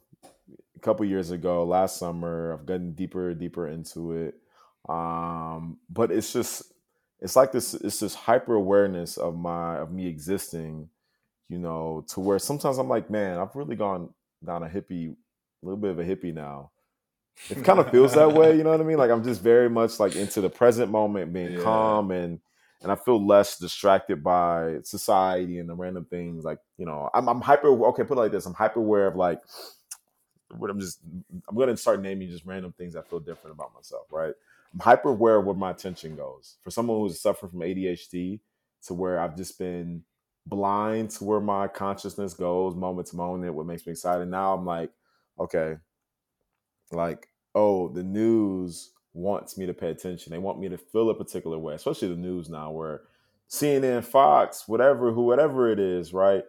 a 0.76 0.80
couple 0.80 1.04
years 1.06 1.30
ago, 1.30 1.64
last 1.64 1.98
summer, 1.98 2.52
I've 2.52 2.66
gotten 2.66 2.92
deeper, 2.92 3.34
deeper 3.34 3.66
into 3.68 4.12
it. 4.12 4.34
Um, 4.88 5.78
but 5.90 6.12
it's 6.12 6.32
just, 6.32 6.72
it's 7.20 7.34
like 7.34 7.50
this, 7.52 7.74
it's 7.74 8.00
this 8.00 8.14
hyper 8.14 8.54
awareness 8.54 9.16
of 9.16 9.36
my, 9.36 9.78
of 9.78 9.90
me 9.90 10.06
existing, 10.06 10.88
you 11.48 11.58
know, 11.58 12.04
to 12.08 12.20
where 12.20 12.38
sometimes 12.38 12.78
I'm 12.78 12.88
like, 12.88 13.10
man, 13.10 13.38
I've 13.38 13.56
really 13.56 13.76
gone 13.76 14.10
down 14.44 14.62
a 14.62 14.68
hippie, 14.68 15.10
a 15.10 15.66
little 15.66 15.80
bit 15.80 15.90
of 15.90 15.98
a 15.98 16.04
hippie 16.04 16.34
now. 16.34 16.70
It 17.50 17.62
kind 17.64 17.78
of 17.80 17.90
feels 17.90 18.14
that 18.14 18.32
way, 18.32 18.56
you 18.56 18.64
know 18.64 18.70
what 18.70 18.80
I 18.80 18.84
mean? 18.84 18.98
Like 18.98 19.10
I'm 19.10 19.22
just 19.24 19.40
very 19.40 19.70
much 19.70 20.00
like 20.00 20.16
into 20.16 20.40
the 20.40 20.50
present 20.50 20.90
moment, 20.90 21.32
being 21.32 21.52
Yeah. 21.52 21.54
calm 21.54 22.10
and 22.10 22.40
and 22.82 22.92
I 22.92 22.96
feel 22.96 23.24
less 23.26 23.58
distracted 23.58 24.22
by 24.22 24.78
society 24.84 25.58
and 25.58 25.68
the 25.68 25.74
random 25.74 26.06
things. 26.06 26.44
Like 26.44 26.58
you 26.78 26.86
know, 26.86 27.10
I'm, 27.14 27.28
I'm 27.28 27.40
hyper. 27.40 27.68
Okay, 27.88 28.04
put 28.04 28.18
it 28.18 28.20
like 28.20 28.32
this: 28.32 28.46
I'm 28.46 28.54
hyper 28.54 28.80
aware 28.80 29.06
of 29.06 29.16
like 29.16 29.42
what 30.56 30.70
I'm 30.70 30.80
just. 30.80 31.00
I'm 31.48 31.56
gonna 31.56 31.76
start 31.76 32.02
naming 32.02 32.30
just 32.30 32.46
random 32.46 32.72
things 32.72 32.96
I 32.96 33.02
feel 33.02 33.20
different 33.20 33.56
about 33.56 33.74
myself. 33.74 34.06
Right? 34.12 34.34
I'm 34.74 34.80
hyper 34.80 35.10
aware 35.10 35.36
of 35.36 35.46
where 35.46 35.54
my 35.56 35.70
attention 35.72 36.16
goes. 36.16 36.56
For 36.62 36.70
someone 36.70 36.98
who's 37.00 37.20
suffering 37.20 37.50
from 37.50 37.60
ADHD, 37.60 38.40
to 38.86 38.94
where 38.94 39.20
I've 39.20 39.36
just 39.36 39.58
been 39.58 40.04
blind 40.46 41.10
to 41.10 41.24
where 41.24 41.40
my 41.40 41.68
consciousness 41.68 42.34
goes 42.34 42.74
moment 42.76 43.08
to 43.08 43.16
moment. 43.16 43.54
What 43.54 43.66
makes 43.66 43.86
me 43.86 43.92
excited 43.92 44.28
now? 44.28 44.54
I'm 44.54 44.66
like, 44.66 44.90
okay, 45.40 45.76
like 46.92 47.28
oh, 47.56 47.88
the 47.88 48.02
news 48.02 48.90
wants 49.14 49.56
me 49.56 49.64
to 49.64 49.72
pay 49.72 49.88
attention. 49.88 50.30
They 50.30 50.38
want 50.38 50.60
me 50.60 50.68
to 50.68 50.76
feel 50.76 51.08
a 51.08 51.14
particular 51.14 51.58
way, 51.58 51.74
especially 51.74 52.08
the 52.08 52.16
news 52.16 52.50
now, 52.50 52.70
where 52.70 53.00
CNN, 53.48 54.04
Fox, 54.04 54.68
whatever, 54.68 55.10
who, 55.10 55.22
whatever 55.22 55.70
it 55.70 55.80
is, 55.80 56.12
right? 56.12 56.44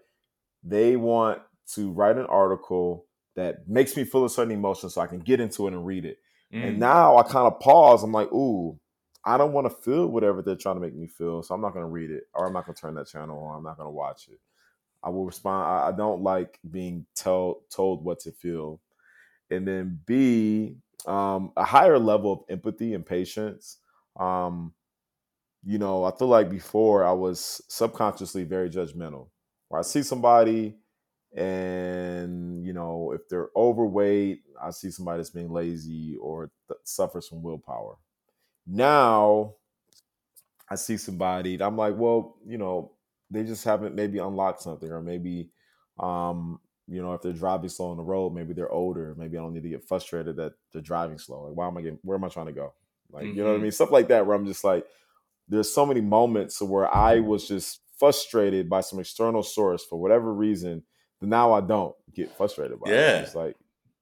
They 0.64 0.98
want 0.98 1.42
to 1.76 1.92
write 1.92 2.18
an 2.18 2.26
article 2.26 3.06
that 3.36 3.70
makes 3.70 3.96
me 3.96 4.04
feel 4.04 4.26
a 4.26 4.30
certain 4.30 4.52
emotion 4.52 4.90
so 4.90 5.00
I 5.00 5.08
can 5.08 5.20
get 5.20 5.40
into 5.40 5.68
it 5.68 5.74
and 5.74 5.86
read 5.86 6.04
it. 6.04 6.18
Mm. 6.54 6.68
And 6.68 6.80
now 6.80 7.18
I 7.18 7.24
kind 7.24 7.48
of 7.48 7.60
pause. 7.62 8.04
I'm 8.04 8.12
like, 8.12 8.32
ooh, 8.34 8.78
I 9.24 9.38
don't 9.38 9.54
want 9.54 9.68
to 9.68 9.84
feel 9.84 10.08
whatever 10.08 10.42
they're 10.42 10.56
trying 10.56 10.76
to 10.76 10.82
make 10.82 10.96
me 10.96 11.08
feel. 11.08 11.42
So 11.42 11.56
I'm 11.56 11.62
not 11.62 11.74
going 11.74 11.86
to 11.86 11.90
read 11.90 12.12
it 12.12 12.24
or 12.34 12.48
I'm 12.48 12.54
not 12.54 12.66
going 12.66 12.76
to 12.76 12.82
turn 12.82 12.96
that 12.96 13.08
channel 13.08 13.42
on. 13.44 13.58
I'm 13.58 13.64
not 13.64 13.78
going 13.78 13.88
to 13.88 13.92
watch 13.92 14.28
it. 14.28 14.40
I 15.04 15.10
will 15.10 15.26
respond. 15.26 15.68
I, 15.68 15.90
I 15.90 15.92
don't 15.96 16.22
like 16.22 16.60
being 16.70 17.06
told 17.16 17.70
told 17.70 18.04
what 18.04 18.20
to 18.22 18.32
feel. 18.32 18.82
And 19.50 19.68
then 19.68 20.00
B, 20.06 20.78
um, 21.06 21.52
a 21.56 21.64
higher 21.64 22.00
level 22.00 22.32
of 22.34 22.40
empathy 22.50 22.94
and 22.94 23.06
patience. 23.06 23.78
Um, 24.20 24.74
you 25.64 25.78
know, 25.78 26.04
I 26.04 26.12
feel 26.16 26.28
like 26.28 26.50
before 26.50 27.04
I 27.04 27.12
was 27.12 27.62
subconsciously 27.70 28.44
very 28.44 28.70
judgmental. 28.70 29.30
Where 29.70 29.80
I 29.80 29.84
see 29.84 30.04
somebody 30.04 30.78
and, 31.36 32.66
you 32.66 32.74
know, 32.74 33.12
if 33.14 33.28
they're 33.30 33.50
overweight, 33.56 34.44
I 34.62 34.72
see 34.72 34.92
somebody 34.92 35.20
that's 35.20 35.30
being 35.30 35.52
lazy 35.52 36.18
or 36.22 36.52
th- 36.70 36.80
suffers 36.86 37.28
from 37.28 37.44
willpower. 37.44 37.98
Now 38.66 39.56
I 40.70 40.76
see 40.76 40.98
somebody, 40.98 41.62
I'm 41.62 41.78
like, 41.78 41.96
well, 41.98 42.38
you 42.46 42.58
know, 42.58 42.94
they 43.30 43.44
just 43.44 43.64
haven't 43.64 43.96
maybe 43.96 44.20
unlocked 44.20 44.62
something, 44.62 44.90
or 44.92 45.02
maybe, 45.02 45.52
um, 46.00 46.60
you 46.88 47.02
know, 47.02 47.14
if 47.14 47.22
they're 47.22 47.34
driving 47.34 47.70
slow 47.70 47.90
on 47.92 47.98
the 47.98 48.04
road, 48.04 48.34
maybe 48.34 48.54
they're 48.54 48.72
older. 48.72 49.14
Maybe 49.18 49.38
I 49.38 49.42
don't 49.42 49.54
need 49.54 49.64
to 49.64 49.70
get 49.70 49.84
frustrated 49.88 50.38
that 50.38 50.54
they're 50.72 50.82
driving 50.82 51.18
slow. 51.18 51.48
Like, 51.48 51.58
why 51.58 51.68
am 51.68 51.78
I 51.78 51.82
getting? 51.82 52.00
Where 52.04 52.18
am 52.18 52.24
I 52.24 52.30
trying 52.30 52.46
to 52.48 52.52
go? 52.54 52.74
Like, 53.12 53.26
you 53.26 53.36
know 53.36 53.46
what 53.46 53.56
I 53.56 53.58
Mhm. 53.58 53.62
mean? 53.64 53.72
Stuff 53.72 53.92
like 53.92 54.08
that. 54.10 54.26
Where 54.26 54.36
I'm 54.36 54.46
just 54.46 54.64
like, 54.64 54.86
there's 55.48 55.74
so 55.74 55.86
many 55.86 56.02
moments 56.02 56.62
where 56.62 56.94
I 56.94 57.20
was 57.20 57.48
just 57.48 57.82
frustrated 58.00 58.70
by 58.70 58.82
some 58.82 59.00
external 59.00 59.44
source 59.44 59.84
for 59.86 59.98
whatever 60.00 60.34
reason. 60.34 60.84
But 61.20 61.30
now 61.30 61.52
I 61.54 61.62
don't 61.62 61.96
get 62.14 62.32
frustrated 62.38 62.80
by 62.80 62.90
it. 62.92 62.94
Yeah. 62.94 63.20
It's 63.22 63.36
like 63.36 63.56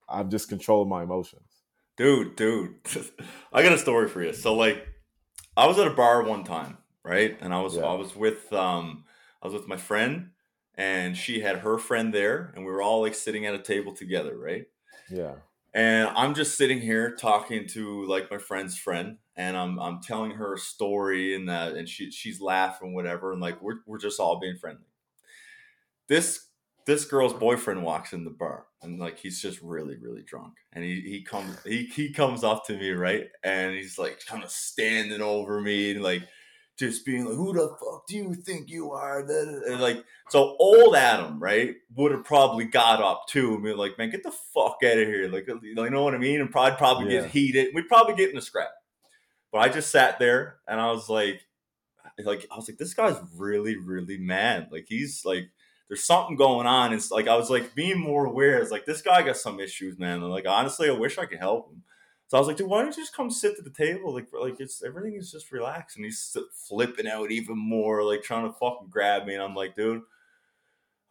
I'm 0.10 0.30
just 0.30 0.50
controlling 0.50 0.90
my 0.90 1.04
emotions. 1.04 1.42
dude, 1.98 2.36
dude, 2.36 2.76
I 3.54 3.64
got 3.64 3.72
a 3.74 3.78
story 3.78 4.10
for 4.10 4.22
you. 4.22 4.34
So 4.34 4.54
like, 4.54 4.86
I 5.56 5.66
was 5.66 5.80
at 5.80 5.88
a 5.88 5.92
bar 5.92 6.24
one 6.24 6.44
time, 6.44 6.78
right? 7.04 7.38
And 7.42 7.54
I 7.54 7.62
was 7.62 7.76
Yeah. 7.78 7.84
I 7.86 7.94
was 7.94 8.16
with 8.16 8.52
um 8.52 9.06
I 9.42 9.48
was 9.48 9.54
with 9.54 9.68
my 9.68 9.78
friend, 9.78 10.32
and 10.78 11.16
she 11.18 11.40
had 11.40 11.60
her 11.60 11.78
friend 11.78 12.14
there, 12.14 12.52
and 12.56 12.66
we 12.66 12.72
were 12.72 12.82
all 12.82 13.02
like 13.02 13.16
sitting 13.16 13.46
at 13.46 13.56
a 13.56 13.60
table 13.60 13.94
together, 13.94 14.38
right? 14.38 14.66
Yeah. 15.10 15.36
And 15.74 16.08
I'm 16.10 16.34
just 16.34 16.58
sitting 16.58 16.80
here 16.80 17.16
talking 17.16 17.68
to 17.70 18.06
like 18.06 18.32
my 18.32 18.38
friend's 18.38 18.78
friend, 18.78 19.18
and 19.36 19.58
I'm 19.58 19.80
I'm 19.80 20.02
telling 20.02 20.32
her 20.32 20.54
a 20.54 20.60
story 20.60 21.36
and 21.36 21.50
that, 21.50 21.74
and 21.74 21.88
she 21.88 22.12
she's 22.12 22.40
laughing, 22.40 22.94
whatever, 22.94 23.32
and 23.32 23.42
like 23.42 23.62
we're 23.62 23.80
we're 23.86 24.00
just 24.00 24.20
all 24.20 24.40
being 24.40 24.58
friendly. 24.58 24.88
This 26.08 26.48
this 26.86 27.06
girl's 27.06 27.34
boyfriend 27.34 27.84
walks 27.84 28.14
in 28.14 28.24
the 28.24 28.30
bar 28.30 28.68
and 28.82 29.00
like 29.00 29.18
he's 29.18 29.42
just 29.42 29.62
really 29.62 29.98
really 29.98 30.22
drunk 30.22 30.54
and 30.74 30.84
he, 30.84 31.02
he 31.02 31.24
comes 31.24 31.58
he, 31.66 31.86
he 31.86 32.14
comes 32.14 32.44
up 32.44 32.66
to 32.66 32.78
me 32.78 32.92
right 32.92 33.28
and 33.44 33.74
he's 33.74 33.98
like 33.98 34.24
kind 34.26 34.44
of 34.44 34.52
standing 34.52 35.22
over 35.22 35.60
me 35.60 35.92
and 35.92 36.04
like 36.04 36.24
just 36.78 37.06
being 37.06 37.26
like 37.26 37.36
who 37.36 37.54
the 37.54 37.70
fuck 37.80 38.06
do 38.08 38.16
you 38.16 38.34
think 38.34 38.70
you 38.70 38.92
are 38.92 39.20
and 39.20 39.82
like 39.82 40.04
so 40.30 40.56
old 40.60 40.96
adam 40.96 41.40
right 41.40 41.76
would 41.96 42.12
have 42.12 42.24
probably 42.24 42.66
got 42.66 43.02
up 43.02 43.26
too 43.28 43.56
and 43.56 43.64
be 43.64 43.74
like 43.74 43.98
man 43.98 44.10
get 44.10 44.24
the 44.24 44.34
fuck 44.54 44.78
out 44.84 44.98
of 44.98 45.08
here 45.08 45.28
like 45.30 45.48
you 45.48 45.74
know 45.74 46.04
what 46.04 46.16
i 46.16 46.18
mean 46.18 46.42
and 46.42 46.52
probably 46.52 46.78
probably 46.78 47.14
yeah. 47.14 47.22
get 47.22 47.32
heated 47.32 47.68
we'd 47.74 47.88
probably 47.88 48.16
get 48.16 48.30
in 48.30 48.38
a 48.38 48.42
scrap 48.42 48.72
but 49.52 49.60
i 49.60 49.70
just 49.70 49.90
sat 49.90 50.20
there 50.20 50.58
and 50.68 50.80
i 50.80 50.92
was 50.92 51.08
like 51.10 51.42
like 52.24 52.46
i 52.52 52.56
was 52.56 52.68
like 52.68 52.78
this 52.78 52.94
guy's 52.94 53.18
really 53.38 53.78
really 53.78 54.18
mad 54.18 54.68
like 54.72 54.86
he's 54.88 55.24
like 55.24 55.50
there's 55.88 56.04
something 56.04 56.36
going 56.36 56.66
on. 56.68 56.94
It's 56.94 57.12
like 57.12 57.28
I 57.28 57.36
was 57.36 57.50
like 57.50 57.76
being 57.76 58.00
more 58.00 58.26
aware. 58.26 58.60
It's 58.60 58.72
like 58.72 58.86
this 58.86 59.02
guy 59.02 59.22
got 59.22 59.38
some 59.38 59.60
issues, 59.60 60.00
man. 60.00 60.22
And 60.22 60.32
like 60.32 60.48
honestly, 60.48 60.90
I 60.90 60.94
wish 60.94 61.18
I 61.18 61.26
could 61.26 61.40
help 61.40 61.72
him. 61.72 61.84
So 62.28 62.38
I 62.38 62.40
was 62.40 62.48
like, 62.48 62.58
dude, 62.58 62.68
why 62.68 62.82
don't 62.82 62.96
you 62.96 63.04
just 63.04 63.16
come 63.16 63.30
sit 63.30 63.58
at 63.58 63.64
the 63.64 63.70
table? 63.70 64.14
Like, 64.14 64.28
like 64.34 64.60
it's 64.60 64.84
everything 64.84 65.16
is 65.16 65.32
just 65.32 65.52
relaxed. 65.52 65.96
And 65.96 66.06
he's 66.06 66.36
flipping 66.68 67.08
out 67.08 67.32
even 67.32 67.58
more, 67.58 68.04
like 68.04 68.24
trying 68.24 68.48
to 68.48 68.58
fucking 68.58 68.90
grab 68.90 69.26
me. 69.26 69.36
And 69.36 69.44
I'm 69.44 69.54
like, 69.54 69.76
dude, 69.76 70.02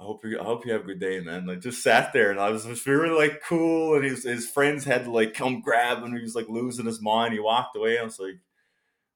I 0.00 0.04
hope 0.04 0.24
you, 0.24 0.40
I 0.40 0.44
hope 0.44 0.66
you 0.66 0.72
have 0.72 0.82
a 0.82 0.86
good 0.86 0.98
day, 0.98 1.20
man. 1.20 1.46
Like, 1.46 1.60
just 1.60 1.82
sat 1.82 2.12
there, 2.12 2.32
and 2.32 2.40
I 2.40 2.50
was 2.50 2.64
just 2.64 2.84
really 2.86 3.10
like 3.10 3.42
cool. 3.46 3.94
And 3.94 4.04
his 4.04 4.24
his 4.24 4.48
friends 4.48 4.84
had 4.84 5.04
to 5.04 5.10
like 5.12 5.34
come 5.34 5.60
grab 5.60 6.02
him. 6.02 6.16
He 6.16 6.22
was 6.22 6.34
like 6.34 6.48
losing 6.48 6.86
his 6.86 7.00
mind. 7.00 7.32
He 7.32 7.40
walked 7.40 7.76
away. 7.76 7.98
I 7.98 8.02
was 8.02 8.18
like, 8.18 8.40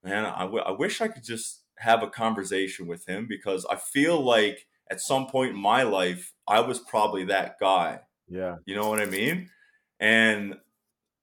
man, 0.03 0.25
I, 0.25 0.41
w- 0.43 0.63
I 0.63 0.71
wish 0.71 1.01
I 1.01 1.09
could 1.09 1.23
just 1.23 1.63
have 1.77 2.01
a 2.01 2.09
conversation 2.09 2.87
with 2.87 3.05
him 3.07 3.25
because 3.27 3.65
I 3.69 3.75
feel 3.75 4.21
like 4.21 4.67
at 4.89 5.01
some 5.01 5.27
point 5.27 5.51
in 5.51 5.59
my 5.61 5.83
life, 5.83 6.33
I 6.47 6.61
was 6.61 6.79
probably 6.79 7.25
that 7.25 7.59
guy. 7.59 7.99
Yeah. 8.27 8.55
You 8.65 8.75
know 8.75 8.89
what 8.89 9.01
I 9.01 9.05
mean? 9.05 9.49
And 9.99 10.55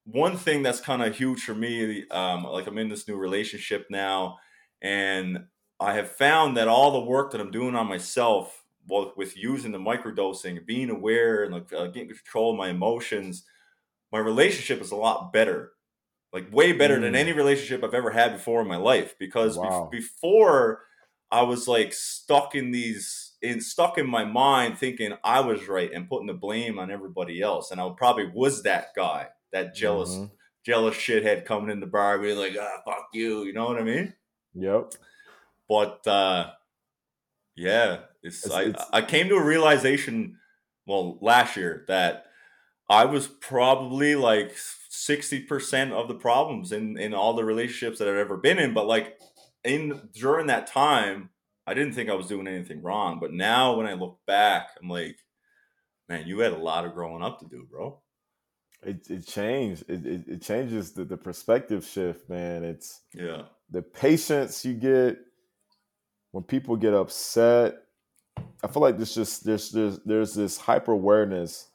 one 0.06 0.36
thing 0.36 0.62
that's 0.62 0.80
kind 0.80 1.02
of 1.02 1.16
huge 1.16 1.42
for 1.42 1.54
me, 1.54 2.08
um, 2.10 2.44
like 2.44 2.66
I'm 2.66 2.78
in 2.78 2.88
this 2.88 3.06
new 3.06 3.16
relationship 3.16 3.86
now, 3.90 4.38
and 4.80 5.46
I 5.80 5.94
have 5.94 6.10
found 6.10 6.56
that 6.56 6.68
all 6.68 6.92
the 6.92 7.00
work 7.00 7.32
that 7.32 7.40
I'm 7.40 7.50
doing 7.50 7.74
on 7.74 7.88
myself, 7.88 8.64
well, 8.88 9.12
with 9.16 9.36
using 9.36 9.72
the 9.72 9.78
microdosing, 9.78 10.64
being 10.64 10.90
aware, 10.90 11.42
and 11.42 11.52
like 11.52 11.72
uh, 11.72 11.86
getting 11.88 12.08
control 12.08 12.52
of 12.52 12.56
my 12.56 12.68
emotions, 12.68 13.44
my 14.12 14.18
relationship 14.20 14.80
is 14.80 14.92
a 14.92 14.96
lot 14.96 15.32
better, 15.32 15.72
like 16.32 16.52
way 16.52 16.72
better 16.72 16.98
mm. 16.98 17.02
than 17.02 17.16
any 17.16 17.32
relationship 17.32 17.82
I've 17.82 17.92
ever 17.92 18.10
had 18.10 18.32
before 18.32 18.62
in 18.62 18.68
my 18.68 18.76
life. 18.76 19.16
Because 19.18 19.58
wow. 19.58 19.88
be- 19.90 19.98
before, 19.98 20.82
I 21.30 21.42
was 21.42 21.66
like 21.66 21.92
stuck 21.92 22.54
in 22.54 22.70
these 22.70 23.34
in 23.42 23.60
stuck 23.60 23.98
in 23.98 24.08
my 24.08 24.24
mind 24.24 24.78
thinking 24.78 25.12
I 25.24 25.40
was 25.40 25.68
right 25.68 25.92
and 25.92 26.08
putting 26.08 26.28
the 26.28 26.34
blame 26.34 26.78
on 26.78 26.90
everybody 26.90 27.42
else. 27.42 27.70
And 27.70 27.80
I 27.80 27.90
probably 27.96 28.30
was 28.32 28.62
that 28.62 28.88
guy, 28.94 29.28
that 29.56 29.74
jealous, 29.74 30.10
mm-hmm. 30.10 30.26
jealous 30.64 30.96
shithead 30.96 31.44
coming 31.44 31.70
in 31.70 31.80
the 31.80 31.86
bar 31.86 32.18
being 32.18 32.38
like, 32.38 32.56
ah, 32.60 32.82
fuck 32.84 33.08
you. 33.12 33.44
You 33.44 33.52
know 33.52 33.66
what 33.66 33.78
I 33.78 33.82
mean? 33.82 34.12
Yep. 34.54 34.94
But 35.68 36.06
uh 36.06 36.50
yeah, 37.56 38.00
it's, 38.22 38.44
it's 38.44 38.54
I, 38.54 38.62
it's, 38.62 38.84
I 38.92 39.02
came 39.02 39.28
to 39.28 39.36
a 39.36 39.44
realization 39.44 40.36
well 40.86 41.18
last 41.20 41.56
year 41.56 41.84
that 41.88 42.26
I 42.88 43.06
was 43.06 43.26
probably 43.26 44.14
like 44.14 44.54
60% 44.90 45.92
of 45.92 46.06
the 46.08 46.14
problems 46.14 46.70
in 46.70 46.98
in 46.98 47.14
all 47.14 47.34
the 47.34 47.44
relationships 47.44 47.98
that 47.98 48.08
I've 48.08 48.16
ever 48.16 48.36
been 48.36 48.58
in. 48.58 48.74
But 48.74 48.86
like 48.86 49.18
in 49.64 50.08
during 50.12 50.46
that 50.48 50.66
time, 50.66 51.30
I 51.66 51.74
didn't 51.74 51.94
think 51.94 52.10
I 52.10 52.14
was 52.14 52.28
doing 52.28 52.46
anything 52.46 52.82
wrong, 52.82 53.18
but 53.20 53.32
now 53.32 53.74
when 53.74 53.86
I 53.86 53.94
look 53.94 54.18
back, 54.26 54.68
I'm 54.80 54.88
like, 54.88 55.18
man, 56.08 56.26
you 56.26 56.38
had 56.40 56.52
a 56.52 56.58
lot 56.58 56.84
of 56.84 56.94
growing 56.94 57.22
up 57.22 57.40
to 57.40 57.46
do, 57.46 57.66
bro. 57.68 58.00
It 58.82 59.10
it 59.10 59.26
changed. 59.26 59.84
It 59.88 60.06
it, 60.06 60.28
it 60.28 60.42
changes 60.42 60.92
the, 60.92 61.04
the 61.04 61.16
perspective 61.16 61.84
shift, 61.84 62.28
man. 62.28 62.64
It's 62.64 63.02
yeah 63.14 63.42
the 63.70 63.82
patience 63.82 64.64
you 64.64 64.74
get 64.74 65.18
when 66.32 66.44
people 66.44 66.76
get 66.76 66.94
upset. 66.94 67.74
I 68.62 68.68
feel 68.68 68.82
like 68.82 68.96
there's 68.96 69.14
just 69.14 69.44
there's 69.44 69.70
there's 69.70 69.98
there's 70.00 70.34
this 70.34 70.58
hyper 70.58 70.92
awareness 70.92 71.68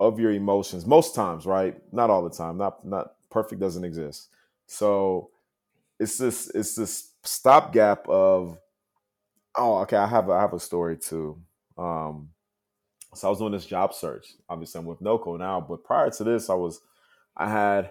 of 0.00 0.20
your 0.20 0.32
emotions 0.32 0.86
most 0.86 1.14
times, 1.14 1.46
right? 1.46 1.76
Not 1.92 2.10
all 2.10 2.24
the 2.24 2.36
time. 2.36 2.58
Not 2.58 2.86
not 2.86 3.14
perfect 3.30 3.60
doesn't 3.60 3.84
exist. 3.84 4.30
So 4.66 5.30
it's 6.00 6.18
this 6.18 6.50
it's 6.54 6.74
this 6.74 7.12
stopgap 7.24 8.08
of 8.08 8.58
Oh, 9.56 9.78
okay. 9.80 9.96
I 9.96 10.06
have 10.06 10.28
a, 10.28 10.32
I 10.32 10.40
have 10.40 10.52
a 10.52 10.60
story 10.60 10.96
too. 10.96 11.40
Um, 11.78 12.30
so 13.14 13.28
I 13.28 13.30
was 13.30 13.38
doing 13.38 13.52
this 13.52 13.66
job 13.66 13.94
search. 13.94 14.34
Obviously, 14.48 14.78
I'm 14.78 14.86
with 14.86 15.00
NOCCO 15.00 15.38
now, 15.38 15.60
but 15.60 15.84
prior 15.84 16.10
to 16.10 16.24
this, 16.24 16.50
I 16.50 16.54
was 16.54 16.80
I 17.36 17.48
had 17.48 17.90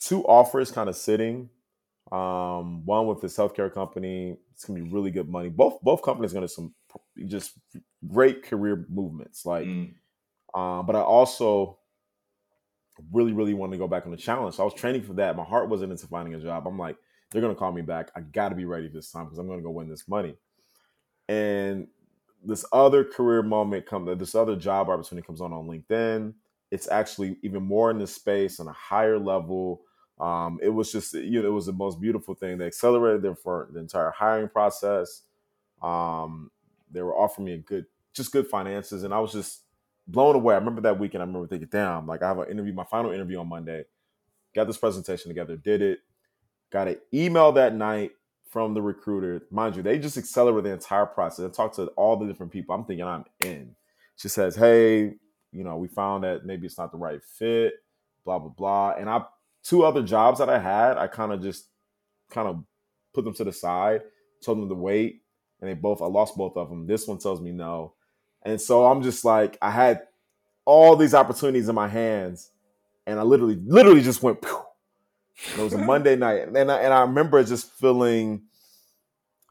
two 0.00 0.24
offers 0.24 0.70
kind 0.70 0.88
of 0.88 0.96
sitting. 0.96 1.50
Um, 2.12 2.84
one 2.84 3.06
with 3.06 3.20
this 3.20 3.36
healthcare 3.36 3.72
company. 3.72 4.36
It's 4.52 4.64
gonna 4.64 4.80
be 4.80 4.90
really 4.90 5.10
good 5.10 5.28
money. 5.28 5.48
Both 5.48 5.80
both 5.82 6.02
companies 6.02 6.32
gonna 6.32 6.48
some 6.48 6.74
just 7.26 7.52
great 8.06 8.44
career 8.44 8.86
movements. 8.88 9.46
Like, 9.46 9.66
mm. 9.66 9.94
um, 10.54 10.86
but 10.86 10.96
I 10.96 11.00
also 11.00 11.78
really 13.12 13.32
really 13.32 13.54
wanted 13.54 13.72
to 13.72 13.78
go 13.78 13.88
back 13.88 14.04
on 14.04 14.12
the 14.12 14.16
challenge. 14.16 14.54
So 14.54 14.62
I 14.62 14.64
was 14.64 14.74
training 14.74 15.02
for 15.02 15.14
that. 15.14 15.36
My 15.36 15.44
heart 15.44 15.68
wasn't 15.68 15.92
into 15.92 16.06
finding 16.06 16.34
a 16.34 16.40
job. 16.40 16.66
I'm 16.66 16.78
like, 16.78 16.96
they're 17.30 17.42
gonna 17.42 17.54
call 17.54 17.72
me 17.72 17.82
back. 17.82 18.10
I 18.14 18.20
got 18.20 18.50
to 18.50 18.54
be 18.54 18.64
ready 18.64 18.88
this 18.88 19.10
time 19.10 19.24
because 19.24 19.38
I'm 19.38 19.48
gonna 19.48 19.62
go 19.62 19.70
win 19.70 19.88
this 19.88 20.06
money. 20.06 20.36
And 21.28 21.88
this 22.44 22.64
other 22.72 23.04
career 23.04 23.42
moment 23.42 23.86
comes, 23.86 24.18
this 24.18 24.34
other 24.34 24.56
job 24.56 24.88
opportunity 24.88 25.26
comes 25.26 25.40
on 25.40 25.52
on 25.52 25.66
LinkedIn. 25.66 26.34
It's 26.70 26.88
actually 26.88 27.36
even 27.42 27.62
more 27.62 27.90
in 27.90 27.98
this 27.98 28.14
space 28.14 28.60
on 28.60 28.68
a 28.68 28.72
higher 28.72 29.18
level. 29.18 29.82
Um, 30.18 30.58
it 30.62 30.68
was 30.68 30.92
just, 30.92 31.14
you 31.14 31.42
know, 31.42 31.48
it 31.48 31.52
was 31.52 31.66
the 31.66 31.72
most 31.72 32.00
beautiful 32.00 32.34
thing. 32.34 32.58
They 32.58 32.66
accelerated 32.66 33.22
them 33.22 33.36
for 33.36 33.68
the 33.72 33.80
entire 33.80 34.10
hiring 34.10 34.48
process. 34.48 35.22
Um, 35.82 36.50
they 36.90 37.02
were 37.02 37.16
offering 37.16 37.46
me 37.46 37.52
a 37.54 37.58
good, 37.58 37.86
just 38.12 38.32
good 38.32 38.46
finances, 38.46 39.02
and 39.02 39.12
I 39.12 39.18
was 39.18 39.32
just 39.32 39.62
blown 40.06 40.36
away. 40.36 40.54
I 40.54 40.58
remember 40.58 40.82
that 40.82 40.98
weekend. 40.98 41.22
I 41.22 41.26
remember 41.26 41.48
thinking, 41.48 41.68
"Damn!" 41.70 42.06
Like 42.06 42.22
I 42.22 42.28
have 42.28 42.38
an 42.38 42.50
interview, 42.50 42.72
my 42.72 42.84
final 42.84 43.10
interview 43.10 43.38
on 43.40 43.48
Monday. 43.48 43.84
Got 44.54 44.68
this 44.68 44.76
presentation 44.78 45.30
together, 45.30 45.56
did 45.56 45.82
it. 45.82 45.98
Got 46.70 46.88
an 46.88 46.98
email 47.12 47.52
that 47.52 47.74
night 47.74 48.12
from 48.54 48.72
the 48.72 48.80
recruiter. 48.80 49.42
Mind 49.50 49.74
you, 49.74 49.82
they 49.82 49.98
just 49.98 50.16
accelerate 50.16 50.62
the 50.62 50.70
entire 50.70 51.06
process. 51.06 51.44
I 51.44 51.52
talked 51.52 51.74
to 51.74 51.86
all 51.96 52.16
the 52.16 52.24
different 52.24 52.52
people. 52.52 52.72
I'm 52.72 52.84
thinking 52.84 53.04
I'm 53.04 53.24
in. 53.40 53.74
She 54.14 54.28
says, 54.28 54.54
Hey, 54.54 55.14
you 55.50 55.64
know, 55.64 55.76
we 55.76 55.88
found 55.88 56.22
that 56.22 56.46
maybe 56.46 56.64
it's 56.64 56.78
not 56.78 56.92
the 56.92 56.96
right 56.96 57.20
fit, 57.36 57.74
blah, 58.24 58.38
blah, 58.38 58.50
blah. 58.50 58.92
And 58.92 59.10
I 59.10 59.24
two 59.64 59.82
other 59.82 60.04
jobs 60.04 60.38
that 60.38 60.48
I 60.48 60.60
had, 60.60 60.98
I 60.98 61.08
kind 61.08 61.32
of 61.32 61.42
just 61.42 61.66
kind 62.30 62.46
of 62.46 62.62
put 63.12 63.24
them 63.24 63.34
to 63.34 63.42
the 63.42 63.52
side, 63.52 64.02
told 64.40 64.58
them 64.58 64.68
to 64.68 64.74
wait, 64.76 65.22
and 65.60 65.68
they 65.68 65.74
both 65.74 66.00
I 66.00 66.06
lost 66.06 66.36
both 66.36 66.56
of 66.56 66.70
them. 66.70 66.86
This 66.86 67.08
one 67.08 67.18
tells 67.18 67.40
me 67.40 67.50
no. 67.50 67.94
And 68.44 68.60
so 68.60 68.86
I'm 68.86 69.02
just 69.02 69.24
like, 69.24 69.58
I 69.62 69.72
had 69.72 70.02
all 70.64 70.94
these 70.94 71.12
opportunities 71.14 71.68
in 71.68 71.74
my 71.74 71.88
hands, 71.88 72.52
and 73.04 73.18
I 73.18 73.24
literally, 73.24 73.58
literally 73.66 74.02
just 74.02 74.22
went 74.22 74.40
it 75.36 75.58
was 75.58 75.72
a 75.74 75.78
Monday 75.78 76.16
night, 76.16 76.48
and 76.48 76.70
I, 76.70 76.80
and 76.80 76.92
I 76.92 77.00
remember 77.02 77.42
just 77.44 77.70
feeling, 77.72 78.42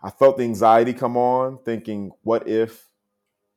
I 0.03 0.09
felt 0.09 0.37
the 0.37 0.43
anxiety 0.43 0.93
come 0.93 1.17
on, 1.17 1.59
thinking, 1.63 2.11
what 2.23 2.47
if, 2.47 2.87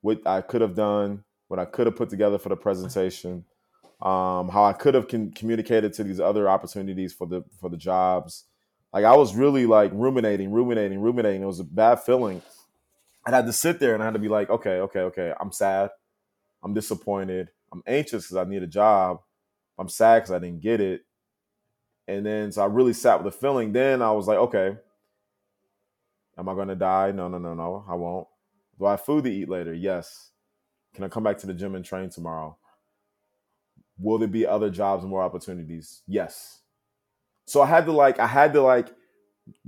what 0.00 0.26
I 0.26 0.40
could 0.40 0.60
have 0.60 0.74
done, 0.74 1.24
what 1.48 1.58
I 1.58 1.64
could 1.64 1.86
have 1.86 1.96
put 1.96 2.10
together 2.10 2.38
for 2.38 2.48
the 2.48 2.56
presentation, 2.56 3.44
um, 4.00 4.48
how 4.48 4.64
I 4.64 4.72
could 4.72 4.94
have 4.94 5.08
con- 5.08 5.32
communicated 5.32 5.92
to 5.94 6.04
these 6.04 6.20
other 6.20 6.48
opportunities 6.48 7.12
for 7.12 7.26
the 7.26 7.44
for 7.60 7.70
the 7.70 7.76
jobs. 7.76 8.44
Like 8.92 9.04
I 9.04 9.16
was 9.16 9.34
really 9.34 9.66
like 9.66 9.90
ruminating, 9.94 10.50
ruminating, 10.52 11.00
ruminating. 11.00 11.42
It 11.42 11.46
was 11.46 11.60
a 11.60 11.64
bad 11.64 12.00
feeling. 12.02 12.42
I 13.26 13.30
had 13.30 13.46
to 13.46 13.52
sit 13.52 13.80
there 13.80 13.94
and 13.94 14.02
I 14.02 14.06
had 14.06 14.14
to 14.14 14.20
be 14.20 14.28
like, 14.28 14.50
okay, 14.50 14.80
okay, 14.80 15.00
okay. 15.00 15.32
I'm 15.40 15.50
sad. 15.50 15.90
I'm 16.62 16.74
disappointed. 16.74 17.50
I'm 17.72 17.82
anxious 17.86 18.24
because 18.24 18.36
I 18.36 18.48
need 18.48 18.62
a 18.62 18.68
job. 18.68 19.20
I'm 19.78 19.88
sad 19.88 20.22
because 20.22 20.30
I 20.30 20.38
didn't 20.38 20.60
get 20.60 20.80
it. 20.80 21.02
And 22.09 22.24
then 22.24 22.52
so 22.52 22.62
I 22.62 22.66
really 22.66 22.92
sat 22.92 23.22
with 23.22 23.32
the 23.32 23.38
feeling. 23.38 23.72
Then 23.72 24.02
I 24.02 24.12
was 24.12 24.26
like, 24.26 24.38
okay, 24.38 24.76
am 26.38 26.48
I 26.48 26.54
gonna 26.54 26.76
die? 26.76 27.12
No, 27.12 27.28
no, 27.28 27.38
no, 27.38 27.54
no, 27.54 27.84
I 27.88 27.94
won't. 27.94 28.28
Do 28.78 28.86
I 28.86 28.92
have 28.92 29.04
food 29.04 29.24
to 29.24 29.32
eat 29.32 29.48
later? 29.48 29.72
Yes. 29.72 30.30
Can 30.94 31.04
I 31.04 31.09
come 31.09 31.22
back 31.22 31.38
to 31.38 31.46
the 31.46 31.54
gym 31.54 31.74
and 31.74 31.84
train 31.84 32.11
tomorrow? 32.11 32.57
Will 33.98 34.18
there 34.18 34.28
be 34.28 34.46
other 34.46 34.70
jobs 34.70 35.02
and 35.02 35.11
more 35.11 35.22
opportunities? 35.22 36.02
Yes. 36.07 36.61
So 37.46 37.62
I 37.62 37.66
had 37.66 37.86
to 37.86 37.92
like, 37.92 38.18
I 38.18 38.26
had 38.26 38.52
to 38.54 38.62
like 38.62 38.88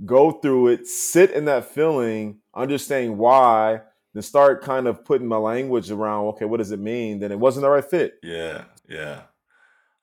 go 0.05 0.31
through 0.31 0.69
it, 0.69 0.87
sit 0.87 1.31
in 1.31 1.45
that 1.45 1.65
feeling, 1.65 2.39
understand 2.53 3.17
why, 3.17 3.81
then 4.13 4.23
start 4.23 4.63
kind 4.63 4.87
of 4.87 5.05
putting 5.05 5.27
my 5.27 5.37
language 5.37 5.91
around, 5.91 6.25
okay, 6.25 6.45
what 6.45 6.57
does 6.57 6.71
it 6.71 6.79
mean? 6.79 7.19
Then 7.19 7.31
it 7.31 7.39
wasn't 7.39 7.63
the 7.63 7.69
right 7.69 7.85
fit. 7.85 8.15
Yeah, 8.23 8.65
yeah. 8.87 9.21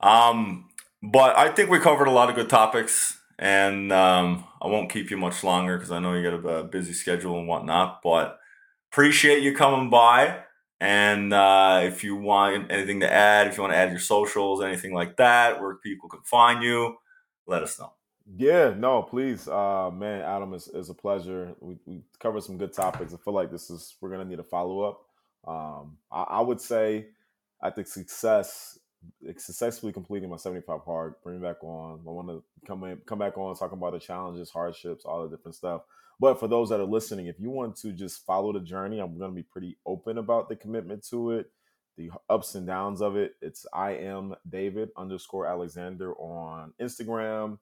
Um, 0.00 0.68
but 1.02 1.36
I 1.36 1.50
think 1.50 1.70
we 1.70 1.78
covered 1.78 2.08
a 2.08 2.12
lot 2.12 2.28
of 2.28 2.36
good 2.36 2.48
topics, 2.48 3.18
and 3.38 3.92
um, 3.92 4.44
I 4.62 4.68
won't 4.68 4.90
keep 4.90 5.10
you 5.10 5.16
much 5.16 5.44
longer 5.44 5.76
because 5.76 5.90
I 5.90 5.98
know 5.98 6.14
you 6.14 6.22
got 6.22 6.50
a, 6.50 6.64
busy 6.64 6.92
schedule 6.92 7.38
and 7.38 7.48
whatnot. 7.48 8.00
But 8.02 8.38
appreciate 8.90 9.42
you 9.42 9.54
coming 9.54 9.90
by. 9.90 10.40
And 10.80 11.32
uh, 11.32 11.80
if 11.84 12.04
you 12.04 12.16
want 12.16 12.70
anything 12.70 13.00
to 13.00 13.10
add, 13.10 13.46
if 13.46 13.56
you 13.56 13.62
want 13.62 13.72
to 13.72 13.78
add 13.78 13.90
your 13.90 13.98
socials, 13.98 14.62
anything 14.62 14.92
like 14.92 15.16
that, 15.16 15.60
where 15.60 15.76
people 15.76 16.08
can 16.08 16.20
find 16.22 16.62
you, 16.62 16.96
let 17.46 17.62
us 17.62 17.78
know. 17.78 17.92
Yeah, 18.36 18.74
no, 18.76 19.02
please, 19.02 19.46
uh, 19.46 19.90
man, 19.92 20.22
Adam, 20.22 20.52
is 20.52 20.66
is 20.68 20.90
a 20.90 20.94
pleasure. 20.94 21.54
We, 21.60 21.76
we 21.86 22.02
covered 22.18 22.42
some 22.42 22.58
good 22.58 22.72
topics. 22.72 23.14
I 23.14 23.18
feel 23.18 23.34
like 23.34 23.52
this 23.52 23.70
is 23.70 23.94
we're 24.00 24.10
gonna 24.10 24.24
need 24.24 24.40
a 24.40 24.44
follow 24.44 24.80
up. 24.80 25.02
Um, 25.46 25.98
I, 26.10 26.22
I, 26.22 26.40
would 26.40 26.60
say, 26.60 27.06
I 27.62 27.70
think 27.70 27.86
success, 27.86 28.78
successfully 29.36 29.92
completing 29.92 30.30
my 30.30 30.36
seventy 30.36 30.62
five 30.62 30.80
hard, 30.84 31.14
bring 31.22 31.40
back 31.40 31.62
on. 31.62 32.00
I 32.06 32.10
want 32.10 32.28
to 32.28 32.42
come 32.66 32.84
in, 32.84 32.98
come 33.06 33.18
back 33.18 33.38
on, 33.38 33.54
talking 33.56 33.78
about 33.78 33.92
the 33.92 33.98
challenges, 33.98 34.50
hardships, 34.50 35.04
all 35.04 35.22
the 35.22 35.36
different 35.36 35.54
stuff. 35.54 35.82
But 36.18 36.40
for 36.40 36.48
those 36.48 36.70
that 36.70 36.80
are 36.80 36.84
listening, 36.84 37.26
if 37.26 37.38
you 37.38 37.50
want 37.50 37.76
to 37.78 37.92
just 37.92 38.24
follow 38.24 38.52
the 38.52 38.60
journey, 38.60 39.00
I'm 39.00 39.18
going 39.18 39.30
to 39.30 39.34
be 39.34 39.42
pretty 39.42 39.76
open 39.84 40.18
about 40.18 40.48
the 40.48 40.56
commitment 40.56 41.06
to 41.08 41.32
it, 41.32 41.50
the 41.98 42.10
ups 42.30 42.54
and 42.54 42.66
downs 42.66 43.02
of 43.02 43.16
it. 43.16 43.34
It's 43.42 43.66
I 43.72 43.90
am 43.92 44.34
David 44.48 44.90
underscore 44.96 45.46
Alexander 45.46 46.14
on 46.14 46.72
Instagram. 46.80 47.58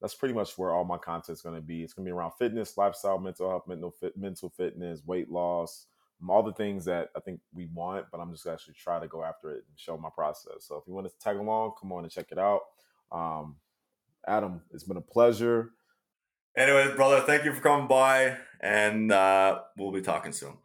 That's 0.00 0.14
pretty 0.14 0.34
much 0.34 0.58
where 0.58 0.72
all 0.72 0.84
my 0.84 0.98
content 0.98 1.36
is 1.38 1.42
going 1.42 1.54
to 1.54 1.60
be. 1.60 1.84
It's 1.84 1.92
going 1.92 2.04
to 2.04 2.08
be 2.08 2.12
around 2.12 2.32
fitness, 2.36 2.76
lifestyle, 2.76 3.18
mental 3.18 3.48
health, 3.48 3.68
mental 3.68 3.92
fit, 3.92 4.16
mental 4.16 4.48
fitness, 4.50 5.00
weight 5.06 5.30
loss, 5.30 5.86
all 6.30 6.42
the 6.42 6.52
things 6.52 6.84
that 6.86 7.10
I 7.16 7.20
think 7.20 7.40
we 7.54 7.66
want. 7.72 8.06
But 8.10 8.20
I'm 8.20 8.32
just 8.32 8.46
actually 8.46 8.74
try 8.74 9.00
to 9.00 9.08
go 9.08 9.22
after 9.22 9.50
it 9.50 9.64
and 9.68 9.76
show 9.78 9.96
my 9.96 10.10
process. 10.10 10.66
So 10.66 10.76
if 10.76 10.84
you 10.86 10.94
want 10.94 11.06
to 11.06 11.12
tag 11.18 11.36
along, 11.36 11.72
come 11.80 11.92
on 11.92 12.04
and 12.04 12.12
check 12.12 12.28
it 12.30 12.38
out. 12.38 12.60
Um, 13.10 13.56
Adam, 14.26 14.62
it's 14.72 14.84
been 14.84 14.96
a 14.96 15.02
pleasure. 15.02 15.70
Anyways, 16.56 16.94
brother, 16.96 17.20
thank 17.20 17.44
you 17.44 17.52
for 17.52 17.62
coming 17.62 17.88
by, 17.88 18.36
and 18.60 19.10
uh, 19.10 19.60
we'll 19.78 19.90
be 19.90 20.02
talking 20.02 20.32
soon. 20.32 20.58